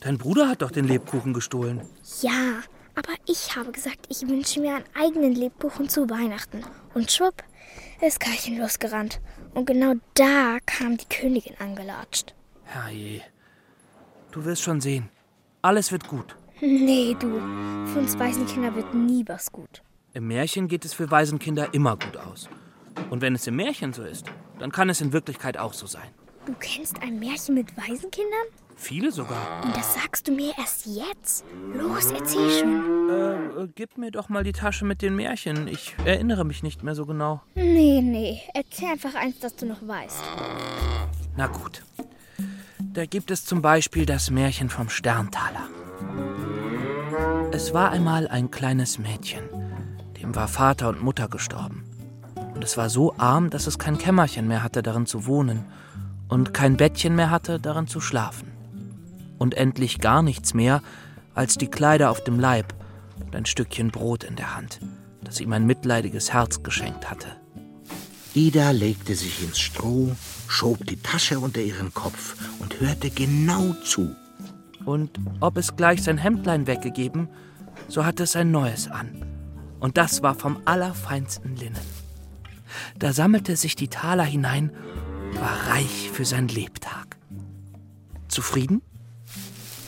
Dein 0.00 0.18
Bruder 0.18 0.48
hat 0.48 0.62
doch 0.62 0.70
den 0.70 0.86
Lebkuchen 0.86 1.32
gestohlen. 1.32 1.80
Ja, 2.20 2.62
aber 2.94 3.14
ich 3.26 3.56
habe 3.56 3.72
gesagt, 3.72 4.06
ich 4.08 4.28
wünsche 4.28 4.60
mir 4.60 4.76
einen 4.76 4.84
eigenen 4.94 5.34
Lebkuchen 5.34 5.88
zu 5.88 6.08
Weihnachten. 6.10 6.64
Und 6.94 7.10
schwupp, 7.10 7.42
ist 8.00 8.20
Karlchen 8.20 8.58
losgerannt. 8.58 9.20
Und 9.54 9.66
genau 9.66 9.94
da 10.14 10.58
kam 10.66 10.96
die 10.96 11.06
Königin 11.06 11.56
angelatscht. 11.58 12.34
Herrje. 12.64 13.22
Du 14.32 14.44
wirst 14.44 14.62
schon 14.62 14.80
sehen. 14.80 15.08
Alles 15.64 15.92
wird 15.92 16.08
gut. 16.08 16.34
Nee, 16.60 17.16
du. 17.18 17.38
Für 17.92 18.00
uns 18.00 18.18
Waisenkinder 18.18 18.74
wird 18.74 18.92
nie 18.94 19.22
was 19.28 19.52
gut. 19.52 19.82
Im 20.12 20.26
Märchen 20.26 20.66
geht 20.66 20.84
es 20.84 20.92
für 20.92 21.08
Waisenkinder 21.08 21.72
immer 21.72 21.96
gut 21.96 22.16
aus. 22.16 22.48
Und 23.10 23.22
wenn 23.22 23.36
es 23.36 23.46
im 23.46 23.54
Märchen 23.54 23.92
so 23.92 24.02
ist, 24.02 24.26
dann 24.58 24.72
kann 24.72 24.90
es 24.90 25.00
in 25.00 25.12
Wirklichkeit 25.12 25.56
auch 25.56 25.72
so 25.72 25.86
sein. 25.86 26.08
Du 26.46 26.52
kennst 26.58 27.00
ein 27.00 27.20
Märchen 27.20 27.54
mit 27.54 27.76
Waisenkindern? 27.76 28.46
Viele 28.74 29.12
sogar. 29.12 29.64
Und 29.64 29.76
das 29.76 29.94
sagst 29.94 30.26
du 30.26 30.32
mir 30.32 30.52
erst 30.58 30.86
jetzt? 30.86 31.44
Los, 31.72 32.10
erzähl 32.10 32.50
schon. 32.50 33.08
Äh, 33.08 33.62
äh, 33.62 33.68
gib 33.72 33.96
mir 33.96 34.10
doch 34.10 34.28
mal 34.28 34.42
die 34.42 34.52
Tasche 34.52 34.84
mit 34.84 35.00
den 35.00 35.14
Märchen. 35.14 35.68
Ich 35.68 35.94
erinnere 36.04 36.44
mich 36.44 36.64
nicht 36.64 36.82
mehr 36.82 36.96
so 36.96 37.06
genau. 37.06 37.40
Nee, 37.54 38.00
nee. 38.02 38.40
Erzähl 38.54 38.88
einfach 38.88 39.14
eins, 39.14 39.38
das 39.38 39.54
du 39.54 39.66
noch 39.66 39.86
weißt. 39.86 40.24
Na 41.36 41.46
gut. 41.46 41.84
Da 42.94 43.06
gibt 43.06 43.30
es 43.30 43.46
zum 43.46 43.62
Beispiel 43.62 44.04
das 44.04 44.30
Märchen 44.30 44.68
vom 44.68 44.90
Sterntaler. 44.90 45.66
Es 47.50 47.72
war 47.72 47.90
einmal 47.90 48.28
ein 48.28 48.50
kleines 48.50 48.98
Mädchen. 48.98 49.44
Dem 50.20 50.34
war 50.34 50.46
Vater 50.46 50.90
und 50.90 51.02
Mutter 51.02 51.28
gestorben. 51.28 51.84
Und 52.54 52.62
es 52.62 52.76
war 52.76 52.90
so 52.90 53.14
arm, 53.16 53.48
dass 53.48 53.66
es 53.66 53.78
kein 53.78 53.96
Kämmerchen 53.96 54.46
mehr 54.46 54.62
hatte, 54.62 54.82
darin 54.82 55.06
zu 55.06 55.24
wohnen. 55.24 55.64
Und 56.28 56.52
kein 56.52 56.76
Bettchen 56.76 57.16
mehr 57.16 57.30
hatte, 57.30 57.58
darin 57.58 57.86
zu 57.86 58.02
schlafen. 58.02 58.52
Und 59.38 59.54
endlich 59.54 59.98
gar 59.98 60.22
nichts 60.22 60.52
mehr 60.52 60.82
als 61.34 61.56
die 61.56 61.68
Kleider 61.68 62.10
auf 62.10 62.22
dem 62.22 62.38
Leib 62.38 62.74
und 63.24 63.34
ein 63.34 63.46
Stückchen 63.46 63.90
Brot 63.90 64.22
in 64.22 64.36
der 64.36 64.54
Hand, 64.54 64.80
das 65.24 65.40
ihm 65.40 65.54
ein 65.54 65.64
mitleidiges 65.64 66.34
Herz 66.34 66.62
geschenkt 66.62 67.10
hatte. 67.10 67.28
Ida 68.34 68.70
legte 68.70 69.14
sich 69.14 69.42
ins 69.42 69.58
Stroh, 69.58 70.14
schob 70.52 70.86
die 70.86 71.00
Tasche 71.00 71.40
unter 71.40 71.62
ihren 71.62 71.94
Kopf 71.94 72.36
und 72.58 72.78
hörte 72.78 73.10
genau 73.10 73.72
zu. 73.84 74.14
Und 74.84 75.18
ob 75.40 75.56
es 75.56 75.76
gleich 75.76 76.02
sein 76.02 76.18
Hemdlein 76.18 76.66
weggegeben, 76.66 77.28
so 77.88 78.04
hatte 78.04 78.24
es 78.24 78.36
ein 78.36 78.50
neues 78.50 78.88
an. 78.88 79.24
Und 79.80 79.96
das 79.96 80.22
war 80.22 80.34
vom 80.34 80.58
allerfeinsten 80.66 81.56
Linnen. 81.56 81.80
Da 82.98 83.12
sammelte 83.12 83.56
sich 83.56 83.76
die 83.76 83.88
Taler 83.88 84.24
hinein, 84.24 84.70
war 85.34 85.74
reich 85.74 86.10
für 86.12 86.24
sein 86.24 86.48
Lebtag. 86.48 87.16
Zufrieden? 88.28 88.82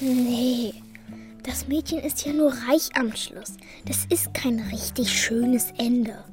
Nee, 0.01 0.75
das 1.43 1.69
Mädchen 1.69 1.99
ist 1.99 2.25
ja 2.25 2.33
nur 2.33 2.53
reich 2.69 2.89
am 2.95 3.15
Schluss. 3.15 3.55
Das 3.85 4.07
ist 4.07 4.33
kein 4.33 4.61
richtig 4.61 5.13
schönes 5.13 5.73
Ende. 5.77 6.25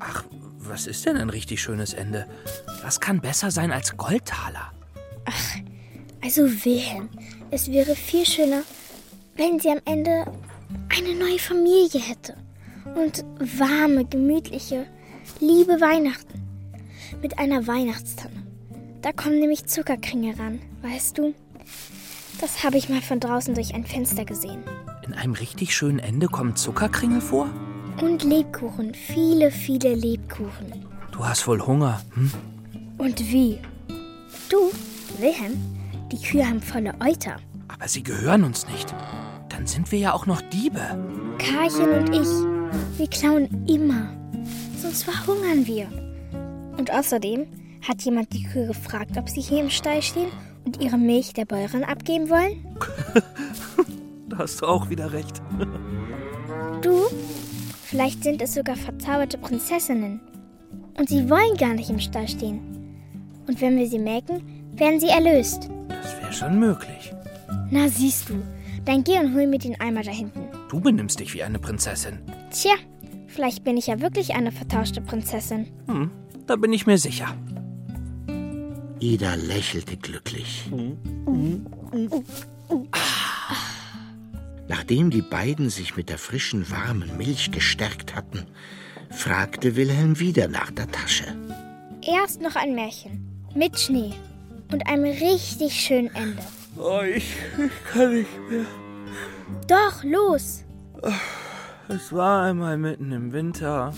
Ach, 0.00 0.24
was 0.58 0.86
ist 0.86 1.06
denn 1.06 1.16
ein 1.16 1.30
richtig 1.30 1.60
schönes 1.60 1.94
Ende? 1.94 2.26
Was 2.82 3.00
kann 3.00 3.20
besser 3.20 3.50
sein 3.50 3.70
als 3.70 3.96
Goldtaler? 3.96 4.72
Ach, 5.26 5.56
also 6.22 6.42
Wilhelm, 6.42 7.08
es 7.50 7.70
wäre 7.70 7.94
viel 7.94 8.26
schöner, 8.26 8.62
wenn 9.36 9.58
sie 9.60 9.70
am 9.70 9.80
Ende 9.84 10.24
eine 10.96 11.14
neue 11.14 11.38
Familie 11.38 12.00
hätte. 12.00 12.36
Und 12.94 13.24
warme, 13.58 14.04
gemütliche, 14.04 14.86
liebe 15.38 15.80
Weihnachten. 15.80 16.40
Mit 17.22 17.38
einer 17.38 17.66
Weihnachtstanne. 17.66 18.42
Da 19.02 19.12
kommen 19.12 19.38
nämlich 19.38 19.66
Zuckerkringe 19.66 20.38
ran, 20.38 20.60
weißt 20.82 21.18
du? 21.18 21.34
Das 22.40 22.64
habe 22.64 22.78
ich 22.78 22.88
mal 22.88 23.02
von 23.02 23.20
draußen 23.20 23.54
durch 23.54 23.74
ein 23.74 23.84
Fenster 23.84 24.24
gesehen. 24.24 24.62
In 25.06 25.14
einem 25.14 25.34
richtig 25.34 25.74
schönen 25.74 25.98
Ende 25.98 26.28
kommen 26.28 26.56
Zuckerkringel 26.56 27.20
vor? 27.20 27.50
Und 28.00 28.24
Lebkuchen, 28.24 28.94
viele, 28.94 29.50
viele 29.50 29.94
Lebkuchen. 29.94 30.86
Du 31.12 31.24
hast 31.24 31.46
wohl 31.46 31.60
Hunger, 31.60 32.00
hm? 32.14 32.30
Und 32.98 33.20
wie? 33.20 33.58
Du, 34.48 34.70
Wilhelm, 35.18 35.58
die 36.10 36.20
Kühe 36.20 36.46
haben 36.46 36.62
volle 36.62 36.94
Euter. 37.00 37.36
Aber 37.68 37.88
sie 37.88 38.02
gehören 38.02 38.44
uns 38.44 38.66
nicht. 38.68 38.94
Dann 39.48 39.66
sind 39.66 39.92
wir 39.92 39.98
ja 39.98 40.12
auch 40.12 40.26
noch 40.26 40.40
Diebe. 40.40 40.80
Karlchen 41.38 41.90
und 41.90 42.14
ich, 42.14 42.98
wir 42.98 43.08
klauen 43.08 43.66
immer. 43.66 44.12
Sonst 44.80 45.04
verhungern 45.04 45.66
wir. 45.66 45.88
Und 46.76 46.92
außerdem 46.92 47.46
hat 47.86 48.02
jemand 48.02 48.32
die 48.32 48.44
Kühe 48.44 48.66
gefragt, 48.66 49.16
ob 49.16 49.28
sie 49.28 49.40
hier 49.40 49.60
im 49.60 49.70
Stall 49.70 50.02
stehen 50.02 50.30
und 50.64 50.80
ihre 50.80 50.98
Milch 50.98 51.32
der 51.32 51.44
Bäuerin 51.44 51.84
abgeben 51.84 52.28
wollen? 52.28 52.66
da 54.28 54.38
hast 54.38 54.60
du 54.60 54.66
auch 54.66 54.90
wieder 54.90 55.12
recht. 55.12 55.40
du? 56.82 57.02
Vielleicht 57.90 58.22
sind 58.22 58.40
es 58.40 58.54
sogar 58.54 58.76
verzauberte 58.76 59.36
Prinzessinnen. 59.36 60.20
Und 60.96 61.08
sie 61.08 61.28
wollen 61.28 61.56
gar 61.56 61.74
nicht 61.74 61.90
im 61.90 61.98
Stall 61.98 62.28
stehen. 62.28 62.60
Und 63.48 63.60
wenn 63.60 63.76
wir 63.76 63.88
sie 63.88 63.98
melken, 63.98 64.42
werden 64.76 65.00
sie 65.00 65.08
erlöst. 65.08 65.68
Das 65.88 66.22
wäre 66.22 66.32
schon 66.32 66.60
möglich. 66.60 67.12
Na 67.72 67.88
siehst 67.88 68.28
du, 68.28 68.34
dann 68.84 69.02
geh 69.02 69.18
und 69.18 69.34
hol 69.34 69.48
mir 69.48 69.58
den 69.58 69.80
Eimer 69.80 70.04
da 70.04 70.12
hinten. 70.12 70.42
Du 70.68 70.78
benimmst 70.78 71.18
dich 71.18 71.34
wie 71.34 71.42
eine 71.42 71.58
Prinzessin. 71.58 72.20
Tja, 72.52 72.74
vielleicht 73.26 73.64
bin 73.64 73.76
ich 73.76 73.88
ja 73.88 74.00
wirklich 74.00 74.36
eine 74.36 74.52
vertauschte 74.52 75.00
Prinzessin. 75.00 75.66
Hm, 75.88 76.12
da 76.46 76.54
bin 76.54 76.72
ich 76.72 76.86
mir 76.86 76.96
sicher. 76.96 77.34
Ida 79.00 79.34
lächelte 79.34 79.96
glücklich. 79.96 80.70
Nachdem 84.70 85.10
die 85.10 85.20
beiden 85.20 85.68
sich 85.68 85.96
mit 85.96 86.10
der 86.10 86.16
frischen, 86.16 86.70
warmen 86.70 87.16
Milch 87.16 87.50
gestärkt 87.50 88.14
hatten, 88.14 88.46
fragte 89.10 89.74
Wilhelm 89.74 90.20
wieder 90.20 90.46
nach 90.46 90.70
der 90.70 90.88
Tasche. 90.88 91.24
Erst 92.06 92.40
noch 92.40 92.54
ein 92.54 92.76
Märchen. 92.76 93.26
Mit 93.52 93.80
Schnee. 93.80 94.12
Und 94.70 94.86
einem 94.86 95.06
richtig 95.06 95.74
schönen 95.74 96.14
Ende. 96.14 96.40
Oh, 96.76 97.00
ich, 97.02 97.34
ich 97.58 97.92
kann 97.92 98.14
nicht 98.14 98.38
mehr. 98.48 98.64
Doch, 99.66 100.04
los! 100.04 100.62
Es 101.88 102.12
war 102.12 102.44
einmal 102.44 102.78
mitten 102.78 103.10
im 103.10 103.32
Winter 103.32 103.92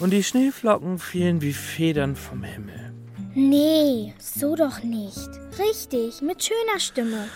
und 0.00 0.10
die 0.10 0.24
Schneeflocken 0.24 0.98
fielen 0.98 1.40
wie 1.40 1.52
Federn 1.52 2.16
vom 2.16 2.42
Himmel. 2.42 2.92
Nee, 3.36 4.12
so 4.18 4.56
doch 4.56 4.82
nicht. 4.82 5.30
Richtig, 5.56 6.20
mit 6.20 6.42
schöner 6.42 6.80
Stimme. 6.80 7.28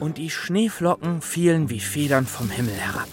Und 0.00 0.18
die 0.18 0.30
Schneeflocken 0.30 1.22
fielen 1.22 1.70
wie 1.70 1.80
Federn 1.80 2.26
vom 2.26 2.50
Himmel 2.50 2.74
herab. 2.74 3.08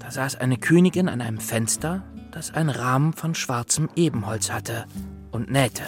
Da 0.00 0.10
saß 0.10 0.36
eine 0.36 0.56
Königin 0.56 1.08
an 1.08 1.20
einem 1.20 1.38
Fenster, 1.38 2.02
das 2.32 2.52
einen 2.52 2.70
Rahmen 2.70 3.12
von 3.12 3.34
schwarzem 3.34 3.88
Ebenholz 3.96 4.50
hatte, 4.50 4.86
und 5.30 5.50
nähte. 5.50 5.84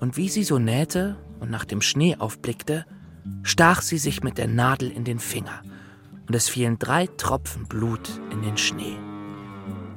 Und 0.00 0.16
wie 0.16 0.28
sie 0.28 0.44
so 0.44 0.58
nähte 0.58 1.16
und 1.40 1.50
nach 1.50 1.64
dem 1.64 1.82
Schnee 1.82 2.16
aufblickte, 2.16 2.86
stach 3.42 3.82
sie 3.82 3.98
sich 3.98 4.22
mit 4.22 4.38
der 4.38 4.48
Nadel 4.48 4.90
in 4.90 5.04
den 5.04 5.18
Finger, 5.18 5.62
und 6.26 6.34
es 6.34 6.48
fielen 6.48 6.78
drei 6.78 7.06
Tropfen 7.06 7.66
Blut 7.66 8.08
in 8.30 8.42
den 8.42 8.56
Schnee. 8.56 8.96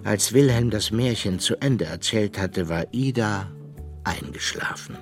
Als 0.03 0.33
Wilhelm 0.33 0.69
das 0.71 0.91
Märchen 0.91 1.39
zu 1.39 1.55
Ende 1.61 1.85
erzählt 1.85 2.39
hatte, 2.39 2.67
war 2.67 2.85
Ida 2.91 3.51
eingeschlafen. 4.03 4.97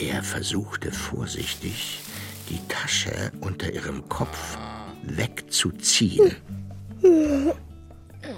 Er 0.00 0.22
versuchte 0.22 0.90
vorsichtig, 0.92 2.00
die 2.48 2.58
Tasche 2.68 3.30
unter 3.40 3.70
ihrem 3.70 4.08
Kopf 4.08 4.56
wegzuziehen. 5.02 6.36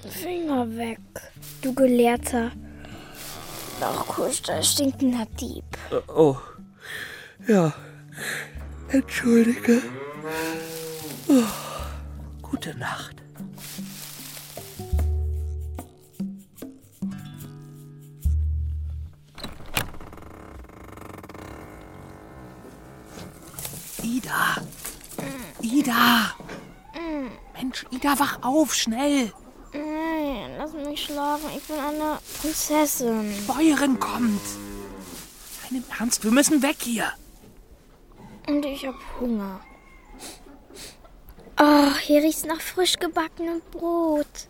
Finger 0.08 0.76
weg, 0.76 0.98
du 1.60 1.72
Gelehrter. 1.72 2.50
Doch 3.80 4.08
Kuster 4.08 4.60
stinkender 4.62 5.26
Dieb. 5.40 5.64
Oh, 6.08 6.36
ja. 7.46 7.72
Entschuldige. 8.88 9.82
Oh. 11.28 12.42
Gute 12.42 12.76
Nacht. 12.76 13.21
Ida! 25.82 26.32
Mensch, 27.54 27.84
Ida, 27.90 28.16
wach 28.16 28.38
auf, 28.42 28.72
schnell! 28.72 29.32
Nein, 29.72 30.52
lass 30.56 30.72
mich 30.74 31.04
schlafen. 31.06 31.50
Ich 31.56 31.64
bin 31.64 31.76
eine 31.76 32.18
Prinzessin. 32.40 33.34
Bäuerin 33.48 33.98
kommt! 33.98 34.40
Nein, 35.62 35.82
im 35.82 35.84
Ernst, 35.98 36.22
wir 36.22 36.30
müssen 36.30 36.62
weg 36.62 36.76
hier! 36.82 37.12
Und 38.46 38.64
ich 38.64 38.86
hab 38.86 38.94
Hunger. 39.18 39.60
Oh, 41.60 41.90
hier 42.00 42.22
riecht's 42.22 42.44
nach 42.44 42.60
frisch 42.60 42.96
gebackenem 43.00 43.60
Brot. 43.72 44.46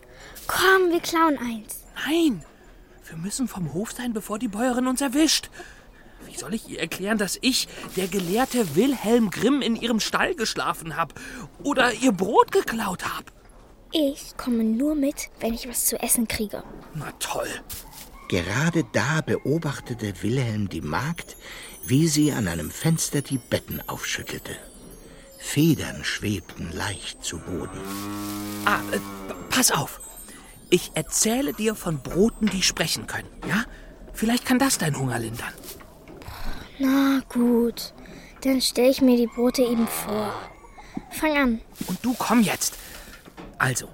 Komm, 0.47 0.91
wir 0.91 1.01
klauen 1.01 1.39
eins. 1.39 1.85
Nein! 2.07 2.45
Wir 3.07 3.17
müssen 3.17 3.49
vom 3.49 3.73
Hof 3.73 3.93
sein, 3.93 4.13
bevor 4.13 4.39
die 4.39 4.49
Bäuerin 4.49 4.87
uns 4.87 5.01
erwischt. 5.01 5.49
Wie 6.27 6.37
soll 6.37 6.55
ich 6.55 6.69
ihr 6.69 6.81
erklären, 6.81 7.19
dass 7.19 7.39
ich, 7.41 7.69
der 7.97 8.09
Gelehrte 8.09 8.75
Wilhelm 8.75 9.31
Grimm, 9.31 9.63
in 9.63 9.77
ihrem 9.77 10.01
Stall 10.01 10.35
geschlafen 10.35 10.97
habe 10.97 11.15
oder 11.63 11.93
ihr 11.93 12.13
Brot 12.13 12.53
geklaut 12.53 13.05
habe? 13.05 13.27
Ich 13.93 14.37
komme 14.37 14.65
nur 14.65 14.95
mit, 14.95 15.29
wenn 15.41 15.53
ich 15.53 15.69
was 15.69 15.87
zu 15.87 16.01
essen 16.01 16.27
kriege. 16.27 16.63
Na 16.95 17.13
toll. 17.19 17.49
Gerade 18.29 18.85
da 18.93 19.21
beobachtete 19.21 20.23
Wilhelm 20.23 20.71
die 20.71 20.81
Magd, 20.81 21.37
wie 21.85 22.09
sie 22.09 22.33
an 22.33 22.49
einem 22.49 22.71
Fenster 22.71 23.21
die 23.21 23.39
Betten 23.39 23.83
aufschüttelte. 23.87 24.57
Federn 25.39 26.05
schwebten 26.05 26.73
leicht 26.73 27.23
zu 27.23 27.39
Boden. 27.39 27.81
Ah, 28.65 28.81
äh, 28.93 29.01
pass 29.51 29.71
auf. 29.71 30.01
Ich 30.71 30.93
erzähle 30.95 31.53
dir 31.53 31.75
von 31.75 32.03
Broten, 32.03 32.47
die 32.47 32.63
sprechen 32.63 33.07
können, 33.07 33.29
ja? 33.47 33.65
Vielleicht 34.15 34.47
kann 34.47 34.59
das 34.59 34.79
dein 34.79 34.99
Hunger 34.99 35.19
lindern. 35.19 35.53
Na 36.83 37.21
gut, 37.29 37.93
dann 38.41 38.61
stelle 38.61 38.91
ich 38.91 39.01
mir 39.01 39.17
die 39.17 39.29
Brote 39.29 39.63
eben 39.63 39.87
vor. 39.87 40.33
Fang 41.11 41.37
an. 41.37 41.61
Und 41.87 42.05
du 42.05 42.13
komm 42.19 42.43
jetzt. 42.43 42.75
Also, 43.57 43.87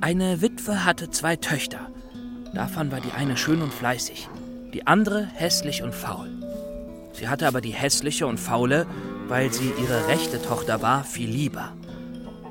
eine 0.00 0.40
Witwe 0.40 0.86
hatte 0.86 1.10
zwei 1.10 1.36
Töchter. 1.36 1.90
Davon 2.54 2.90
war 2.90 3.00
die 3.00 3.12
eine 3.12 3.36
schön 3.36 3.60
und 3.60 3.74
fleißig, 3.74 4.30
die 4.72 4.86
andere 4.86 5.26
hässlich 5.34 5.82
und 5.82 5.94
faul. 5.94 6.30
Sie 7.12 7.28
hatte 7.28 7.46
aber 7.46 7.60
die 7.60 7.74
hässliche 7.74 8.26
und 8.26 8.40
faule, 8.40 8.86
weil 9.28 9.52
sie 9.52 9.70
ihre 9.78 10.06
rechte 10.08 10.40
Tochter 10.40 10.80
war, 10.80 11.04
viel 11.04 11.28
lieber. 11.28 11.74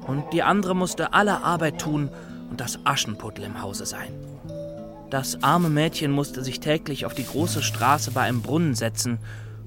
Und 0.06 0.24
die 0.34 0.44
andere 0.44 0.76
musste 0.76 1.14
alle 1.14 1.44
Arbeit 1.44 1.82
tun 1.82 2.12
und 2.52 2.62
das 2.62 2.78
Aschenputtel 2.86 3.46
im 3.46 3.60
Hause 3.60 3.88
sein. 3.88 4.14
Das 5.12 5.44
arme 5.44 5.70
Mädchen 5.70 6.10
musste 6.10 6.42
sich 6.42 6.62
täglich 6.62 7.06
auf 7.06 7.14
die 7.14 7.26
große 7.26 7.62
Straße 7.62 8.12
bei 8.12 8.22
einem 8.22 8.42
Brunnen 8.42 8.76
setzen 8.76 9.20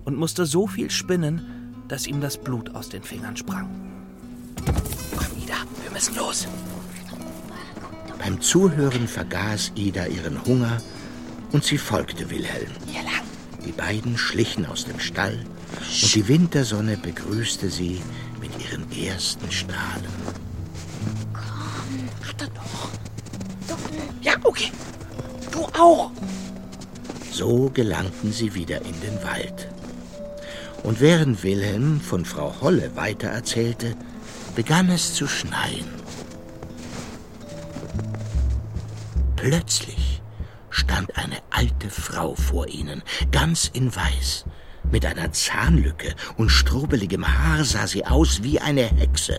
und 0.06 0.16
musste 0.16 0.46
so 0.46 0.66
viel 0.66 0.90
spinnen, 0.90 1.84
dass 1.86 2.06
ihm 2.06 2.22
das 2.22 2.38
Blut 2.38 2.74
aus 2.74 2.88
den 2.88 3.02
Fingern 3.02 3.36
sprang. 3.36 3.68
Komm, 4.64 5.42
Ida, 5.42 5.56
wir 5.82 5.90
müssen 5.92 6.16
los. 6.16 6.48
Beim 8.18 8.40
Zuhören 8.40 9.06
vergaß 9.06 9.72
Ida 9.74 10.06
ihren 10.06 10.42
Hunger 10.46 10.78
und 11.52 11.62
sie 11.62 11.76
folgte 11.76 12.30
Wilhelm. 12.30 12.70
Hier 12.86 13.02
lang. 13.02 13.22
Die 13.66 13.72
beiden 13.72 14.16
schlichen 14.16 14.64
aus 14.64 14.86
dem 14.86 14.98
Stall 14.98 15.44
und 15.78 16.14
die 16.14 16.26
Wintersonne 16.26 16.96
begrüßte 16.96 17.68
sie 17.68 18.00
mit 18.40 18.50
ihren 18.64 18.90
ersten 18.90 19.52
Strahlen. 19.52 20.08
Komm. 21.34 22.08
Warte 22.22 22.50
doch. 22.54 22.88
Ja, 24.22 24.36
okay. 24.42 24.70
Du 25.54 25.63
auch. 25.78 26.10
So 27.30 27.70
gelangten 27.72 28.32
sie 28.32 28.54
wieder 28.54 28.78
in 28.82 29.00
den 29.00 29.22
Wald. 29.24 29.68
Und 30.82 31.00
während 31.00 31.42
Wilhelm 31.42 32.00
von 32.00 32.24
Frau 32.24 32.54
Holle 32.60 32.94
weitererzählte, 32.94 33.96
begann 34.54 34.90
es 34.90 35.14
zu 35.14 35.26
schneien. 35.26 35.86
Plötzlich 39.36 40.22
stand 40.70 41.16
eine 41.16 41.38
alte 41.50 41.90
Frau 41.90 42.34
vor 42.34 42.68
ihnen, 42.68 43.02
ganz 43.32 43.70
in 43.72 43.94
Weiß. 43.94 44.44
Mit 44.90 45.06
einer 45.06 45.32
Zahnlücke 45.32 46.14
und 46.36 46.50
strubeligem 46.50 47.26
Haar 47.26 47.64
sah 47.64 47.86
sie 47.86 48.04
aus 48.06 48.42
wie 48.42 48.60
eine 48.60 48.84
Hexe. 48.84 49.38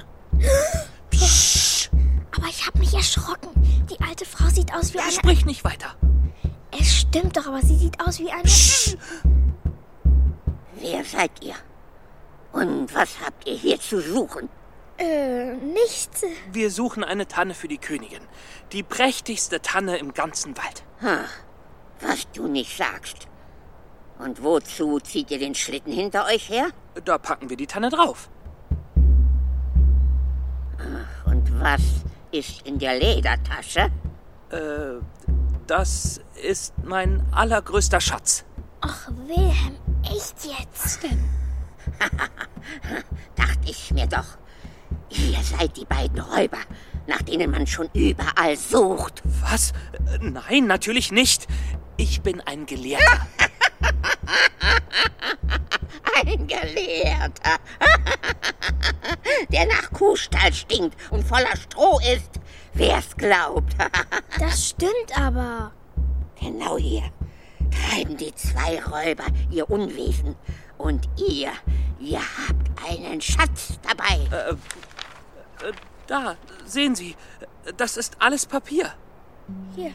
Psst. 1.12 1.92
Aber 2.36 2.48
ich 2.48 2.66
habe 2.68 2.80
mich 2.80 2.94
erschrocken. 2.94 3.50
Die 3.90 4.04
alte 4.04 4.26
Frau 4.26 4.50
sieht 4.50 4.74
aus 4.74 4.94
wie 4.94 5.00
eine... 5.00 5.12
Sprich 5.12 5.46
nicht 5.46 5.64
weiter. 5.64 5.96
Es 6.86 6.98
stimmt 6.98 7.36
doch, 7.36 7.48
aber 7.48 7.62
sie 7.62 7.76
sieht 7.76 8.00
aus 8.00 8.20
wie 8.20 8.30
eine... 8.30 8.44
Psst. 8.44 8.96
Wer 10.80 11.04
seid 11.04 11.32
ihr? 11.42 11.56
Und 12.52 12.94
was 12.94 13.20
habt 13.26 13.48
ihr 13.48 13.56
hier 13.56 13.80
zu 13.80 14.00
suchen? 14.00 14.50
Äh, 15.00 15.56
nichts. 15.56 16.24
Wir 16.52 16.70
suchen 16.70 17.04
eine 17.04 17.28
Tanne 17.28 17.56
für 17.56 17.68
die 17.68 17.80
Königin. 17.80 18.22
Die 18.72 18.84
prächtigste 18.84 19.64
Tanne 19.64 19.98
im 19.98 20.14
ganzen 20.14 20.56
Wald. 20.58 20.84
Ha, 21.02 21.22
was 22.02 22.30
du 22.34 22.48
nicht 22.48 22.78
sagst. 22.78 23.28
Und 24.20 24.44
wozu 24.44 25.00
zieht 25.00 25.32
ihr 25.32 25.40
den 25.40 25.56
Schlitten 25.56 25.92
hinter 25.92 26.28
euch 26.28 26.50
her? 26.50 26.68
Da 27.04 27.18
packen 27.18 27.50
wir 27.50 27.58
die 27.58 27.66
Tanne 27.66 27.90
drauf. 27.90 28.30
Ach, 30.78 31.32
und 31.32 31.60
was 31.60 31.82
ist 32.32 32.62
in 32.62 32.78
der 32.78 33.00
Ledertasche? 33.00 33.90
Äh, 34.52 35.00
das 35.68 36.22
ist 36.44 36.74
mein 36.84 37.26
allergrößter 37.32 38.02
Schatz. 38.02 38.46
Ach, 38.82 39.10
Wilhelm, 39.26 39.76
echt 40.04 40.36
jetzt? 40.44 40.84
Was 40.84 41.00
denn? 41.00 41.24
Dachte 43.36 43.60
ich 43.66 43.92
mir 43.92 44.08
doch. 44.08 44.38
Ihr 45.10 45.42
seid 45.44 45.78
die 45.78 45.86
beiden 45.86 46.20
Räuber, 46.20 46.58
nach 47.08 47.22
denen 47.22 47.52
man 47.52 47.68
schon 47.68 47.90
überall 47.94 48.58
sucht. 48.58 49.22
Was? 49.42 49.74
Nein, 50.20 50.68
natürlich 50.68 51.12
nicht. 51.12 51.48
Ich 51.98 52.22
bin 52.22 52.42
ein 52.42 52.66
Gelehrter. 52.66 53.28
ein 56.26 56.48
Gelehrter, 56.48 57.58
der 59.50 59.66
nach 59.68 59.92
Kuhstall 59.92 60.54
stinkt 60.54 60.96
und 61.12 61.24
voller 61.24 61.56
Stroh 61.56 62.00
ist. 62.14 62.32
Wer's 62.74 63.16
glaubt. 63.16 63.76
das 64.40 64.70
stimmt 64.70 65.18
aber. 65.18 65.72
Genau 66.40 66.78
hier 66.78 67.04
treiben 67.72 68.18
die 68.18 68.34
zwei 68.36 68.84
Räuber 68.84 69.26
ihr 69.50 69.70
Unwesen. 69.70 70.36
Und 70.78 71.08
ihr, 71.18 71.52
ihr 72.00 72.20
habt 72.20 72.90
einen 72.90 73.22
Schatz 73.22 73.80
dabei. 73.82 74.20
Äh, 74.32 74.52
äh, 75.68 75.74
da, 76.08 76.36
sehen 76.66 76.96
Sie, 76.96 77.16
das 77.78 77.98
ist 77.98 78.18
alles 78.20 78.46
Papier. 78.46 78.94
Hier. 79.76 79.92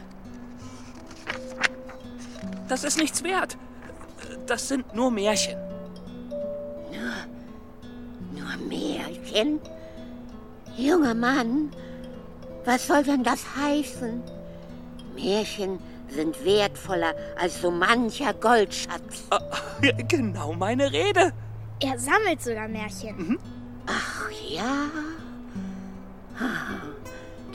Das 2.67 2.83
ist 2.83 2.97
nichts 2.97 3.23
wert. 3.23 3.57
Das 4.47 4.67
sind 4.67 4.93
nur 4.93 5.11
Märchen. 5.11 5.57
Nur, 6.91 8.41
nur 8.41 8.67
Märchen? 8.67 9.59
Junger 10.77 11.13
Mann, 11.13 11.71
was 12.65 12.87
soll 12.87 13.03
denn 13.03 13.23
das 13.23 13.43
heißen? 13.55 14.21
Märchen 15.15 15.79
sind 16.09 16.43
wertvoller 16.45 17.13
als 17.39 17.61
so 17.61 17.71
mancher 17.71 18.33
Goldschatz. 18.33 19.23
Genau 20.07 20.53
meine 20.53 20.91
Rede. 20.91 21.33
Er 21.81 21.97
sammelt 21.97 22.41
sogar 22.41 22.67
Märchen. 22.67 23.39
Ach 23.87 24.29
ja? 24.47 24.85
Ah, 26.39 26.81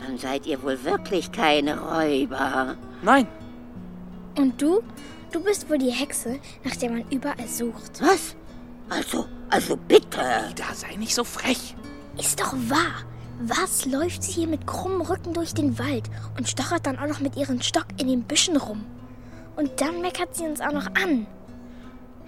Dann 0.00 0.18
seid 0.18 0.46
ihr 0.46 0.62
wohl 0.62 0.82
wirklich 0.84 1.30
keine 1.32 1.78
Räuber. 1.78 2.76
Nein. 3.02 3.26
Und 4.36 4.60
du? 4.60 4.82
Du 5.36 5.42
bist 5.42 5.68
wohl 5.68 5.76
die 5.76 5.90
Hexe, 5.90 6.38
nach 6.64 6.76
der 6.76 6.90
man 6.90 7.04
überall 7.10 7.46
sucht. 7.46 8.00
Was? 8.00 8.34
Also, 8.88 9.26
also 9.50 9.76
bitte. 9.76 10.16
Da 10.56 10.72
sei 10.72 10.96
nicht 10.96 11.14
so 11.14 11.24
frech. 11.24 11.76
Ist 12.18 12.40
doch 12.40 12.54
wahr. 12.70 13.04
Was 13.42 13.84
läuft 13.84 14.22
sie 14.22 14.32
hier 14.32 14.46
mit 14.46 14.66
krummem 14.66 15.02
Rücken 15.02 15.34
durch 15.34 15.52
den 15.52 15.78
Wald 15.78 16.04
und 16.38 16.48
stochert 16.48 16.86
dann 16.86 16.98
auch 16.98 17.06
noch 17.06 17.20
mit 17.20 17.36
ihrem 17.36 17.60
Stock 17.60 17.84
in 18.00 18.08
den 18.08 18.22
Büschen 18.22 18.56
rum? 18.56 18.86
Und 19.56 19.78
dann 19.78 20.00
meckert 20.00 20.34
sie 20.34 20.44
uns 20.44 20.62
auch 20.62 20.72
noch 20.72 20.86
an. 20.86 21.26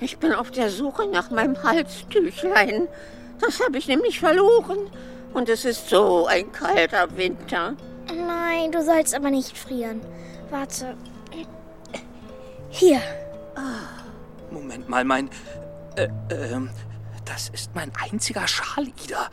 Ich 0.00 0.18
bin 0.18 0.34
auf 0.34 0.50
der 0.50 0.68
Suche 0.68 1.06
nach 1.06 1.30
meinem 1.30 1.62
Halstüchlein. 1.62 2.88
Das 3.40 3.58
habe 3.64 3.78
ich 3.78 3.88
nämlich 3.88 4.20
verloren. 4.20 4.90
Und 5.32 5.48
es 5.48 5.64
ist 5.64 5.88
so 5.88 6.26
ein 6.26 6.52
kalter 6.52 7.16
Winter. 7.16 7.74
Nein, 8.14 8.70
du 8.70 8.84
sollst 8.84 9.14
aber 9.14 9.30
nicht 9.30 9.56
frieren. 9.56 10.02
Warte. 10.50 10.94
Hier. 12.70 13.00
Moment 14.50 14.88
mal, 14.88 15.04
mein. 15.04 15.30
Äh, 15.96 16.08
ähm. 16.30 16.70
Das 17.24 17.50
ist 17.50 17.74
mein 17.74 17.92
einziger 17.94 18.46
Schal, 18.48 18.88
Ida. 19.04 19.28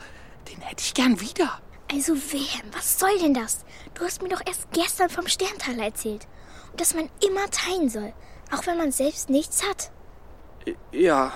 Den 0.48 0.60
hätte 0.60 0.82
ich 0.82 0.92
gern 0.92 1.18
wieder. 1.20 1.60
Also 1.90 2.14
Wilhelm, 2.14 2.68
was 2.72 2.98
soll 2.98 3.18
denn 3.20 3.32
das? 3.32 3.64
Du 3.94 4.04
hast 4.04 4.20
mir 4.20 4.28
doch 4.28 4.42
erst 4.44 4.70
gestern 4.72 5.08
vom 5.08 5.26
Sterntaler 5.28 5.84
erzählt. 5.84 6.26
Und 6.72 6.80
dass 6.80 6.94
man 6.94 7.08
immer 7.26 7.48
teilen 7.50 7.88
soll, 7.88 8.12
auch 8.52 8.66
wenn 8.66 8.76
man 8.76 8.92
selbst 8.92 9.30
nichts 9.30 9.62
hat. 9.66 9.90
Ja. 10.92 11.32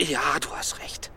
Ja, 0.00 0.38
du 0.40 0.48
hast 0.50 0.78
recht. 0.78 1.10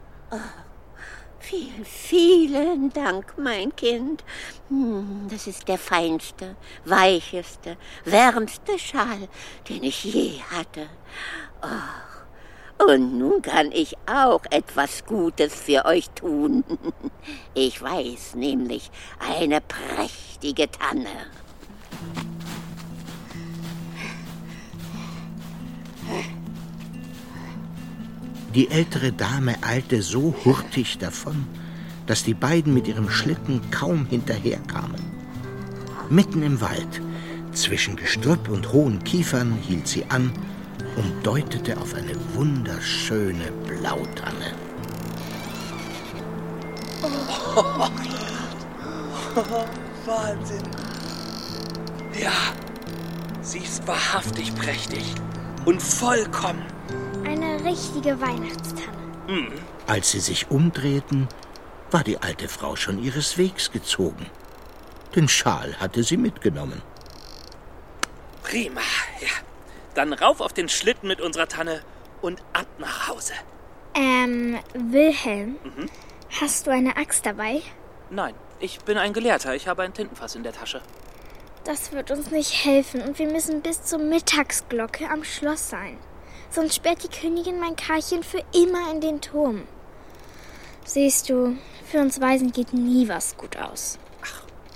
Vielen, 1.40 1.86
vielen 1.86 2.92
Dank, 2.92 3.38
mein 3.38 3.76
Kind. 3.76 4.24
Hm, 4.70 5.28
Das 5.30 5.48
ist 5.48 5.68
der 5.68 5.78
feinste, 5.78 6.56
weicheste, 6.86 7.78
wärmste 8.04 8.80
Schal, 8.80 9.28
den 9.70 9.84
ich 9.84 10.04
je 10.04 10.40
hatte. 10.52 10.88
Oh. 11.62 12.86
Und 12.92 13.18
nun 13.18 13.42
kann 13.42 13.72
ich 13.72 13.96
auch 14.06 14.42
etwas 14.50 15.06
Gutes 15.06 15.54
für 15.56 15.86
euch 15.86 16.10
tun. 16.12 16.64
Ich 17.56 17.82
weiß 17.82 18.36
nämlich 18.36 18.92
eine 19.18 19.60
prächtige 19.62 20.70
Tanne. 20.70 21.08
Die 28.54 28.70
ältere 28.70 29.12
Dame 29.12 29.56
eilte 29.64 30.02
so 30.02 30.36
hurtig 30.46 30.98
davon, 30.98 31.48
dass 32.06 32.24
die 32.24 32.34
beiden 32.34 32.74
mit 32.74 32.88
ihrem 32.88 33.10
Schlitten 33.10 33.62
kaum 33.72 34.06
hinterherkamen. 34.06 35.02
Mitten 36.10 36.44
im 36.44 36.62
Wald, 36.62 37.02
zwischen 37.52 37.96
Gestrüpp 37.96 38.50
und 38.50 38.72
hohen 38.72 39.04
Kiefern, 39.04 39.54
hielt 39.54 39.88
sie 39.88 40.06
an 40.10 40.32
und 40.98 41.26
deutete 41.26 41.78
auf 41.78 41.94
eine 41.94 42.16
wunderschöne 42.34 43.52
Blautanne. 43.66 44.54
Wahnsinn. 50.06 50.64
Ja, 52.20 52.32
sie 53.42 53.60
ist 53.60 53.88
wahrhaftig 53.88 54.54
prächtig 54.56 55.04
und 55.66 55.82
vollkommen. 55.82 56.64
Eine 57.26 57.64
richtige 57.66 58.20
Weihnachtstanne. 58.22 58.96
Als 59.88 60.12
sie 60.12 60.20
sich 60.20 60.52
umdrehten, 60.52 61.28
war 61.96 62.04
die 62.04 62.22
alte 62.22 62.50
Frau 62.50 62.76
schon 62.76 63.02
ihres 63.02 63.38
Wegs 63.38 63.72
gezogen. 63.72 64.26
Den 65.16 65.30
Schal 65.30 65.80
hatte 65.80 66.04
sie 66.04 66.18
mitgenommen. 66.18 66.82
Prima, 68.44 68.82
ja. 69.22 69.30
Dann 69.94 70.12
rauf 70.12 70.42
auf 70.42 70.52
den 70.52 70.68
Schlitten 70.68 71.08
mit 71.08 71.22
unserer 71.22 71.48
Tanne 71.48 71.82
und 72.22 72.42
ab 72.52 72.68
nach 72.80 73.08
Hause. 73.08 73.32
Ähm, 73.94 74.60
Wilhelm, 74.74 75.56
hast 76.42 76.68
du 76.68 76.72
eine 76.72 76.98
Axt 76.98 77.26
dabei? 77.26 77.62
Nein, 78.10 78.34
ich 78.60 78.80
bin 78.82 78.98
ein 78.98 79.14
Gelehrter. 79.14 79.56
Ich 79.56 79.70
habe 79.70 79.84
ein 79.84 79.94
Tintenfass 79.94 80.36
in 80.36 80.44
der 80.44 80.52
Tasche. 80.52 80.82
Das 81.64 81.94
wird 81.94 82.12
uns 82.12 82.30
nicht 82.30 82.66
helfen 82.66 83.04
und 83.04 83.20
wir 83.20 83.32
müssen 83.32 83.62
bis 83.62 83.84
zur 83.84 84.00
Mittagsglocke 84.00 85.10
am 85.10 85.24
Schloss 85.24 85.70
sein. 85.70 85.98
Sonst 86.50 86.76
sperrt 86.76 87.06
die 87.06 87.20
Königin 87.22 87.58
mein 87.62 87.78
Karlchen 87.78 88.22
für 88.22 88.44
immer 88.54 88.92
in 88.92 89.00
den 89.00 89.22
Turm. 89.22 89.66
Siehst 90.86 91.30
du, 91.30 91.58
für 91.84 92.00
uns 92.00 92.22
Weisen 92.22 92.52
geht 92.52 92.72
nie 92.72 93.10
was 93.10 93.36
gut 93.36 93.58
aus. 93.58 93.98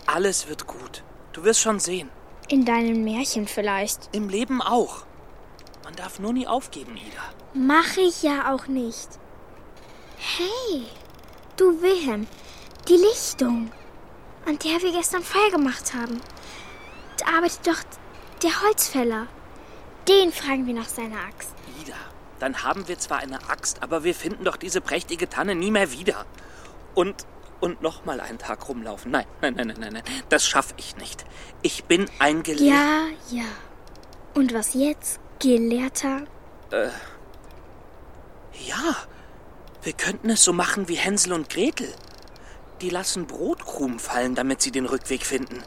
Alles 0.07 0.49
wird 0.49 0.65
gut. 0.65 1.03
Du 1.33 1.43
wirst 1.43 1.59
schon 1.59 1.79
sehen. 1.79 2.09
In 2.47 2.65
deinen 2.65 3.03
Märchen 3.03 3.47
vielleicht. 3.47 4.09
Im 4.11 4.27
Leben 4.27 4.59
auch. 4.59 5.05
Man 5.83 5.95
darf 5.95 6.19
nur 6.19 6.33
nie 6.33 6.47
aufgeben, 6.47 6.97
Ida. 6.97 7.23
Mach 7.53 7.95
ich 7.95 8.23
ja 8.23 8.51
auch 8.53 8.67
nicht. 8.67 9.07
Hey, 10.17 10.83
du 11.57 11.79
Wilhelm, 11.81 12.27
die 12.87 12.97
Lichtung, 12.97 13.71
an 14.47 14.57
der 14.59 14.81
wir 14.81 14.91
gestern 14.91 15.23
Feuer 15.23 15.51
gemacht 15.51 15.93
haben. 15.93 16.19
Da 17.17 17.37
arbeitet 17.37 17.67
doch 17.67 17.83
der 18.41 18.63
Holzfäller. 18.63 19.27
Den 20.07 20.31
fragen 20.31 20.65
wir 20.65 20.73
nach 20.73 20.89
seiner 20.89 21.19
Axt. 21.19 21.53
Dann 22.39 22.63
haben 22.63 22.87
wir 22.87 22.97
zwar 22.97 23.19
eine 23.19 23.49
Axt, 23.49 23.83
aber 23.83 24.03
wir 24.03 24.15
finden 24.15 24.45
doch 24.45 24.55
diese 24.55 24.81
prächtige 24.81 25.29
Tanne 25.29 25.55
nie 25.55 25.71
mehr 25.71 25.91
wieder. 25.91 26.25
Und, 26.95 27.25
und 27.59 27.81
noch 27.81 28.05
mal 28.05 28.19
einen 28.21 28.37
Tag 28.39 28.67
rumlaufen. 28.67 29.11
Nein, 29.11 29.25
nein, 29.41 29.53
nein, 29.55 29.67
nein, 29.67 29.77
nein, 29.79 29.93
nein. 29.93 30.03
Das 30.29 30.45
schaffe 30.45 30.73
ich 30.77 30.95
nicht. 30.97 31.25
Ich 31.61 31.83
bin 31.83 32.09
ein 32.19 32.43
Gelehrter. 32.43 32.65
Ja, 32.65 33.07
ja. 33.29 33.45
Und 34.33 34.53
was 34.53 34.73
jetzt, 34.73 35.19
Gelehrter? 35.39 36.21
Äh, 36.71 36.89
ja, 38.65 38.95
wir 39.81 39.93
könnten 39.93 40.29
es 40.29 40.43
so 40.43 40.53
machen 40.53 40.87
wie 40.87 40.95
Hänsel 40.95 41.33
und 41.33 41.49
Gretel. 41.49 41.93
Die 42.81 42.89
lassen 42.89 43.27
Brotkrumen 43.27 43.99
fallen, 43.99 44.35
damit 44.35 44.61
sie 44.61 44.71
den 44.71 44.85
Rückweg 44.85 45.25
finden. 45.25 45.63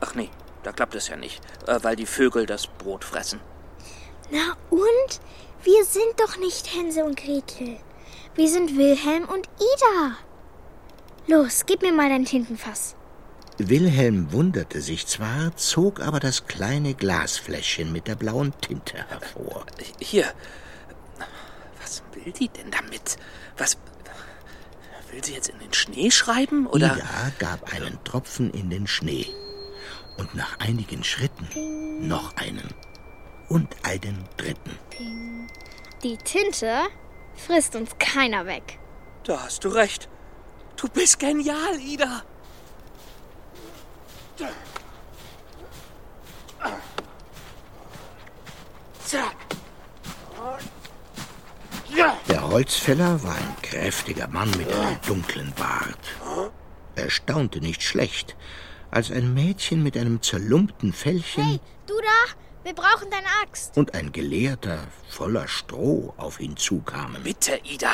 Ach 0.00 0.14
nee, 0.14 0.30
da 0.62 0.72
klappt 0.72 0.94
es 0.94 1.08
ja 1.08 1.16
nicht, 1.16 1.40
äh, 1.66 1.78
weil 1.82 1.96
die 1.96 2.06
Vögel 2.06 2.46
das 2.46 2.66
Brot 2.66 3.04
fressen. 3.04 3.40
Na 4.30 4.56
und? 4.70 5.20
Wir 5.62 5.84
sind 5.84 6.18
doch 6.18 6.38
nicht 6.38 6.74
Hänsel 6.74 7.04
und 7.04 7.16
Gretel. 7.16 7.76
Wir 8.34 8.48
sind 8.48 8.78
Wilhelm 8.78 9.24
und 9.24 9.48
Ida. 9.58 10.16
Los, 11.26 11.64
gib 11.66 11.82
mir 11.82 11.92
mal 11.92 12.08
dein 12.08 12.24
Tintenfass. 12.24 12.96
Wilhelm 13.58 14.32
wunderte 14.32 14.80
sich 14.80 15.06
zwar, 15.06 15.54
zog 15.56 16.00
aber 16.00 16.18
das 16.18 16.46
kleine 16.46 16.94
Glasfläschchen 16.94 17.92
mit 17.92 18.08
der 18.08 18.14
blauen 18.14 18.54
Tinte 18.60 18.96
hervor. 19.08 19.66
Hier. 19.98 20.32
Was 21.80 22.02
will 22.14 22.32
die 22.32 22.48
denn 22.48 22.70
damit? 22.70 23.18
Was. 23.58 23.76
Will 25.10 25.22
sie 25.22 25.34
jetzt 25.34 25.48
in 25.48 25.58
den 25.58 25.74
Schnee 25.74 26.10
schreiben? 26.10 26.66
Oder. 26.66 26.96
Ida 26.96 27.32
gab 27.38 27.72
einen 27.74 28.02
Tropfen 28.04 28.50
in 28.52 28.70
den 28.70 28.86
Schnee. 28.86 29.26
Und 30.16 30.34
nach 30.34 30.58
einigen 30.58 31.04
Schritten 31.04 32.08
noch 32.08 32.36
einen. 32.36 32.72
Und 33.50 33.68
einen 33.82 34.24
dritten. 34.36 34.78
Die 36.02 36.16
Tinte 36.16 36.84
frisst 37.34 37.76
uns 37.76 37.90
keiner 37.98 38.46
weg. 38.46 38.78
Da 39.24 39.42
hast 39.42 39.64
du 39.64 39.68
recht. 39.68 40.08
Du 40.76 40.88
bist 40.88 41.18
genial, 41.18 41.78
Ida. 41.78 42.22
Der 52.28 52.48
Holzfäller 52.48 53.22
war 53.24 53.34
ein 53.34 53.56
kräftiger 53.62 54.28
Mann 54.28 54.50
mit 54.56 54.72
einem 54.72 54.96
dunklen 55.06 55.52
Bart. 55.56 56.52
Er 56.94 57.10
staunte 57.10 57.60
nicht 57.60 57.82
schlecht, 57.82 58.36
als 58.92 59.10
ein 59.10 59.34
Mädchen 59.34 59.82
mit 59.82 59.96
einem 59.96 60.22
zerlumpten 60.22 60.92
Fellchen 60.92 61.58
Du 61.86 61.94
da? 62.00 62.49
Wir 62.70 62.76
brauchen 62.76 63.10
deine 63.10 63.26
Axt. 63.42 63.76
und 63.76 63.94
ein 63.96 64.12
Gelehrter 64.12 64.78
voller 65.08 65.48
Stroh 65.48 66.14
auf 66.16 66.38
ihn 66.38 66.56
zukamen. 66.56 67.20
Bitte, 67.24 67.58
Ida. 67.64 67.90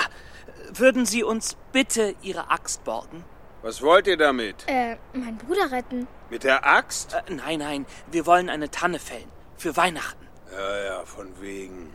Würden 0.71 1.07
Sie 1.07 1.25
uns 1.25 1.57
bitte 1.73 2.15
Ihre 2.21 2.51
Axt 2.51 2.85
borgen? 2.85 3.25
Was 3.63 3.81
wollt 3.81 4.07
ihr 4.07 4.19
damit? 4.19 4.57
Äh, 4.67 4.97
meinen 5.15 5.39
Bruder 5.39 5.73
retten. 5.73 6.07
Mit 6.29 6.45
der 6.45 6.67
Axt? 6.67 7.15
Äh, 7.15 7.33
nein, 7.33 7.61
nein. 7.61 7.87
Wir 8.11 8.27
wollen 8.27 8.51
eine 8.51 8.71
Tanne 8.71 8.99
fällen. 8.99 9.31
Für 9.57 9.79
Weihnachten. 9.79 10.27
Ja, 10.53 10.85
ja, 10.85 11.05
von 11.07 11.41
wegen. 11.41 11.95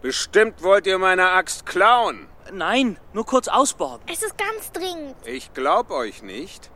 Bestimmt 0.00 0.62
wollt 0.62 0.86
ihr 0.86 0.96
meine 0.96 1.32
Axt 1.32 1.66
klauen. 1.66 2.28
Nein, 2.50 2.98
nur 3.12 3.26
kurz 3.26 3.48
ausborgen. 3.48 4.06
Es 4.10 4.22
ist 4.22 4.38
ganz 4.38 4.72
dringend. 4.72 5.16
Ich 5.26 5.52
glaub 5.52 5.90
euch 5.90 6.22
nicht. 6.22 6.70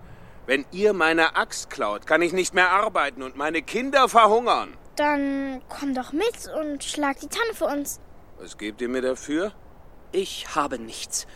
Wenn 0.44 0.66
ihr 0.70 0.92
meine 0.92 1.34
Axt 1.34 1.70
klaut, 1.70 2.06
kann 2.06 2.20
ich 2.20 2.34
nicht 2.34 2.52
mehr 2.52 2.72
arbeiten 2.72 3.22
und 3.22 3.36
meine 3.36 3.62
Kinder 3.62 4.10
verhungern. 4.10 4.76
Dann 4.96 5.62
komm 5.68 5.94
doch 5.94 6.12
mit 6.12 6.48
und 6.58 6.82
schlag 6.82 7.20
die 7.20 7.28
Tanne 7.28 7.52
für 7.54 7.66
uns. 7.66 8.00
Was 8.38 8.56
gebt 8.56 8.80
ihr 8.80 8.88
mir 8.88 9.02
dafür? 9.02 9.52
Ich 10.12 10.54
habe 10.54 10.78
nichts. 10.78 11.26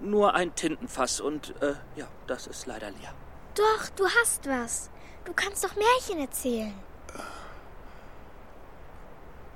Nur 0.00 0.34
ein 0.34 0.54
Tintenfass 0.54 1.20
und, 1.20 1.54
äh, 1.62 1.74
ja, 1.96 2.06
das 2.26 2.46
ist 2.46 2.66
leider 2.66 2.90
leer. 2.90 3.14
Doch, 3.54 3.88
du 3.96 4.04
hast 4.20 4.46
was. 4.46 4.90
Du 5.24 5.32
kannst 5.32 5.64
doch 5.64 5.74
Märchen 5.74 6.20
erzählen. 6.20 6.74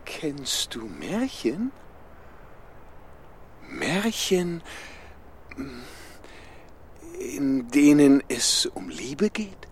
Kennst 0.06 0.74
du 0.74 0.86
Märchen? 0.86 1.70
Märchen, 3.68 4.62
in 7.18 7.68
denen 7.68 8.22
es 8.28 8.66
um 8.66 8.88
Liebe 8.88 9.30
geht? 9.30 9.68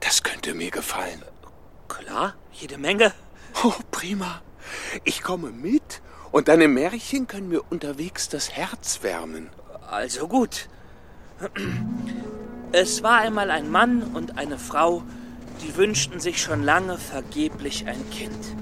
Das 0.00 0.22
könnte 0.22 0.54
mir 0.54 0.70
gefallen. 0.70 1.22
Klar, 1.98 2.34
jede 2.52 2.78
Menge. 2.78 3.12
Oh, 3.64 3.74
prima. 3.90 4.40
Ich 5.04 5.22
komme 5.22 5.50
mit 5.50 6.00
und 6.30 6.48
deine 6.48 6.68
Märchen 6.68 7.26
können 7.26 7.48
mir 7.48 7.62
unterwegs 7.70 8.28
das 8.28 8.52
Herz 8.52 9.02
wärmen. 9.02 9.50
Also 9.90 10.28
gut. 10.28 10.68
Es 12.70 13.02
war 13.02 13.18
einmal 13.18 13.50
ein 13.50 13.70
Mann 13.70 14.02
und 14.14 14.38
eine 14.38 14.58
Frau, 14.58 15.02
die 15.62 15.76
wünschten 15.76 16.20
sich 16.20 16.40
schon 16.40 16.62
lange 16.62 16.98
vergeblich 16.98 17.86
ein 17.86 18.08
Kind. 18.10 18.54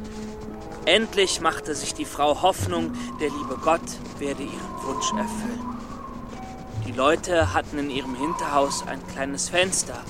Endlich 0.87 1.41
machte 1.41 1.75
sich 1.75 1.93
die 1.95 2.05
Frau 2.05 2.43
Hoffnung, 2.43 2.95
der 3.21 3.29
liebe 3.29 3.59
Gott 3.63 3.83
werde 4.19 4.45
ihren 4.45 4.83
Wunsch 4.83 5.11
erfüllen. 5.11 5.77
Die 6.87 6.93
Leute 6.93 7.53
hatten 7.53 7.79
in 7.79 7.91
ihrem 7.91 8.15
Hinterhaus 8.15 8.87
ein 8.87 9.05
kleines 9.09 9.49
Fenster. 9.49 10.03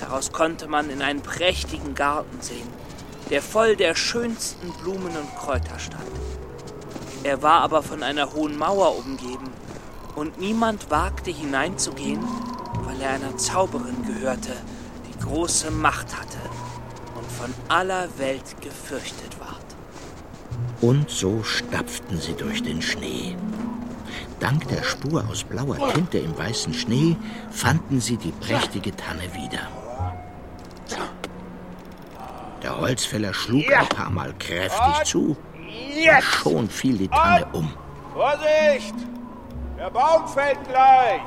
Daraus 0.00 0.32
konnte 0.32 0.68
man 0.68 0.90
in 0.90 1.02
einen 1.02 1.22
prächtigen 1.22 1.94
Garten 1.94 2.40
sehen, 2.40 2.68
der 3.30 3.42
voll 3.42 3.76
der 3.76 3.94
schönsten 3.94 4.70
Blumen 4.82 5.16
und 5.16 5.36
Kräuter 5.36 5.78
stand. 5.78 6.02
Er 7.22 7.42
war 7.42 7.62
aber 7.62 7.82
von 7.82 8.02
einer 8.02 8.32
hohen 8.34 8.58
Mauer 8.58 8.96
umgeben 8.98 9.50
und 10.14 10.38
niemand 10.38 10.90
wagte 10.90 11.30
hineinzugehen, 11.30 12.22
weil 12.82 13.00
er 13.00 13.10
einer 13.10 13.36
Zauberin 13.36 14.04
gehörte, 14.06 14.52
die 15.08 15.24
große 15.24 15.70
Macht 15.70 16.14
hatte 16.18 16.38
und 17.16 17.30
von 17.30 17.54
aller 17.68 18.08
Welt 18.18 18.60
gefürchtet 18.60 19.40
ward. 19.40 19.64
Und 20.80 21.08
so 21.08 21.42
stapften 21.42 22.20
sie 22.20 22.34
durch 22.34 22.62
den 22.62 22.82
Schnee. 22.82 23.36
Dank 24.38 24.68
der 24.68 24.82
Spur 24.82 25.24
aus 25.30 25.44
blauer 25.44 25.78
Tinte 25.94 26.18
im 26.18 26.36
weißen 26.36 26.74
Schnee 26.74 27.16
fanden 27.50 28.00
sie 28.00 28.18
die 28.18 28.32
prächtige 28.32 28.94
Tanne 28.94 29.32
wieder. 29.32 29.83
Der 32.64 32.80
Holzfäller 32.80 33.34
schlug 33.34 33.70
ein 33.70 33.86
paar 33.90 34.08
Mal 34.08 34.32
kräftig 34.38 35.04
zu. 35.04 35.36
Und 35.36 36.22
schon 36.22 36.70
fiel 36.70 36.96
die 36.96 37.08
Tanne 37.08 37.46
um. 37.52 37.70
Vorsicht! 38.14 38.94
Der 39.76 39.90
Baum 39.90 40.26
fällt 40.26 40.64
gleich! 40.66 41.20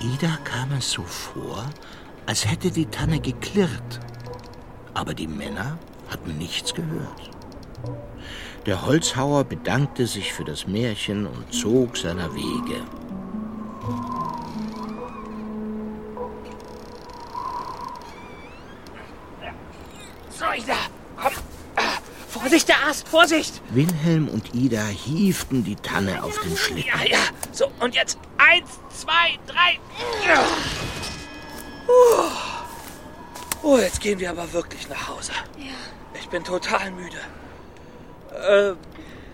Ida 0.00 0.36
kam 0.44 0.72
es 0.72 0.90
so 0.90 1.02
vor, 1.04 1.64
als 2.26 2.44
hätte 2.44 2.70
die 2.70 2.84
Tanne 2.84 3.18
geklirrt. 3.18 4.00
Aber 4.92 5.14
die 5.14 5.26
Männer 5.26 5.78
hatten 6.10 6.36
nichts 6.36 6.74
gehört. 6.74 7.27
Der 8.68 8.84
Holzhauer 8.84 9.44
bedankte 9.44 10.06
sich 10.06 10.34
für 10.34 10.44
das 10.44 10.66
Märchen 10.66 11.26
und 11.26 11.54
zog 11.54 11.96
seiner 11.96 12.34
Wege. 12.34 12.82
So, 20.28 20.44
Ida, 20.54 20.74
komm. 21.16 21.32
Vorsicht, 22.28 22.68
der 22.68 22.86
Ast, 22.86 23.08
Vorsicht! 23.08 23.62
Wilhelm 23.70 24.28
und 24.28 24.54
Ida 24.54 24.84
hieften 24.84 25.64
die 25.64 25.76
Tanne 25.76 26.22
auf 26.22 26.38
den 26.38 26.54
Schlitten. 26.54 26.90
Ja, 26.94 27.10
ja. 27.10 27.20
So, 27.52 27.72
und 27.80 27.94
jetzt 27.94 28.18
eins, 28.36 28.68
zwei, 28.90 29.38
drei. 29.46 29.78
Oh, 33.62 33.78
jetzt 33.78 34.02
gehen 34.02 34.20
wir 34.20 34.28
aber 34.28 34.52
wirklich 34.52 34.86
nach 34.90 35.08
Hause. 35.08 35.32
Ja. 35.56 35.72
Ich 36.20 36.28
bin 36.28 36.44
total 36.44 36.90
müde. 36.90 37.16
Äh, 38.38 38.74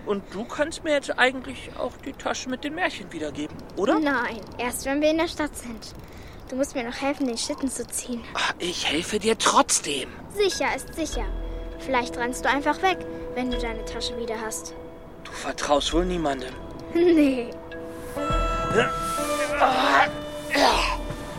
und 0.07 0.23
du 0.33 0.45
kannst 0.45 0.85
mir 0.85 0.93
jetzt 0.93 1.19
eigentlich 1.19 1.71
auch 1.79 1.93
die 2.05 2.13
Tasche 2.13 2.49
mit 2.51 2.63
den 2.65 2.75
Märchen 2.75 3.11
wiedergeben, 3.13 3.57
oder? 3.77 3.99
Nein, 3.99 4.41
erst 4.59 4.85
wenn 4.85 5.01
wir 5.01 5.11
in 5.11 5.19
der 5.19 5.29
Stadt 5.29 5.57
sind. 5.57 5.95
Du 6.51 6.57
musst 6.57 6.75
mir 6.75 6.85
noch 6.85 7.01
helfen, 7.01 7.27
den 7.27 7.39
Schlitten 7.39 7.71
zu 7.71 7.87
ziehen. 7.87 8.23
Ach, 8.35 8.53
Ich 8.59 8.87
helfe 8.87 9.19
dir 9.19 9.39
trotzdem. 9.39 10.11
Sicher 10.37 10.75
ist 10.77 10.95
sicher. 10.95 11.25
Vielleicht 11.79 12.17
rennst 12.19 12.45
du 12.45 12.51
einfach 12.51 12.81
weg, 12.83 12.99
wenn 13.35 13.51
du 13.51 13.59
deine 13.59 13.85
Tasche 13.87 14.17
wieder 14.19 14.39
hast. 14.41 14.75
Du 15.25 15.33
vertraust 15.33 15.93
wohl 15.93 16.05
niemandem. 16.05 16.53
Nee. 16.95 17.51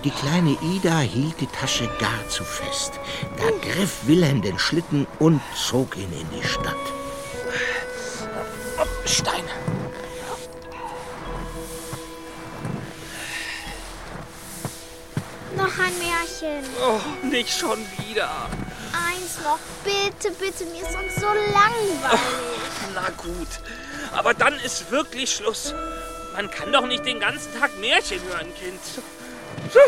Die 0.03 0.09
kleine 0.11 0.57
Ida 0.61 0.99
hielt 0.99 1.39
die 1.39 1.47
Tasche 1.47 1.89
gar 1.99 2.27
zu 2.29 2.43
fest. 2.43 2.99
Da 3.37 3.45
griff 3.61 4.05
Wilhelm 4.07 4.41
den 4.41 4.59
Schlitten 4.59 5.07
und 5.19 5.41
zog 5.55 5.95
ihn 5.97 6.11
in 6.11 6.29
die 6.39 6.45
Stadt. 6.45 6.75
Ein 16.43 16.61
Märchen. 16.61 16.71
Oh, 16.81 17.25
nicht 17.25 17.57
schon 17.57 17.79
wieder. 17.97 18.29
Eins 18.93 19.39
noch, 19.43 19.59
bitte, 19.83 20.33
bitte. 20.35 20.65
Mir 20.65 20.83
ist 20.83 20.93
sonst 20.93 21.15
so 21.15 21.27
langweilig. 21.27 21.99
Na 22.93 23.09
gut. 23.17 23.47
Aber 24.13 24.33
dann 24.33 24.53
ist 24.59 24.91
wirklich 24.91 25.31
Schluss. 25.31 25.73
Man 26.33 26.49
kann 26.49 26.71
doch 26.71 26.85
nicht 26.85 27.05
den 27.05 27.19
ganzen 27.19 27.53
Tag 27.59 27.77
Märchen 27.79 28.21
hören, 28.23 28.53
Kind. 28.55 28.79
So, 29.73 29.79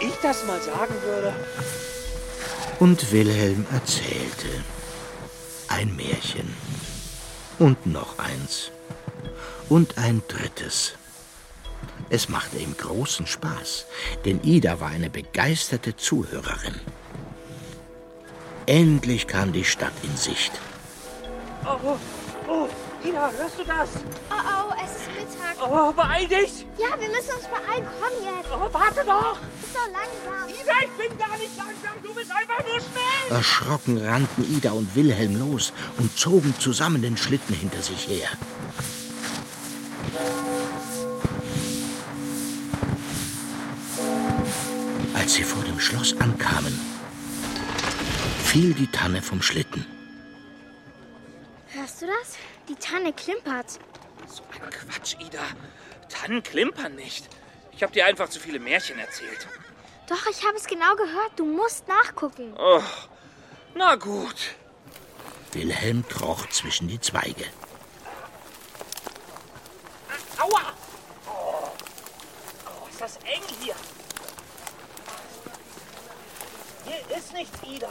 ich 0.00 0.14
das 0.22 0.44
mal 0.44 0.60
sagen 0.60 0.94
würde. 1.02 1.32
Und 2.80 3.12
Wilhelm 3.12 3.66
erzählte. 3.72 4.48
Ein 5.68 5.94
Märchen. 5.96 6.54
Und 7.58 7.86
noch 7.86 8.18
eins. 8.18 8.70
Und 9.68 9.96
ein 9.96 10.22
drittes. 10.28 10.94
Es 12.10 12.28
machte 12.28 12.58
ihm 12.58 12.76
großen 12.76 13.26
Spaß, 13.26 13.86
denn 14.24 14.42
Ida 14.42 14.80
war 14.80 14.90
eine 14.90 15.10
begeisterte 15.10 15.96
Zuhörerin. 15.96 16.74
Endlich 18.66 19.26
kam 19.26 19.52
die 19.52 19.64
Stadt 19.64 19.92
in 20.02 20.16
Sicht. 20.16 20.52
Oh, 21.64 21.76
oh, 21.84 21.98
oh, 22.48 22.68
Ina, 23.06 23.30
hörst 23.36 23.58
du 23.58 23.64
das? 23.64 23.88
Oh, 24.30 24.34
oh, 24.34 24.74
es 24.82 24.92
ist 24.92 25.08
Mittag. 25.08 25.70
Oh, 25.70 25.92
beeil 25.92 26.26
dich! 26.26 26.66
Ja, 26.78 26.98
wir 26.98 27.08
müssen 27.08 27.34
uns 27.36 27.44
beeilen. 27.44 27.86
Komm 28.00 28.24
jetzt. 28.24 28.48
Oh, 28.50 28.72
warte 28.72 29.04
doch! 29.04 29.38
Ist 29.62 29.74
doch 29.74 29.88
langsam. 29.92 30.48
Ida, 30.48 30.72
ich 30.80 31.08
bin 31.08 31.18
gar 31.18 31.36
nicht 31.36 31.56
langsam, 31.56 32.02
du 32.02 32.14
bist 32.14 32.30
einfach 32.30 32.64
nur 32.66 32.80
schnell! 32.80 33.36
Erschrocken 33.36 33.98
rannten 33.98 34.56
Ida 34.56 34.72
und 34.72 34.94
Wilhelm 34.94 35.38
los 35.38 35.72
und 35.98 36.18
zogen 36.18 36.54
zusammen 36.58 37.02
den 37.02 37.16
Schlitten 37.16 37.54
hinter 37.54 37.82
sich 37.82 38.08
her. 38.08 38.28
Als 45.34 45.40
sie 45.40 45.52
vor 45.52 45.64
dem 45.64 45.80
Schloss 45.80 46.14
ankamen, 46.20 46.78
fiel 48.44 48.72
die 48.72 48.86
Tanne 48.86 49.20
vom 49.20 49.42
Schlitten. 49.42 49.84
Hörst 51.72 52.02
du 52.02 52.06
das? 52.06 52.36
Die 52.68 52.76
Tanne 52.76 53.12
klimpert. 53.12 53.80
So 54.28 54.44
ein 54.52 54.70
Quatsch, 54.70 55.16
Ida. 55.18 55.42
Tannen 56.08 56.40
klimpern 56.40 56.94
nicht. 56.94 57.28
Ich 57.72 57.82
habe 57.82 57.92
dir 57.92 58.06
einfach 58.06 58.28
zu 58.28 58.38
viele 58.38 58.60
Märchen 58.60 58.96
erzählt. 59.00 59.48
Doch, 60.08 60.24
ich 60.30 60.46
habe 60.46 60.56
es 60.56 60.68
genau 60.68 60.94
gehört. 60.94 61.32
Du 61.34 61.44
musst 61.44 61.88
nachgucken. 61.88 62.54
Oh, 62.56 62.84
na 63.74 63.96
gut. 63.96 64.54
Wilhelm 65.50 66.06
kroch 66.08 66.48
zwischen 66.50 66.86
die 66.86 67.00
Zweige. 67.00 67.46
Aua! 70.38 70.74
Oh, 71.26 71.72
oh 72.66 72.88
ist 72.88 73.00
das 73.00 73.16
eng 73.24 73.42
hier. 73.60 73.74
Hier 76.86 76.93
ist 77.08 77.32
nichts, 77.32 77.58
Ida. 77.62 77.88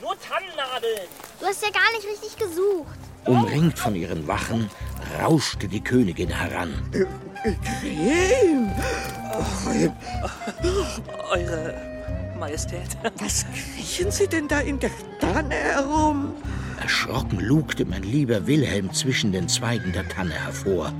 Nur 0.00 0.16
Tannennadeln. 0.20 1.08
Du 1.40 1.46
hast 1.46 1.62
ja 1.62 1.70
gar 1.70 1.92
nicht 1.94 2.06
richtig 2.06 2.36
gesucht. 2.36 2.98
Umringt 3.24 3.78
von 3.78 3.94
ihren 3.94 4.26
Wachen 4.28 4.70
rauschte 5.20 5.66
die 5.66 5.82
Königin 5.82 6.28
heran. 6.28 6.74
Creme! 7.80 8.74
Eure 11.30 12.34
Majestät. 12.38 12.96
Was 13.20 13.46
kriechen 13.46 14.10
Sie 14.10 14.28
denn 14.28 14.48
da 14.48 14.60
in 14.60 14.78
der 14.78 14.90
Tanne 15.20 15.54
herum? 15.54 16.34
Erschrocken 16.78 17.40
lugte 17.40 17.84
mein 17.84 18.02
lieber 18.02 18.46
Wilhelm 18.46 18.92
zwischen 18.92 19.32
den 19.32 19.48
Zweigen 19.48 19.92
der 19.92 20.08
Tanne 20.08 20.34
hervor. 20.34 20.92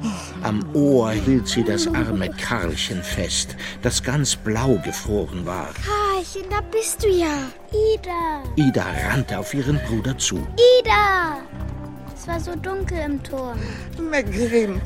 Am 0.42 0.64
Ohr 0.74 1.10
hielt 1.10 1.48
sie 1.48 1.64
das 1.64 1.86
arme 1.86 2.30
Karlchen 2.30 3.02
fest, 3.02 3.56
das 3.82 4.02
ganz 4.02 4.36
blau 4.36 4.80
gefroren 4.84 5.46
war. 5.46 5.70
Karlchen, 5.74 6.48
da 6.50 6.60
bist 6.60 7.02
du 7.02 7.08
ja. 7.08 7.50
Ida. 7.94 8.42
Ida 8.56 8.84
rannte 9.08 9.38
auf 9.38 9.52
ihren 9.54 9.78
Bruder 9.88 10.16
zu. 10.18 10.36
Ida! 10.80 11.38
Es 12.14 12.28
war 12.28 12.40
so 12.40 12.54
dunkel 12.56 12.98
im 12.98 13.22
Turm. 13.22 13.58
Grimm, 13.96 14.80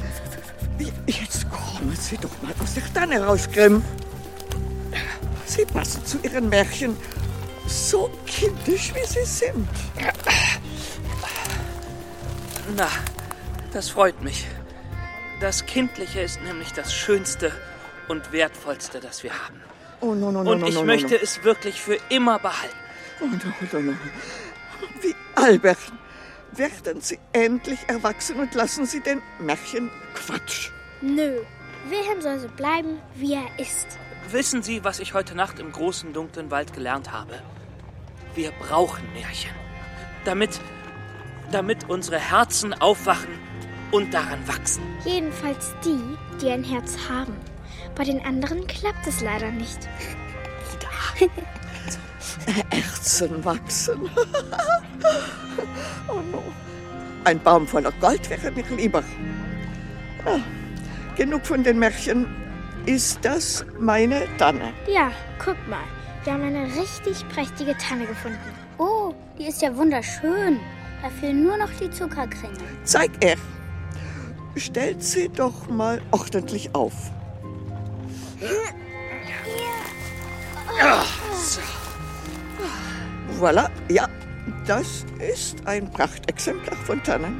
jetzt 1.07 1.47
kommen 1.51 1.95
Sie 1.95 2.17
doch 2.17 2.31
mal 2.43 2.53
aus 2.61 2.75
der 2.75 2.93
Tanne 2.93 3.25
raus, 3.25 3.49
Grimm. 3.53 3.83
Sie 5.45 5.65
passen 5.65 6.05
zu 6.05 6.19
Ihren 6.23 6.49
Märchen 6.49 6.97
so 7.67 8.11
kindisch, 8.27 8.93
wie 8.95 9.07
Sie 9.07 9.25
sind. 9.25 9.69
Na, 12.77 12.89
das 13.73 13.91
freut 13.91 14.23
mich. 14.23 14.47
Das 15.41 15.67
Kindliche 15.67 16.21
ist 16.21 16.43
nämlich 16.43 16.73
das 16.73 16.93
Schönste 16.93 17.53
und 18.09 18.33
Wertvollste, 18.33 19.01
das 19.01 19.23
wir 19.23 19.33
haben. 19.33 19.61
Oh, 20.01 20.15
no, 20.15 20.31
no, 20.31 20.43
no, 20.43 20.53
und 20.53 20.67
ich 20.67 20.75
no, 20.75 20.81
no, 20.81 20.87
möchte 20.87 21.15
no. 21.15 21.21
es 21.23 21.43
wirklich 21.45 21.81
für 21.81 21.99
immer 22.09 22.39
behalten. 22.39 22.77
Oh, 23.21 23.27
no, 23.27 23.81
no, 23.81 23.81
no. 23.81 23.97
Wie 25.01 25.15
albern. 25.35 25.77
Werden 26.53 27.01
Sie 27.01 27.19
endlich 27.33 27.79
erwachsen 27.89 28.41
und 28.41 28.55
lassen 28.55 28.87
Sie 28.87 29.01
den 29.01 29.23
Märchen 29.39 29.91
Quatsch. 30.15 30.71
Nö. 31.01 31.41
Wilhelm 31.89 32.21
soll 32.21 32.39
so 32.39 32.49
bleiben, 32.49 33.01
wie 33.15 33.35
er 33.35 33.47
ist. 33.59 33.99
Wissen 34.31 34.63
Sie, 34.63 34.85
was 34.85 34.99
ich 34.99 35.15
heute 35.15 35.35
Nacht 35.35 35.59
im 35.59 35.73
großen 35.73 36.13
dunklen 36.13 36.51
Wald 36.51 36.73
gelernt 36.73 37.13
habe? 37.13 37.41
Wir 38.35 38.51
brauchen 38.53 39.05
Märchen. 39.13 39.53
Damit, 40.25 40.61
damit 41.53 41.89
unsere 41.89 42.19
Herzen 42.19 42.75
aufwachen 42.75 43.39
und 43.91 44.13
daran 44.13 44.47
wachsen. 44.47 44.83
Jedenfalls 45.05 45.75
die, 45.85 46.01
die 46.41 46.51
ein 46.51 46.65
Herz 46.65 46.97
haben. 47.09 47.35
Bei 47.95 48.05
den 48.05 48.25
anderen 48.25 48.67
klappt 48.67 49.07
es 49.07 49.21
leider 49.21 49.51
nicht. 49.51 49.89
Herzen 52.71 53.45
wachsen. 53.45 54.11
oh 56.09 56.21
no. 56.33 56.43
Ein 57.25 57.41
Baum 57.41 57.67
voller 57.67 57.93
Gold 58.01 58.31
wäre 58.31 58.51
mir 58.53 58.65
lieber. 58.77 59.03
Ah, 60.25 60.39
genug 61.17 61.45
von 61.47 61.63
den 61.63 61.79
Märchen. 61.79 62.27
Ist 62.87 63.19
das 63.23 63.67
meine 63.79 64.27
Tanne? 64.39 64.73
Ja, 64.87 65.11
guck 65.39 65.57
mal. 65.69 65.85
Wir 66.25 66.33
haben 66.33 66.43
eine 66.43 66.65
richtig 66.65 67.29
prächtige 67.29 67.77
Tanne 67.77 68.07
gefunden. 68.07 68.39
Oh, 68.79 69.15
die 69.39 69.47
ist 69.47 69.61
ja 69.61 69.77
wunderschön. 69.77 70.61
Da 71.03 71.11
fehlen 71.11 71.45
nur 71.45 71.57
noch 71.57 71.71
die 71.81 71.91
Zuckerkringel. 71.91 72.59
Zeig 72.85 73.11
er. 73.21 73.37
Stellt 74.57 75.03
sie 75.03 75.29
doch 75.29 75.69
mal 75.69 76.01
ordentlich 76.11 76.75
auf. 76.75 76.95
Ja, 80.79 81.05
so. 81.35 81.61
Voilà, 83.41 83.71
ja, 83.89 84.09
das 84.67 85.05
ist 85.19 85.65
ein 85.67 85.91
Prachtexemplar 85.91 86.77
von 86.77 87.03
Tanne. 87.03 87.33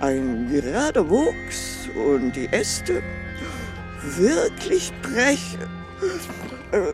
Ein 0.00 0.48
gerader 0.50 1.08
Wuchs 1.08 1.88
und 1.94 2.32
die 2.32 2.46
Äste 2.46 3.02
wirklich 4.16 4.92
brech. 5.02 5.58
Äh, 6.72 6.92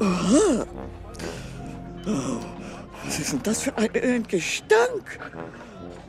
Aha. 0.00 0.66
Oh, 2.06 2.61
was 3.04 3.18
ist 3.18 3.32
denn 3.32 3.42
das 3.42 3.62
für 3.62 3.76
ein, 3.76 3.90
ein 3.94 4.26
Gestank? 4.26 5.20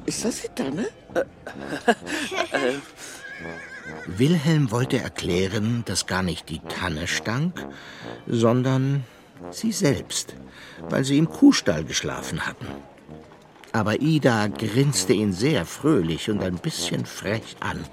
Ist 0.06 0.26
das 0.26 0.42
die 0.42 0.50
Tanne? 0.50 0.88
Äh, 1.14 2.74
Wilhelm 4.06 4.72
wollte 4.72 5.00
erklären, 5.00 5.84
dass 5.86 6.08
gar 6.08 6.24
nicht 6.24 6.50
die 6.50 6.60
Tanne 6.60 7.08
stank, 7.08 7.66
sondern 8.28 9.04
sie 9.52 9.72
selbst, 9.72 10.36
weil 10.90 11.04
sie 11.04 11.18
im 11.18 11.30
Kuhstall 11.30 11.84
geschlafen 11.84 12.46
hatten. 12.46 12.68
Aber 13.72 14.02
Ida 14.02 14.48
grinste 14.48 15.14
ihn 15.14 15.34
sehr 15.34 15.66
fröhlich 15.66 16.30
und 16.30 16.44
ein 16.44 16.58
bisschen 16.58 17.06
frech 17.06 17.56
an 17.60 17.84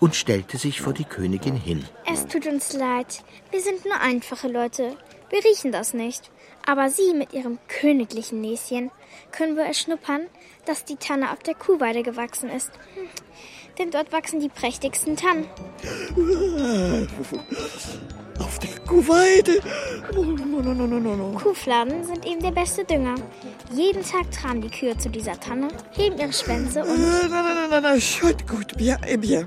und 0.00 0.16
stellte 0.16 0.58
sich 0.58 0.80
vor 0.80 0.94
die 0.94 1.04
Königin 1.04 1.54
hin. 1.54 1.84
Es 2.10 2.26
tut 2.26 2.46
uns 2.46 2.72
leid. 2.72 3.22
Wir 3.50 3.60
sind 3.60 3.84
nur 3.84 4.00
einfache 4.00 4.48
Leute. 4.48 4.96
Wir 5.30 5.44
riechen 5.44 5.70
das 5.70 5.94
nicht. 5.94 6.31
Aber 6.66 6.90
Sie 6.90 7.14
mit 7.14 7.32
Ihrem 7.32 7.58
königlichen 7.68 8.40
Näschen 8.40 8.90
können 9.30 9.56
wir 9.56 9.64
erschnuppern, 9.64 10.26
dass 10.64 10.84
die 10.84 10.96
Tanne 10.96 11.32
auf 11.32 11.40
der 11.40 11.54
Kuhweide 11.54 12.02
gewachsen 12.02 12.50
ist. 12.50 12.70
Hm. 12.94 13.08
Denn 13.78 13.90
dort 13.90 14.12
wachsen 14.12 14.40
die 14.40 14.48
prächtigsten 14.50 15.16
Tannen. 15.16 15.46
Auf 18.38 18.58
der 18.58 18.70
Kuhweide? 18.86 19.60
Oh, 20.16 20.22
no, 20.22 20.60
no, 20.60 20.74
no, 20.74 20.86
no, 20.86 21.16
no. 21.16 21.38
Kuhfladen 21.38 22.04
sind 22.04 22.26
eben 22.26 22.42
der 22.42 22.50
beste 22.50 22.84
Dünger. 22.84 23.14
Jeden 23.72 24.02
Tag 24.02 24.30
tragen 24.32 24.62
die 24.62 24.70
Kühe 24.70 24.96
zu 24.98 25.08
dieser 25.10 25.38
Tanne, 25.38 25.68
heben 25.92 26.18
ihre 26.18 26.32
Schwänze 26.32 26.80
Äh, 26.80 26.82
und... 26.82 26.98
Nein, 27.00 27.30
nein, 27.30 27.44
nein, 27.44 27.70
nein, 27.70 27.82
nein, 27.82 28.00
schon 28.00 28.34
gut, 28.48 28.76
bien, 28.76 28.98
bien. 29.20 29.46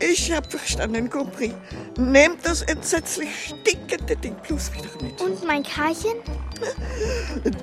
Ich 0.00 0.32
hab 0.32 0.50
verstanden, 0.50 1.10
compris. 1.10 1.52
Nehmt 1.98 2.44
das 2.44 2.62
entsetzlich 2.62 3.28
stinkende 3.48 4.16
Ding 4.16 4.34
bloß 4.46 4.72
wieder 4.72 4.88
mit. 5.02 5.20
Und 5.20 5.44
mein 5.44 5.62
Karlchen? 5.62 6.16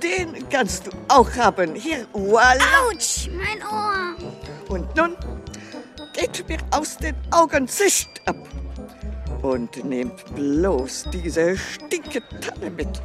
Den 0.04 0.48
kannst 0.50 0.86
du 0.86 0.92
auch 1.08 1.30
haben. 1.36 1.74
Hier, 1.74 2.06
voilà. 2.14 2.62
Autsch, 2.88 3.30
mein 3.32 3.62
Ohr. 3.64 4.16
Und 4.70 4.96
nun 4.96 5.16
geht 6.14 6.48
mir 6.48 6.60
aus 6.72 6.98
den 6.98 7.16
Augen, 7.32 7.68
zischt 7.68 8.22
ab. 8.26 8.38
Und 9.42 9.84
nehmt 9.84 10.24
bloß 10.36 11.06
diese 11.12 11.58
stinkende 11.58 12.40
Tanne 12.40 12.70
mit. 12.70 13.02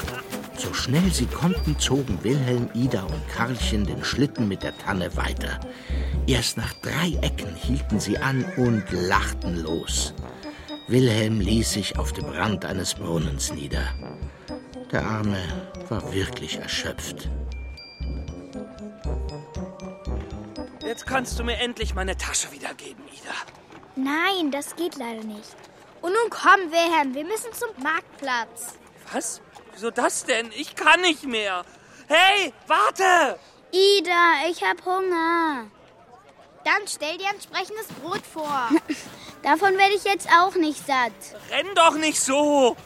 So 0.60 0.74
schnell 0.74 1.10
sie 1.10 1.24
konnten, 1.24 1.78
zogen 1.78 2.22
Wilhelm, 2.22 2.68
Ida 2.74 3.04
und 3.04 3.28
Karlchen 3.28 3.86
den 3.86 4.04
Schlitten 4.04 4.46
mit 4.46 4.62
der 4.62 4.76
Tanne 4.76 5.16
weiter. 5.16 5.58
Erst 6.26 6.58
nach 6.58 6.74
drei 6.74 7.18
Ecken 7.22 7.54
hielten 7.54 7.98
sie 7.98 8.18
an 8.18 8.44
und 8.58 8.84
lachten 8.92 9.62
los. 9.62 10.12
Wilhelm 10.86 11.40
ließ 11.40 11.72
sich 11.72 11.98
auf 11.98 12.12
dem 12.12 12.26
Rand 12.26 12.66
eines 12.66 12.92
Brunnens 12.92 13.54
nieder. 13.54 13.94
Der 14.92 15.02
Arme 15.02 15.42
war 15.88 16.12
wirklich 16.12 16.58
erschöpft. 16.58 17.30
Jetzt 20.82 21.06
kannst 21.06 21.38
du 21.38 21.44
mir 21.44 21.56
endlich 21.56 21.94
meine 21.94 22.18
Tasche 22.18 22.52
wiedergeben, 22.52 23.02
Ida. 23.06 23.34
Nein, 23.96 24.50
das 24.50 24.76
geht 24.76 24.96
leider 24.96 25.24
nicht. 25.24 25.56
Und 26.02 26.12
nun 26.12 26.28
komm, 26.28 26.70
Wilhelm, 26.70 27.14
wir 27.14 27.24
müssen 27.24 27.50
zum 27.54 27.82
Marktplatz. 27.82 28.74
Was? 29.10 29.40
Wieso 29.80 29.90
das 29.90 30.26
denn? 30.26 30.50
Ich 30.56 30.76
kann 30.76 31.00
nicht 31.00 31.24
mehr. 31.24 31.64
Hey, 32.06 32.52
warte! 32.66 33.38
Ida, 33.72 34.50
ich 34.50 34.62
hab 34.62 34.84
Hunger. 34.84 35.70
Dann 36.66 36.86
stell 36.86 37.16
dir 37.16 37.30
ein 37.30 37.40
sprechendes 37.40 37.86
Brot 38.02 38.20
vor. 38.30 38.68
Davon 39.42 39.78
werde 39.78 39.94
ich 39.94 40.04
jetzt 40.04 40.28
auch 40.38 40.54
nicht 40.54 40.86
satt. 40.86 41.12
Renn 41.50 41.74
doch 41.74 41.94
nicht 41.94 42.20
so! 42.20 42.76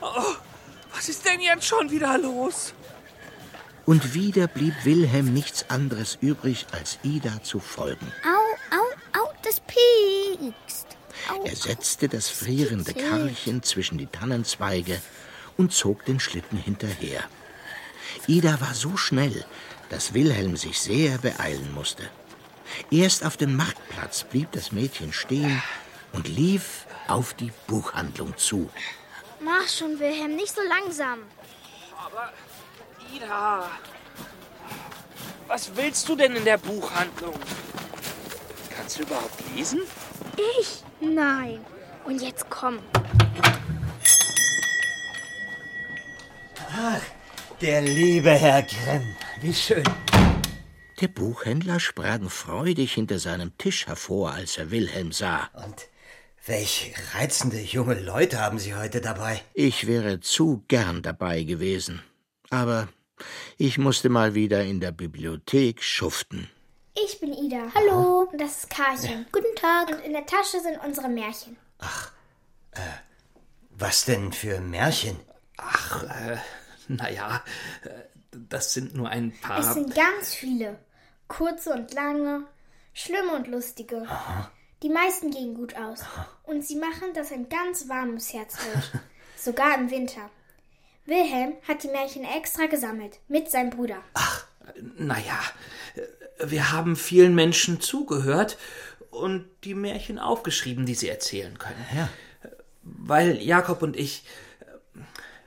Oh, 0.00 0.34
was 0.92 1.08
ist 1.08 1.24
denn 1.24 1.40
jetzt 1.40 1.66
schon 1.66 1.88
wieder 1.92 2.18
los? 2.18 2.74
Und 3.86 4.14
wieder 4.14 4.48
blieb 4.48 4.74
Wilhelm 4.82 5.32
nichts 5.32 5.66
anderes 5.68 6.18
übrig, 6.20 6.66
als 6.72 6.98
Ida 7.04 7.44
zu 7.44 7.60
folgen. 7.60 8.12
Au, 8.24 8.76
au, 8.76 9.22
au, 9.22 9.32
das 9.42 9.60
piekst. 9.60 10.88
Au. 11.30 11.44
Er 11.44 11.54
setzte 11.54 12.08
das 12.08 12.28
frierende. 12.28 12.92
Karlchen 12.92 13.62
zwischen 13.62 13.98
die 13.98 14.08
Tannenzweige 14.08 15.00
und 15.60 15.72
zog 15.72 16.06
den 16.06 16.18
Schlitten 16.18 16.56
hinterher. 16.56 17.22
Ida 18.26 18.60
war 18.62 18.74
so 18.74 18.96
schnell, 18.96 19.44
dass 19.90 20.14
Wilhelm 20.14 20.56
sich 20.56 20.80
sehr 20.80 21.18
beeilen 21.18 21.74
musste. 21.74 22.08
Erst 22.90 23.26
auf 23.26 23.36
dem 23.36 23.56
Marktplatz 23.56 24.24
blieb 24.24 24.50
das 24.52 24.72
Mädchen 24.72 25.12
stehen 25.12 25.62
und 26.12 26.28
lief 26.28 26.86
auf 27.08 27.34
die 27.34 27.52
Buchhandlung 27.66 28.36
zu. 28.38 28.70
Mach 29.40 29.68
schon, 29.68 29.98
Wilhelm, 30.00 30.34
nicht 30.34 30.54
so 30.54 30.62
langsam. 30.62 31.18
Aber, 32.06 32.32
Ida, 33.14 33.68
was 35.46 35.70
willst 35.76 36.08
du 36.08 36.16
denn 36.16 36.36
in 36.36 36.44
der 36.44 36.58
Buchhandlung? 36.58 37.34
Kannst 38.74 38.98
du 38.98 39.02
überhaupt 39.02 39.38
lesen? 39.54 39.80
Ich? 40.58 40.82
Nein. 41.00 41.60
Und 42.06 42.22
jetzt 42.22 42.48
komm. 42.48 42.78
Ach, 46.72 47.02
der 47.60 47.82
liebe 47.82 48.30
Herr 48.30 48.62
Grimm. 48.62 49.16
Wie 49.40 49.54
schön. 49.54 49.84
Der 51.00 51.08
Buchhändler 51.08 51.80
sprang 51.80 52.28
freudig 52.28 52.94
hinter 52.94 53.18
seinem 53.18 53.56
Tisch 53.58 53.86
hervor, 53.86 54.32
als 54.32 54.56
er 54.58 54.70
Wilhelm 54.70 55.12
sah. 55.12 55.50
Und 55.54 55.88
Welch 56.46 56.94
reizende 57.14 57.60
junge 57.60 58.00
Leute 58.00 58.40
haben 58.40 58.58
Sie 58.58 58.74
heute 58.74 59.00
dabei. 59.00 59.42
Ich 59.52 59.86
wäre 59.86 60.20
zu 60.20 60.64
gern 60.68 61.02
dabei 61.02 61.42
gewesen. 61.42 62.02
Aber 62.48 62.88
ich 63.58 63.76
musste 63.76 64.08
mal 64.08 64.34
wieder 64.34 64.64
in 64.64 64.80
der 64.80 64.90
Bibliothek 64.90 65.82
schuften. 65.82 66.48
Ich 66.94 67.20
bin 67.20 67.32
Ida. 67.34 67.70
Hallo. 67.74 68.28
Und 68.32 68.40
das 68.40 68.58
ist 68.58 68.70
Karlchen. 68.70 69.26
Guten 69.32 69.54
Tag. 69.56 69.90
Und 69.90 70.00
in 70.04 70.12
der 70.12 70.24
Tasche 70.24 70.60
sind 70.60 70.78
unsere 70.84 71.08
Märchen. 71.08 71.56
Was 73.70 74.06
denn 74.06 74.32
für 74.32 74.60
Märchen? 74.60 75.20
Ach, 75.58 76.04
äh, 76.04 76.36
naja, 76.96 77.42
äh, 77.84 77.88
das 78.32 78.72
sind 78.72 78.94
nur 78.94 79.08
ein 79.08 79.32
paar. 79.40 79.60
Es 79.60 79.74
sind 79.74 79.94
ganz 79.94 80.34
viele. 80.34 80.78
Kurze 81.28 81.72
und 81.72 81.94
lange, 81.94 82.44
schlimme 82.92 83.34
und 83.36 83.46
lustige. 83.46 84.06
Die 84.82 84.88
meisten 84.88 85.30
gehen 85.30 85.54
gut 85.54 85.76
aus. 85.76 86.00
Und 86.42 86.64
sie 86.64 86.76
machen, 86.76 87.12
dass 87.14 87.30
ein 87.30 87.48
ganz 87.48 87.88
warmes 87.88 88.32
Herz 88.32 88.56
wird. 88.56 89.02
Sogar 89.36 89.78
im 89.78 89.90
Winter. 89.90 90.30
Wilhelm 91.06 91.54
hat 91.66 91.82
die 91.82 91.88
Märchen 91.88 92.24
extra 92.24 92.66
gesammelt. 92.66 93.20
Mit 93.28 93.50
seinem 93.50 93.70
Bruder. 93.70 94.02
Naja, 94.96 95.38
äh, 95.94 96.50
wir 96.50 96.72
haben 96.72 96.96
vielen 96.96 97.34
Menschen 97.34 97.80
zugehört 97.80 98.58
und 99.10 99.48
die 99.64 99.74
Märchen 99.74 100.18
aufgeschrieben, 100.18 100.86
die 100.86 100.94
sie 100.94 101.08
erzählen 101.08 101.58
können. 101.58 101.84
Ja. 101.94 102.08
Weil 102.82 103.36
Jakob 103.40 103.82
und 103.82 103.96
ich, 103.96 104.24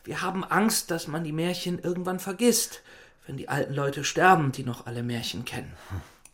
wir 0.03 0.21
haben 0.21 0.43
Angst, 0.43 0.91
dass 0.91 1.07
man 1.07 1.23
die 1.23 1.31
Märchen 1.31 1.79
irgendwann 1.79 2.19
vergisst, 2.19 2.81
wenn 3.25 3.37
die 3.37 3.49
alten 3.49 3.73
Leute 3.73 4.03
sterben, 4.03 4.51
die 4.51 4.63
noch 4.63 4.85
alle 4.85 5.03
Märchen 5.03 5.45
kennen. 5.45 5.71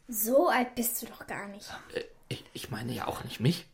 So 0.08 0.50
alt 0.50 0.74
bist 0.76 1.02
du 1.02 1.06
doch 1.06 1.28
gar 1.28 1.48
nicht. 1.48 1.70
Äh, 1.94 2.02
Ich, 2.30 2.44
ich 2.54 2.70
meine 2.70 2.94
ja 2.94 3.08
auch 3.08 3.24
nicht 3.24 3.40
mich. 3.40 3.66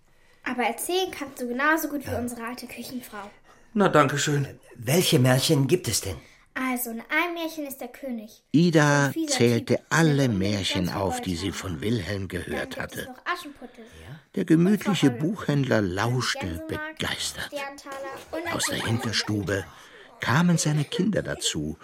Aber 0.43 0.63
erzählen 0.63 1.11
kannst 1.11 1.41
du 1.41 1.47
genauso 1.47 1.89
gut 1.89 2.05
wie 2.05 2.15
unsere 2.15 2.45
alte 2.45 2.67
Küchenfrau. 2.67 3.29
Na, 3.73 3.89
danke 3.89 4.17
schön. 4.17 4.47
Welche 4.75 5.19
Märchen 5.19 5.67
gibt 5.67 5.87
es 5.87 6.01
denn? 6.01 6.15
Also, 6.53 6.91
in 6.91 7.01
einem 7.09 7.33
Märchen 7.33 7.65
ist 7.65 7.81
der 7.81 7.89
König. 7.89 8.41
Ida 8.51 9.11
zählte 9.27 9.75
Typ, 9.75 9.85
alle 9.89 10.29
Märchen 10.29 10.87
auf, 10.89 11.19
die 11.19 11.35
sie 11.35 11.51
von 11.51 11.81
Wilhelm 11.81 12.29
gehört 12.29 12.77
hatte. 12.77 13.13
Der 14.35 14.45
gemütliche 14.45 15.09
Buchhändler 15.11 15.81
lauschte 15.81 16.63
begeistert. 16.69 17.51
Aus 18.53 18.67
der. 18.67 18.85
Hinterstube 18.85 19.65
kamen 20.19 20.57
seine 20.57 20.83
Kinder 20.85 21.21
dazu, 21.21 21.77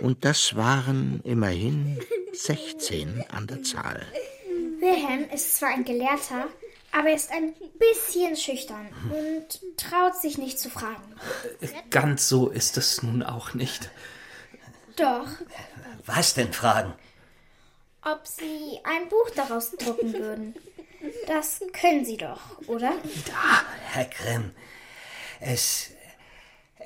und 0.00 0.24
das 0.24 0.56
waren 0.56 1.20
immerhin 1.24 1.98
16 2.32 3.24
an 3.30 3.46
der 3.46 3.62
Zahl. 3.62 4.06
Wilhelm 4.80 5.28
ist 5.32 5.56
zwar 5.56 5.70
ein 5.70 5.84
Gelehrter, 5.84 6.48
aber 6.90 7.08
er 7.10 7.14
ist 7.16 7.30
ein 7.30 7.54
bisschen 7.78 8.36
schüchtern 8.36 8.88
und 9.10 9.60
traut 9.76 10.16
sich 10.16 10.38
nicht 10.38 10.58
zu 10.58 10.70
fragen. 10.70 11.14
Ganz 11.90 12.28
so 12.28 12.48
ist 12.48 12.76
es 12.76 13.02
nun 13.02 13.22
auch 13.22 13.54
nicht. 13.54 13.90
Doch, 14.96 15.28
Was 16.06 16.34
denn 16.34 16.52
fragen? 16.52 16.92
ob 18.04 18.26
sie 18.26 18.80
ein 18.82 19.08
Buch 19.08 19.30
daraus 19.36 19.70
drucken 19.72 20.12
würden. 20.12 20.56
Das 21.28 21.60
können 21.72 22.04
sie 22.04 22.16
doch, 22.16 22.40
oder? 22.66 22.94
Herr 23.92 24.06
Grimm, 24.06 24.50
es, 25.38 25.90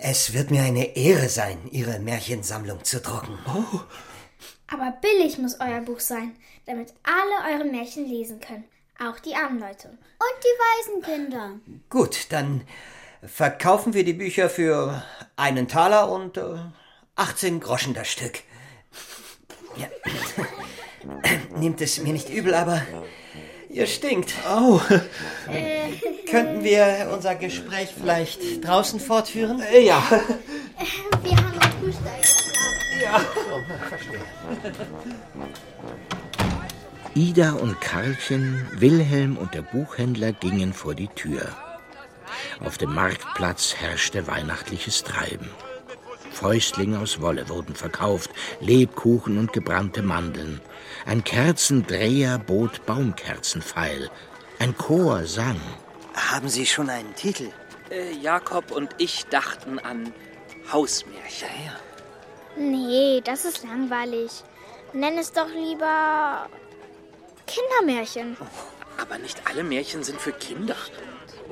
es 0.00 0.32
wird 0.32 0.50
mir 0.50 0.62
eine 0.62 0.96
Ehre 0.96 1.28
sein, 1.28 1.58
Ihre 1.70 1.98
Märchensammlung 1.98 2.84
zu 2.84 3.00
drucken. 3.00 3.38
Oh, 3.46 3.80
Aber 4.68 4.96
billig 5.00 5.38
muss 5.38 5.60
euer 5.60 5.80
Buch 5.80 6.00
sein, 6.00 6.36
damit 6.66 6.92
alle 7.02 7.54
eure 7.54 7.64
Märchen 7.64 8.06
lesen 8.06 8.40
können. 8.40 8.64
Auch 8.98 9.18
die 9.20 9.34
armen 9.34 9.60
Leute. 9.60 9.88
Und 9.88 10.42
die 10.42 11.02
Waisenkinder. 11.04 11.60
Gut, 11.90 12.26
dann 12.30 12.62
verkaufen 13.22 13.94
wir 13.94 14.04
die 14.04 14.14
Bücher 14.14 14.48
für 14.48 15.02
einen 15.36 15.68
Taler 15.68 16.10
und 16.10 16.38
äh, 16.38 16.56
18 17.16 17.60
Groschen 17.60 17.94
das 17.94 18.08
Stück. 18.08 18.40
Ja. 19.76 19.88
Nehmt 21.58 21.80
es 21.80 21.98
mir 21.98 22.12
nicht 22.12 22.30
übel, 22.30 22.54
aber 22.54 22.82
ihr 23.76 23.86
stinkt. 23.86 24.32
Oh, 24.50 24.80
Könnten 26.30 26.64
wir 26.64 27.10
unser 27.12 27.34
Gespräch 27.34 27.90
vielleicht 27.96 28.64
draußen 28.66 28.98
fortführen? 28.98 29.62
ja. 29.80 30.02
Wir 31.22 31.36
haben 31.36 31.58
ein 31.60 31.72
Frühstück. 31.80 32.06
Ida 37.14 37.52
und 37.52 37.80
Karlchen, 37.80 38.66
Wilhelm 38.72 39.36
und 39.36 39.54
der 39.54 39.62
Buchhändler 39.62 40.32
gingen 40.32 40.72
vor 40.72 40.94
die 40.94 41.08
Tür. 41.08 41.54
Auf 42.60 42.78
dem 42.78 42.94
Marktplatz 42.94 43.74
herrschte 43.74 44.26
weihnachtliches 44.26 45.04
Treiben. 45.04 45.48
Fäustlinge 46.32 46.98
aus 46.98 47.20
Wolle 47.20 47.48
wurden 47.48 47.74
verkauft, 47.74 48.30
Lebkuchen 48.60 49.38
und 49.38 49.52
gebrannte 49.52 50.02
Mandeln. 50.02 50.60
Ein 51.06 51.22
Kerzendreher 51.22 52.36
bot 52.38 52.84
Baumkerzenpfeil. 52.84 54.10
Ein 54.58 54.76
Chor 54.76 55.24
sang. 55.24 55.60
Haben 56.14 56.48
Sie 56.48 56.66
schon 56.66 56.90
einen 56.90 57.14
Titel? 57.14 57.52
Äh, 57.90 58.12
Jakob 58.14 58.72
und 58.72 58.90
ich 58.98 59.24
dachten 59.26 59.78
an 59.78 60.12
Hausmärchen. 60.72 61.48
Nee, 62.56 63.20
das 63.22 63.44
ist 63.44 63.62
langweilig. 63.62 64.42
Nenn 64.92 65.16
es 65.16 65.30
doch 65.30 65.48
lieber 65.48 66.48
Kindermärchen. 67.46 68.36
Aber 69.00 69.18
nicht 69.18 69.42
alle 69.48 69.62
Märchen 69.62 70.02
sind 70.02 70.20
für 70.20 70.32
Kinder. 70.32 70.74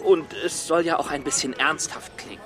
Und 0.03 0.33
es 0.45 0.67
soll 0.67 0.85
ja 0.85 0.99
auch 0.99 1.13
ein 1.13 1.23
bisschen 1.23 1.53
ernsthaft 1.53 2.19
klingen. 2.19 2.43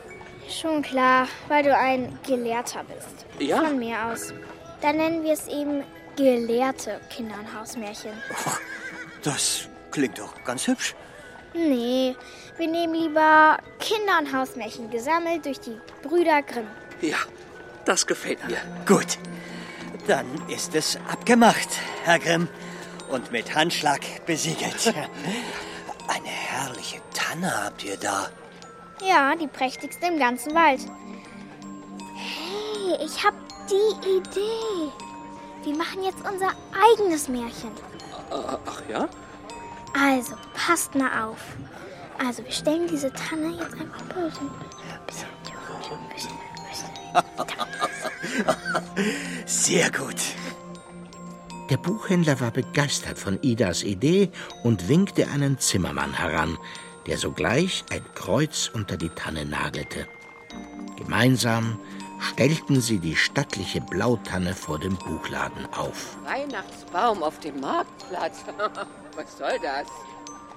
Schon 0.47 0.83
klar, 0.83 1.27
weil 1.49 1.63
du 1.63 1.75
ein 1.75 2.19
Gelehrter 2.27 2.85
bist. 2.85 3.25
Ja. 3.39 3.65
Von 3.65 3.79
mir 3.79 3.97
aus. 4.07 4.35
Dann 4.83 4.99
nennen 4.99 5.25
wir 5.25 5.33
es 5.33 5.49
eben 5.49 5.85
gelehrte 6.19 7.01
Kinder- 7.11 7.39
und 7.39 7.55
Hausmärchen. 7.55 8.11
Das 9.23 9.69
klingt 9.93 10.19
doch 10.19 10.35
ganz 10.45 10.67
hübsch. 10.67 10.95
Nee, 11.55 12.17
wir 12.57 12.67
nehmen 12.67 12.95
lieber 12.95 13.59
Kinder- 13.79 14.19
und 14.19 14.37
Hausmärchen 14.37 14.91
gesammelt 14.91 15.47
durch 15.47 15.61
die 15.61 15.79
Brüder 16.03 16.43
Grimm. 16.43 16.67
Ja, 17.01 17.19
das 17.85 18.07
gefällt 18.07 18.45
mir. 18.49 18.59
Gut, 18.85 19.17
dann 20.09 20.27
ist 20.49 20.75
es 20.75 20.99
abgemacht, 21.11 21.69
Herr 22.05 22.19
Grimm. 22.19 22.49
Und 23.11 23.33
mit 23.33 23.55
Handschlag 23.55 24.01
besiegelt. 24.27 24.87
Eine 26.09 26.29
herrliche 26.29 27.01
Tanne 27.15 27.65
habt 27.65 27.85
ihr 27.85 27.97
da. 27.97 28.29
Ja, 29.01 29.35
die 29.37 29.47
prächtigste 29.47 30.07
im 30.07 30.19
ganzen 30.19 30.55
Wald. 30.55 30.81
Hey, 32.17 33.07
ich 33.07 33.25
hab 33.25 33.35
die 33.71 34.09
Idee. 34.19 35.08
Wir 35.69 35.77
machen 35.77 36.03
jetzt 36.03 36.21
unser 36.27 36.49
eigenes 36.73 37.29
Märchen. 37.29 37.73
Ach 38.31 38.83
ja? 38.89 39.07
Also, 39.93 40.35
passt 40.55 40.95
mal 40.95 41.25
auf. 41.25 41.37
Also, 42.19 42.43
wir 42.43 42.53
stellen 42.53 42.89
diese 42.89 43.13
Tanne 43.13 43.51
jetzt 43.51 43.75
einfach 43.75 44.01
böse. 44.05 44.41
Bisschen, 45.07 45.29
bisschen, 46.15 46.31
bisschen. 46.65 46.89
Sehr 49.47 49.91
gut. 49.91 50.17
Der 51.69 51.77
Buchhändler 51.77 52.41
war 52.41 52.51
begeistert 52.51 53.19
von 53.19 53.39
Idas 53.43 53.83
Idee 53.83 54.31
und 54.65 54.89
winkte 54.89 55.29
einen 55.29 55.59
Zimmermann 55.59 56.15
heran, 56.15 56.57
der 57.07 57.19
sogleich 57.19 57.85
ein 57.91 58.07
Kreuz 58.15 58.71
unter 58.73 58.97
die 58.97 59.11
Tanne 59.11 59.45
nagelte. 59.45 60.09
Gemeinsam 60.97 61.79
stellten 62.21 62.81
sie 62.81 62.99
die 62.99 63.17
stattliche 63.17 63.81
Blautanne 63.81 64.55
vor 64.55 64.79
dem 64.79 64.97
Buchladen 64.97 65.67
auf. 65.77 66.17
Weihnachtsbaum 66.25 67.23
auf 67.23 67.39
dem 67.41 67.61
Marktplatz. 67.61 68.45
Was 69.17 69.39
soll 69.39 69.59
das? 69.63 69.89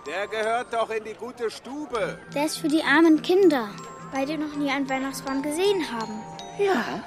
Der 0.05 0.27
gehört 0.27 0.73
doch 0.73 0.89
in 0.89 1.03
die 1.03 1.13
gute 1.13 1.51
Stube. 1.51 2.19
Der 2.33 2.45
ist 2.45 2.57
für 2.57 2.67
die 2.67 2.83
armen 2.83 3.21
Kinder, 3.21 3.69
weil 4.11 4.25
die 4.25 4.37
noch 4.37 4.55
nie 4.55 4.71
einen 4.71 4.89
Weihnachtsbaum 4.89 5.41
gesehen 5.41 5.83
haben. 5.91 6.21
Ja, 6.57 7.03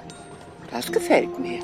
das 0.70 0.90
gefällt 0.90 1.38
mir. 1.38 1.60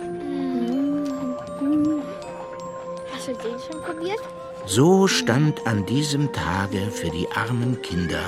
Hast 3.12 3.28
du 3.28 3.32
den 3.34 3.58
schon 3.60 3.82
probiert? 3.82 4.20
So 4.66 5.06
stand 5.06 5.66
an 5.66 5.86
diesem 5.86 6.32
Tage 6.32 6.90
für 6.90 7.10
die 7.10 7.30
armen 7.30 7.80
Kinder 7.82 8.22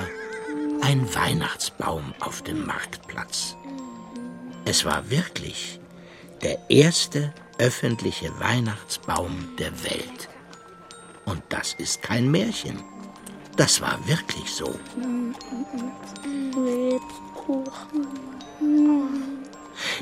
ein 0.81 1.13
Weihnachtsbaum 1.15 2.13
auf 2.19 2.41
dem 2.41 2.65
Marktplatz. 2.65 3.55
Es 4.65 4.85
war 4.85 5.09
wirklich 5.09 5.79
der 6.41 6.57
erste 6.69 7.33
öffentliche 7.57 8.31
Weihnachtsbaum 8.39 9.49
der 9.57 9.71
Welt. 9.83 10.29
Und 11.25 11.41
das 11.49 11.73
ist 11.73 12.01
kein 12.01 12.29
Märchen. 12.31 12.79
Das 13.55 13.81
war 13.81 13.99
wirklich 14.07 14.53
so. 14.53 14.73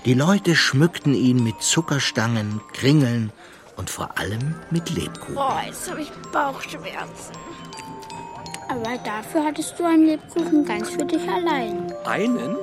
Die 0.06 0.14
Leute 0.14 0.56
schmückten 0.56 1.14
ihn 1.14 1.44
mit 1.44 1.62
Zuckerstangen, 1.62 2.62
Kringeln 2.74 3.32
und 3.78 3.90
vor 3.90 4.18
allem 4.18 4.56
mit 4.70 4.90
Lebkuchen. 4.90 5.36
Boah, 5.36 5.64
jetzt 5.66 5.90
habe 5.90 6.02
ich 6.02 6.12
Bauchschmerzen. 6.32 7.34
Aber 8.70 8.98
dafür 9.04 9.44
hattest 9.44 9.78
du 9.78 9.84
einen 9.84 10.06
Lebkuchen 10.06 10.66
ganz 10.66 10.90
für 10.92 11.06
dich 11.06 11.28
allein. 11.28 11.92
Einen? 12.06 12.56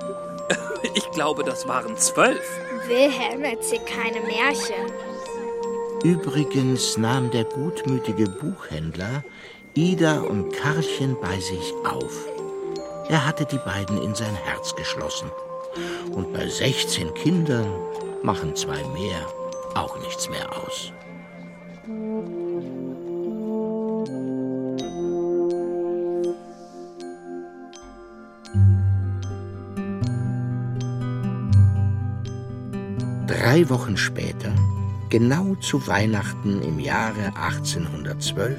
Ich 0.94 1.10
glaube, 1.10 1.42
das 1.42 1.66
waren 1.66 1.96
zwölf. 1.96 2.60
Wilhelm 2.86 3.42
erzählt 3.42 3.86
keine 3.86 4.20
Märchen. 4.20 4.92
Übrigens 6.04 6.96
nahm 6.96 7.30
der 7.30 7.44
gutmütige 7.44 8.28
Buchhändler 8.28 9.24
Ida 9.74 10.20
und 10.20 10.52
Karlchen 10.52 11.16
bei 11.20 11.38
sich 11.40 11.74
auf. 11.84 12.26
Er 13.08 13.26
hatte 13.26 13.44
die 13.44 13.58
beiden 13.58 14.00
in 14.02 14.14
sein 14.14 14.34
Herz 14.34 14.74
geschlossen. 14.74 15.30
Und 16.12 16.32
bei 16.32 16.48
16 16.48 17.14
Kindern 17.14 17.66
machen 18.22 18.54
zwei 18.54 18.82
mehr 18.94 19.26
auch 19.74 19.98
nichts 20.00 20.28
mehr 20.28 20.50
aus. 20.64 20.92
Drei 33.28 33.68
Wochen 33.68 33.98
später, 33.98 34.54
genau 35.10 35.54
zu 35.56 35.86
Weihnachten 35.86 36.62
im 36.62 36.80
Jahre 36.80 37.26
1812, 37.36 38.58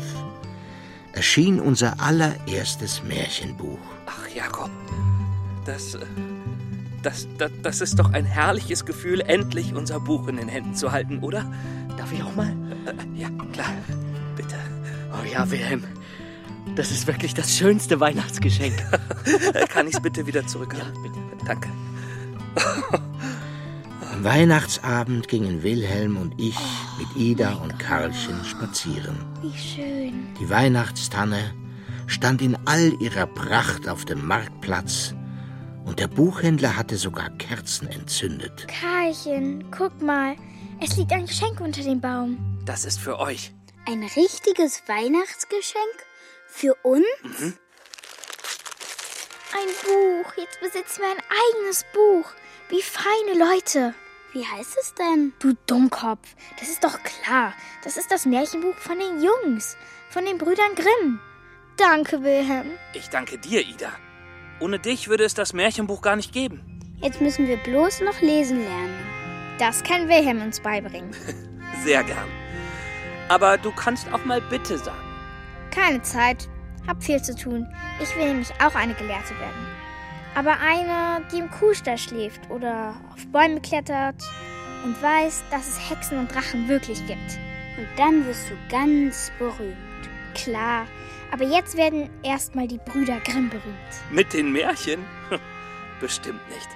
erschien 1.13 1.59
unser 1.59 1.99
allererstes 1.99 3.01
Märchenbuch. 3.03 3.80
Ach, 4.05 4.28
Jakob, 4.30 4.70
das, 5.65 5.95
äh, 5.95 6.05
das, 7.01 7.28
das, 7.39 7.51
das 7.63 7.82
ist 7.82 7.97
doch 7.97 8.13
ein 8.13 8.26
herrliches 8.26 8.86
Gefühl, 8.86 9.22
endlich 9.22 9.74
unser 9.74 9.99
Buch 9.99 10.28
in 10.28 10.38
den 10.38 10.47
Händen 10.47 10.76
zu 10.76 10.91
halten, 10.91 11.17
oder? 11.20 11.51
Darf 11.97 12.13
ich 12.13 12.22
auch 12.22 12.36
mal? 12.36 12.55
Ja, 13.15 13.30
klar. 13.51 13.74
Bitte. 14.36 14.55
Oh 15.11 15.26
ja, 15.26 15.49
Wilhelm. 15.49 15.84
Das 16.76 16.91
ist 16.91 17.07
wirklich 17.07 17.34
das 17.34 17.57
schönste 17.57 17.99
Weihnachtsgeschenk. 17.99 18.76
Kann 19.70 19.88
ich 19.88 19.95
es 19.95 19.99
bitte 19.99 20.28
wieder 20.28 20.45
zurückhaben? 20.45 20.93
Ja, 20.93 21.01
bitte. 21.01 21.45
Danke. 21.45 22.99
Am 24.20 24.26
Weihnachtsabend 24.26 25.30
gingen 25.30 25.63
Wilhelm 25.63 26.17
und 26.17 26.34
ich 26.38 26.57
mit 26.97 27.07
Ida 27.15 27.53
und 27.53 27.80
Karlchen 27.80 28.43
spazieren. 28.43 29.15
Wie 29.41 29.57
schön. 29.57 30.28
Die 30.38 30.49
Weihnachtstanne 30.49 31.53
stand 32.05 32.41
in 32.41 32.57
all 32.65 33.01
ihrer 33.01 33.28
Pracht 33.28 33.88
auf 33.88 34.03
dem 34.03 34.28
Marktplatz 34.28 35.13
und 35.86 35.99
der 35.99 36.07
Buchhändler 36.07 36.76
hatte 36.76 36.97
sogar 36.97 37.30
Kerzen 37.38 37.88
entzündet. 37.88 38.67
Karlchen, 38.67 39.72
guck 39.72 40.01
mal. 40.01 40.36
Es 40.82 40.97
liegt 40.97 41.13
ein 41.13 41.26
Geschenk 41.26 41.61
unter 41.61 41.82
dem 41.82 42.01
Baum. 42.01 42.59
Das 42.65 42.84
ist 42.84 42.99
für 42.99 43.20
euch. 43.20 43.53
Ein 43.86 44.03
richtiges 44.03 44.84
Weihnachtsgeschenk? 44.86 45.95
Für 46.49 46.76
uns? 46.84 47.05
Mhm. 47.24 47.53
Ein 49.53 49.70
Buch. 49.86 50.34
Jetzt 50.36 50.59
besitzen 50.59 51.03
wir 51.03 51.09
ein 51.09 51.24
eigenes 51.63 51.86
Buch. 51.93 52.30
Wie 52.67 52.82
feine 52.82 53.39
Leute. 53.39 53.95
Wie 54.32 54.45
heißt 54.45 54.77
es 54.80 54.93
denn? 54.93 55.34
Du 55.39 55.53
Dummkopf. 55.65 56.36
Das 56.59 56.69
ist 56.69 56.84
doch 56.84 56.99
klar. 57.01 57.53
Das 57.84 57.97
ist 57.97 58.11
das 58.11 58.25
Märchenbuch 58.25 58.75
von 58.75 58.99
den 58.99 59.23
Jungs. 59.23 59.75
Von 60.09 60.25
den 60.25 60.38
Brüdern 60.38 60.75
Grimm. 60.75 61.19
Danke, 61.77 62.23
Wilhelm. 62.23 62.71
Ich 62.93 63.09
danke 63.09 63.38
dir, 63.39 63.61
Ida. 63.61 63.91
Ohne 64.59 64.77
dich 64.77 65.07
würde 65.07 65.23
es 65.23 65.34
das 65.34 65.53
Märchenbuch 65.53 66.01
gar 66.01 66.15
nicht 66.15 66.32
geben. 66.32 66.80
Jetzt 67.01 67.21
müssen 67.21 67.47
wir 67.47 67.57
bloß 67.57 68.01
noch 68.01 68.21
lesen 68.21 68.59
lernen. 68.59 68.99
Das 69.57 69.84
kann 69.84 70.07
Wilhelm 70.09 70.41
uns 70.41 70.59
beibringen. 70.59 71.11
Sehr 71.84 72.03
gern. 72.03 72.27
Aber 73.30 73.57
du 73.57 73.71
kannst 73.71 74.11
auch 74.13 74.25
mal 74.25 74.41
Bitte 74.41 74.77
sagen. 74.77 74.97
Keine 75.71 76.01
Zeit. 76.01 76.49
Hab 76.88 77.03
viel 77.03 77.21
zu 77.21 77.36
tun. 77.36 77.67
Ich 78.01 78.15
will 78.15 78.27
nämlich 78.27 78.51
auch 78.61 78.75
eine 78.75 78.93
Gelehrte 78.93 79.38
werden. 79.39 79.68
Aber 80.36 80.57
eine, 80.59 81.25
die 81.32 81.39
im 81.39 81.49
Kuhstall 81.49 81.97
schläft 81.97 82.49
oder 82.49 82.95
auf 83.13 83.25
Bäume 83.27 83.59
klettert 83.61 84.23
und 84.84 85.01
weiß, 85.01 85.43
dass 85.51 85.67
es 85.67 85.89
Hexen 85.89 86.19
und 86.19 86.34
Drachen 86.34 86.67
wirklich 86.67 87.05
gibt. 87.07 87.39
Und 87.77 87.88
dann 87.97 88.25
wirst 88.25 88.49
du 88.49 88.55
ganz 88.69 89.32
berühmt. 89.39 89.75
Klar, 90.36 90.86
aber 91.32 91.45
jetzt 91.45 91.77
werden 91.77 92.09
erstmal 92.23 92.67
die 92.67 92.80
Brüder 92.80 93.19
Grimm 93.19 93.49
berühmt. 93.49 93.75
Mit 94.11 94.34
den 94.34 94.51
Märchen? 94.51 95.03
Bestimmt 95.99 96.47
nicht. 96.49 96.67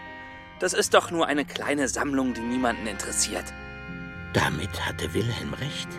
Das 0.59 0.73
ist 0.73 0.93
doch 0.93 1.11
nur 1.11 1.27
eine 1.27 1.45
kleine 1.45 1.87
Sammlung, 1.87 2.33
die 2.33 2.41
niemanden 2.41 2.87
interessiert. 2.87 3.45
Damit 4.33 4.85
hatte 4.85 5.13
Wilhelm 5.13 5.53
recht. 5.53 5.89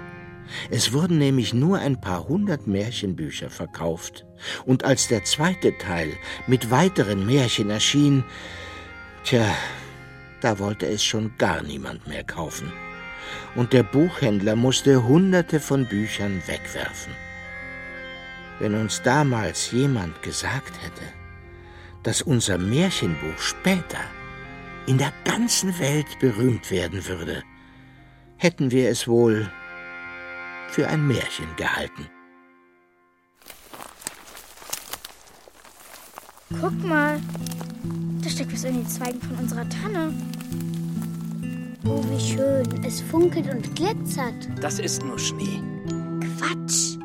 Es 0.70 0.92
wurden 0.92 1.18
nämlich 1.18 1.54
nur 1.54 1.78
ein 1.78 2.00
paar 2.00 2.28
hundert 2.28 2.66
Märchenbücher 2.66 3.50
verkauft. 3.50 4.26
Und 4.64 4.84
als 4.84 5.08
der 5.08 5.24
zweite 5.24 5.76
Teil 5.78 6.12
mit 6.46 6.70
weiteren 6.70 7.26
Märchen 7.26 7.70
erschien, 7.70 8.24
tja, 9.24 9.46
da 10.40 10.58
wollte 10.58 10.86
es 10.86 11.02
schon 11.02 11.32
gar 11.38 11.62
niemand 11.62 12.06
mehr 12.06 12.24
kaufen. 12.24 12.72
Und 13.54 13.72
der 13.72 13.82
Buchhändler 13.82 14.56
musste 14.56 15.04
hunderte 15.04 15.60
von 15.60 15.86
Büchern 15.86 16.42
wegwerfen. 16.46 17.12
Wenn 18.58 18.74
uns 18.74 19.02
damals 19.02 19.70
jemand 19.72 20.22
gesagt 20.22 20.72
hätte, 20.82 21.04
dass 22.02 22.22
unser 22.22 22.58
Märchenbuch 22.58 23.38
später 23.38 24.00
in 24.86 24.98
der 24.98 25.12
ganzen 25.24 25.78
Welt 25.78 26.18
berühmt 26.20 26.70
werden 26.70 27.06
würde, 27.06 27.42
hätten 28.36 28.70
wir 28.70 28.90
es 28.90 29.08
wohl 29.08 29.50
für 30.74 30.88
ein 30.88 31.06
Märchen 31.06 31.46
gehalten. 31.56 32.08
Guck 36.60 36.84
mal, 36.84 37.20
da 38.20 38.28
steckt 38.28 38.52
was 38.52 38.64
in 38.64 38.74
den 38.74 38.88
Zweigen 38.88 39.20
von 39.20 39.36
unserer 39.38 39.68
Tanne. 39.68 40.12
Oh, 41.86 42.02
wie 42.10 42.20
schön. 42.20 42.84
Es 42.84 43.00
funkelt 43.02 43.48
und 43.54 43.76
glitzert. 43.76 44.48
Das 44.60 44.80
ist 44.80 45.04
nur 45.04 45.16
Schnee. 45.16 45.62
Quatsch. 46.38 46.98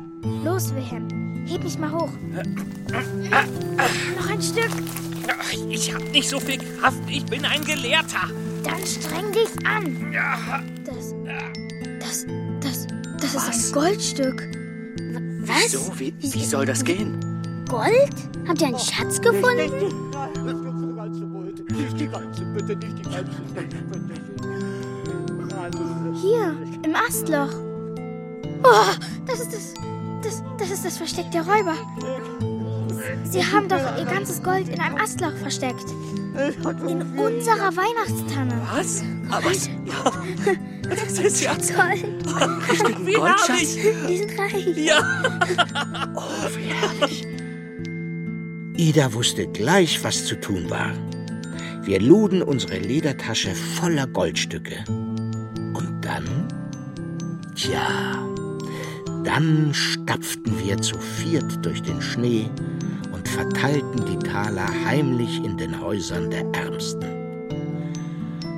Los, 0.44 0.74
Wilhelm. 0.74 1.46
Heb 1.46 1.62
mich 1.62 1.78
mal 1.78 1.92
hoch. 1.92 2.10
Noch 4.16 4.30
ein 4.30 4.42
Stück. 4.42 4.70
Ich 5.68 5.94
hab 5.94 6.02
nicht 6.10 6.28
so 6.28 6.40
viel 6.40 6.58
Kraft. 6.58 6.98
Ich 7.08 7.24
bin 7.24 7.44
ein 7.44 7.64
Gelehrter. 7.64 8.30
Dann 8.64 8.84
streng 8.84 9.30
dich 9.30 9.64
an. 9.64 10.12
Das, 10.84 11.14
das, 12.00 12.26
das, 13.34 13.46
das 13.46 13.56
ist 13.56 13.68
ein 13.68 13.72
Goldstück. 13.82 14.40
W- 14.42 15.48
Was? 15.48 15.62
Wieso? 15.64 15.92
Wie, 15.98 16.14
wie 16.20 16.44
soll 16.44 16.66
das 16.66 16.84
gehen? 16.84 17.18
Gold? 17.68 18.10
Habt 18.48 18.60
ihr 18.60 18.68
einen 18.68 18.78
Schatz 18.78 19.20
gefunden? 19.20 19.70
Nicht 21.70 22.00
die 22.00 22.08
ganze, 22.08 22.44
bitte 22.46 22.76
nicht 22.76 22.98
die 22.98 23.02
ganze. 23.02 23.30
Hier, 26.20 26.54
im 26.84 26.94
Astloch. 26.94 27.52
Oh, 28.64 28.94
das 29.26 29.40
ist 29.40 29.52
das, 29.52 29.74
das, 30.22 30.42
das 30.58 30.70
ist 30.70 30.84
das 30.84 30.96
Versteck 30.98 31.30
der 31.30 31.42
Räuber. 31.42 31.74
Sie 33.24 33.44
haben 33.44 33.68
doch 33.68 33.78
ihr 33.98 34.04
ganzes 34.04 34.42
Gold 34.42 34.68
in 34.68 34.80
einem 34.80 34.96
Astloch 34.96 35.32
versteckt. 35.40 35.84
In 36.86 37.02
unserer 37.18 37.74
Weihnachtstanne. 37.76 38.60
Was? 38.74 39.02
Aber 39.30 39.50
ja, 39.52 40.12
das 40.82 41.18
ist 41.18 41.40
ja 41.42 41.54
Toll. 41.54 42.02
wie 43.06 43.16
herrlich. 43.16 43.78
Die 44.08 44.16
sind 44.18 44.38
reich. 44.38 44.76
Ja. 44.76 45.22
Ida 48.76 49.12
wusste 49.12 49.46
gleich, 49.48 50.02
was 50.02 50.24
zu 50.24 50.40
tun 50.40 50.70
war. 50.70 50.92
Wir 51.82 52.00
luden 52.00 52.42
unsere 52.42 52.78
Ledertasche 52.78 53.54
voller 53.54 54.06
Goldstücke. 54.06 54.84
Und 54.88 55.98
dann, 56.02 56.48
tja, 57.54 58.26
dann 59.24 59.72
stapften 59.74 60.58
wir 60.64 60.78
zu 60.78 60.98
viert 60.98 61.64
durch 61.64 61.82
den 61.82 62.00
Schnee 62.00 62.48
und 63.12 63.28
verteilten 63.28 64.04
die 64.06 64.18
Taler 64.26 64.68
heimlich 64.84 65.42
in 65.44 65.56
den 65.56 65.80
Häusern 65.80 66.30
der 66.30 66.44
Ärmsten. 66.52 67.19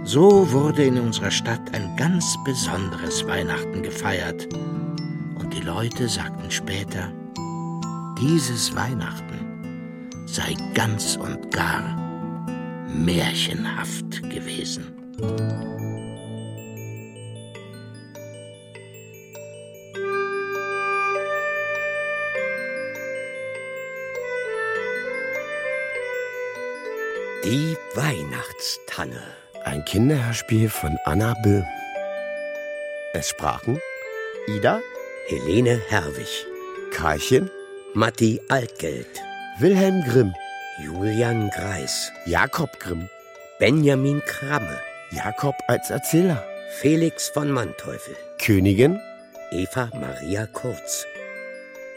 So 0.05 0.51
wurde 0.51 0.83
in 0.85 0.99
unserer 0.99 1.31
Stadt 1.31 1.73
ein 1.73 1.97
ganz 1.97 2.37
besonderes 2.45 3.25
Weihnachten 3.27 3.83
gefeiert. 3.83 4.49
Und 5.39 5.55
die 5.55 5.61
Leute 5.61 6.09
sagten 6.09 6.51
später, 6.51 7.13
dieses 8.21 8.75
Weihnachten 8.75 10.03
sei 10.27 10.57
ganz 10.75 11.17
und 11.17 11.53
gar 11.53 11.97
märchenhaft 12.89 14.23
gewesen. 14.29 14.93
Die 27.45 27.77
Weihnachtstanne. 27.95 29.42
Ein 29.65 29.85
Kinderhörspiel 29.85 30.69
von 30.69 30.99
Anna 31.05 31.35
Böhm. 31.43 31.65
Es 33.15 33.29
sprachen 33.29 33.81
Ida, 34.49 34.81
Helene 35.29 35.81
Herwig, 35.89 36.47
Karlchen, 36.93 37.51
Matti 37.95 38.41
Altgeld, 38.49 39.07
Wilhelm 39.61 40.03
Grimm, 40.03 40.35
Julian 40.85 41.51
Greis, 41.51 42.11
Jakob 42.27 42.79
Grimm, 42.81 43.09
Benjamin 43.59 44.21
Kramme, 44.27 44.81
Jakob 45.13 45.55
als 45.69 45.91
Erzähler, 45.91 46.45
Felix 46.81 47.29
von 47.29 47.51
Manteuffel, 47.51 48.17
Königin. 48.39 48.99
Eva 49.53 49.91
Maria 49.93 50.47
Kurz, 50.47 51.07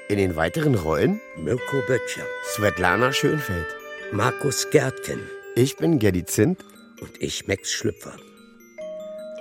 In 0.10 0.18
den 0.18 0.36
weiteren 0.36 0.76
Rollen 0.76 1.22
Mirko 1.38 1.78
Böttcher, 1.88 2.26
Svetlana 2.54 3.14
Schönfeld. 3.14 3.68
Markus 4.12 4.70
Gärtken 4.70 5.22
Ich 5.56 5.78
bin 5.78 5.98
Gerdi 6.00 6.26
Zint. 6.26 6.60
Und 7.02 7.22
ich 7.22 7.48
Max 7.48 7.72
Schlüpfer. 7.72 8.16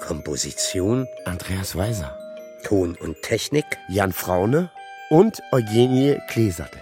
Komposition 0.00 1.06
Andreas 1.24 1.76
Weiser, 1.76 2.18
Ton 2.64 2.96
und 2.96 3.22
Technik, 3.22 3.64
Jan 3.88 4.12
Fraune 4.12 4.70
und 5.10 5.40
Eugenie 5.52 6.18
Kleesattel. 6.28 6.80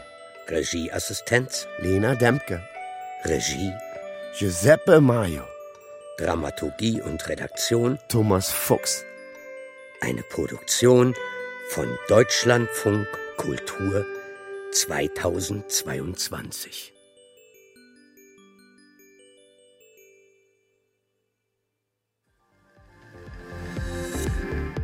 Regieassistenz, 0.48 1.66
Lena 1.78 2.14
Dempke, 2.14 2.62
Regie, 3.24 3.72
Giuseppe 4.38 5.00
Maio, 5.00 5.44
Dramaturgie 6.18 7.00
und 7.00 7.26
Redaktion, 7.28 7.98
Thomas 8.08 8.50
Fuchs. 8.50 9.04
eine 10.02 10.22
Produktion 10.24 11.14
von 11.68 11.86
Deutschlandfunk 12.08 13.06
Kultur 13.36 14.04
2022. 14.72 16.91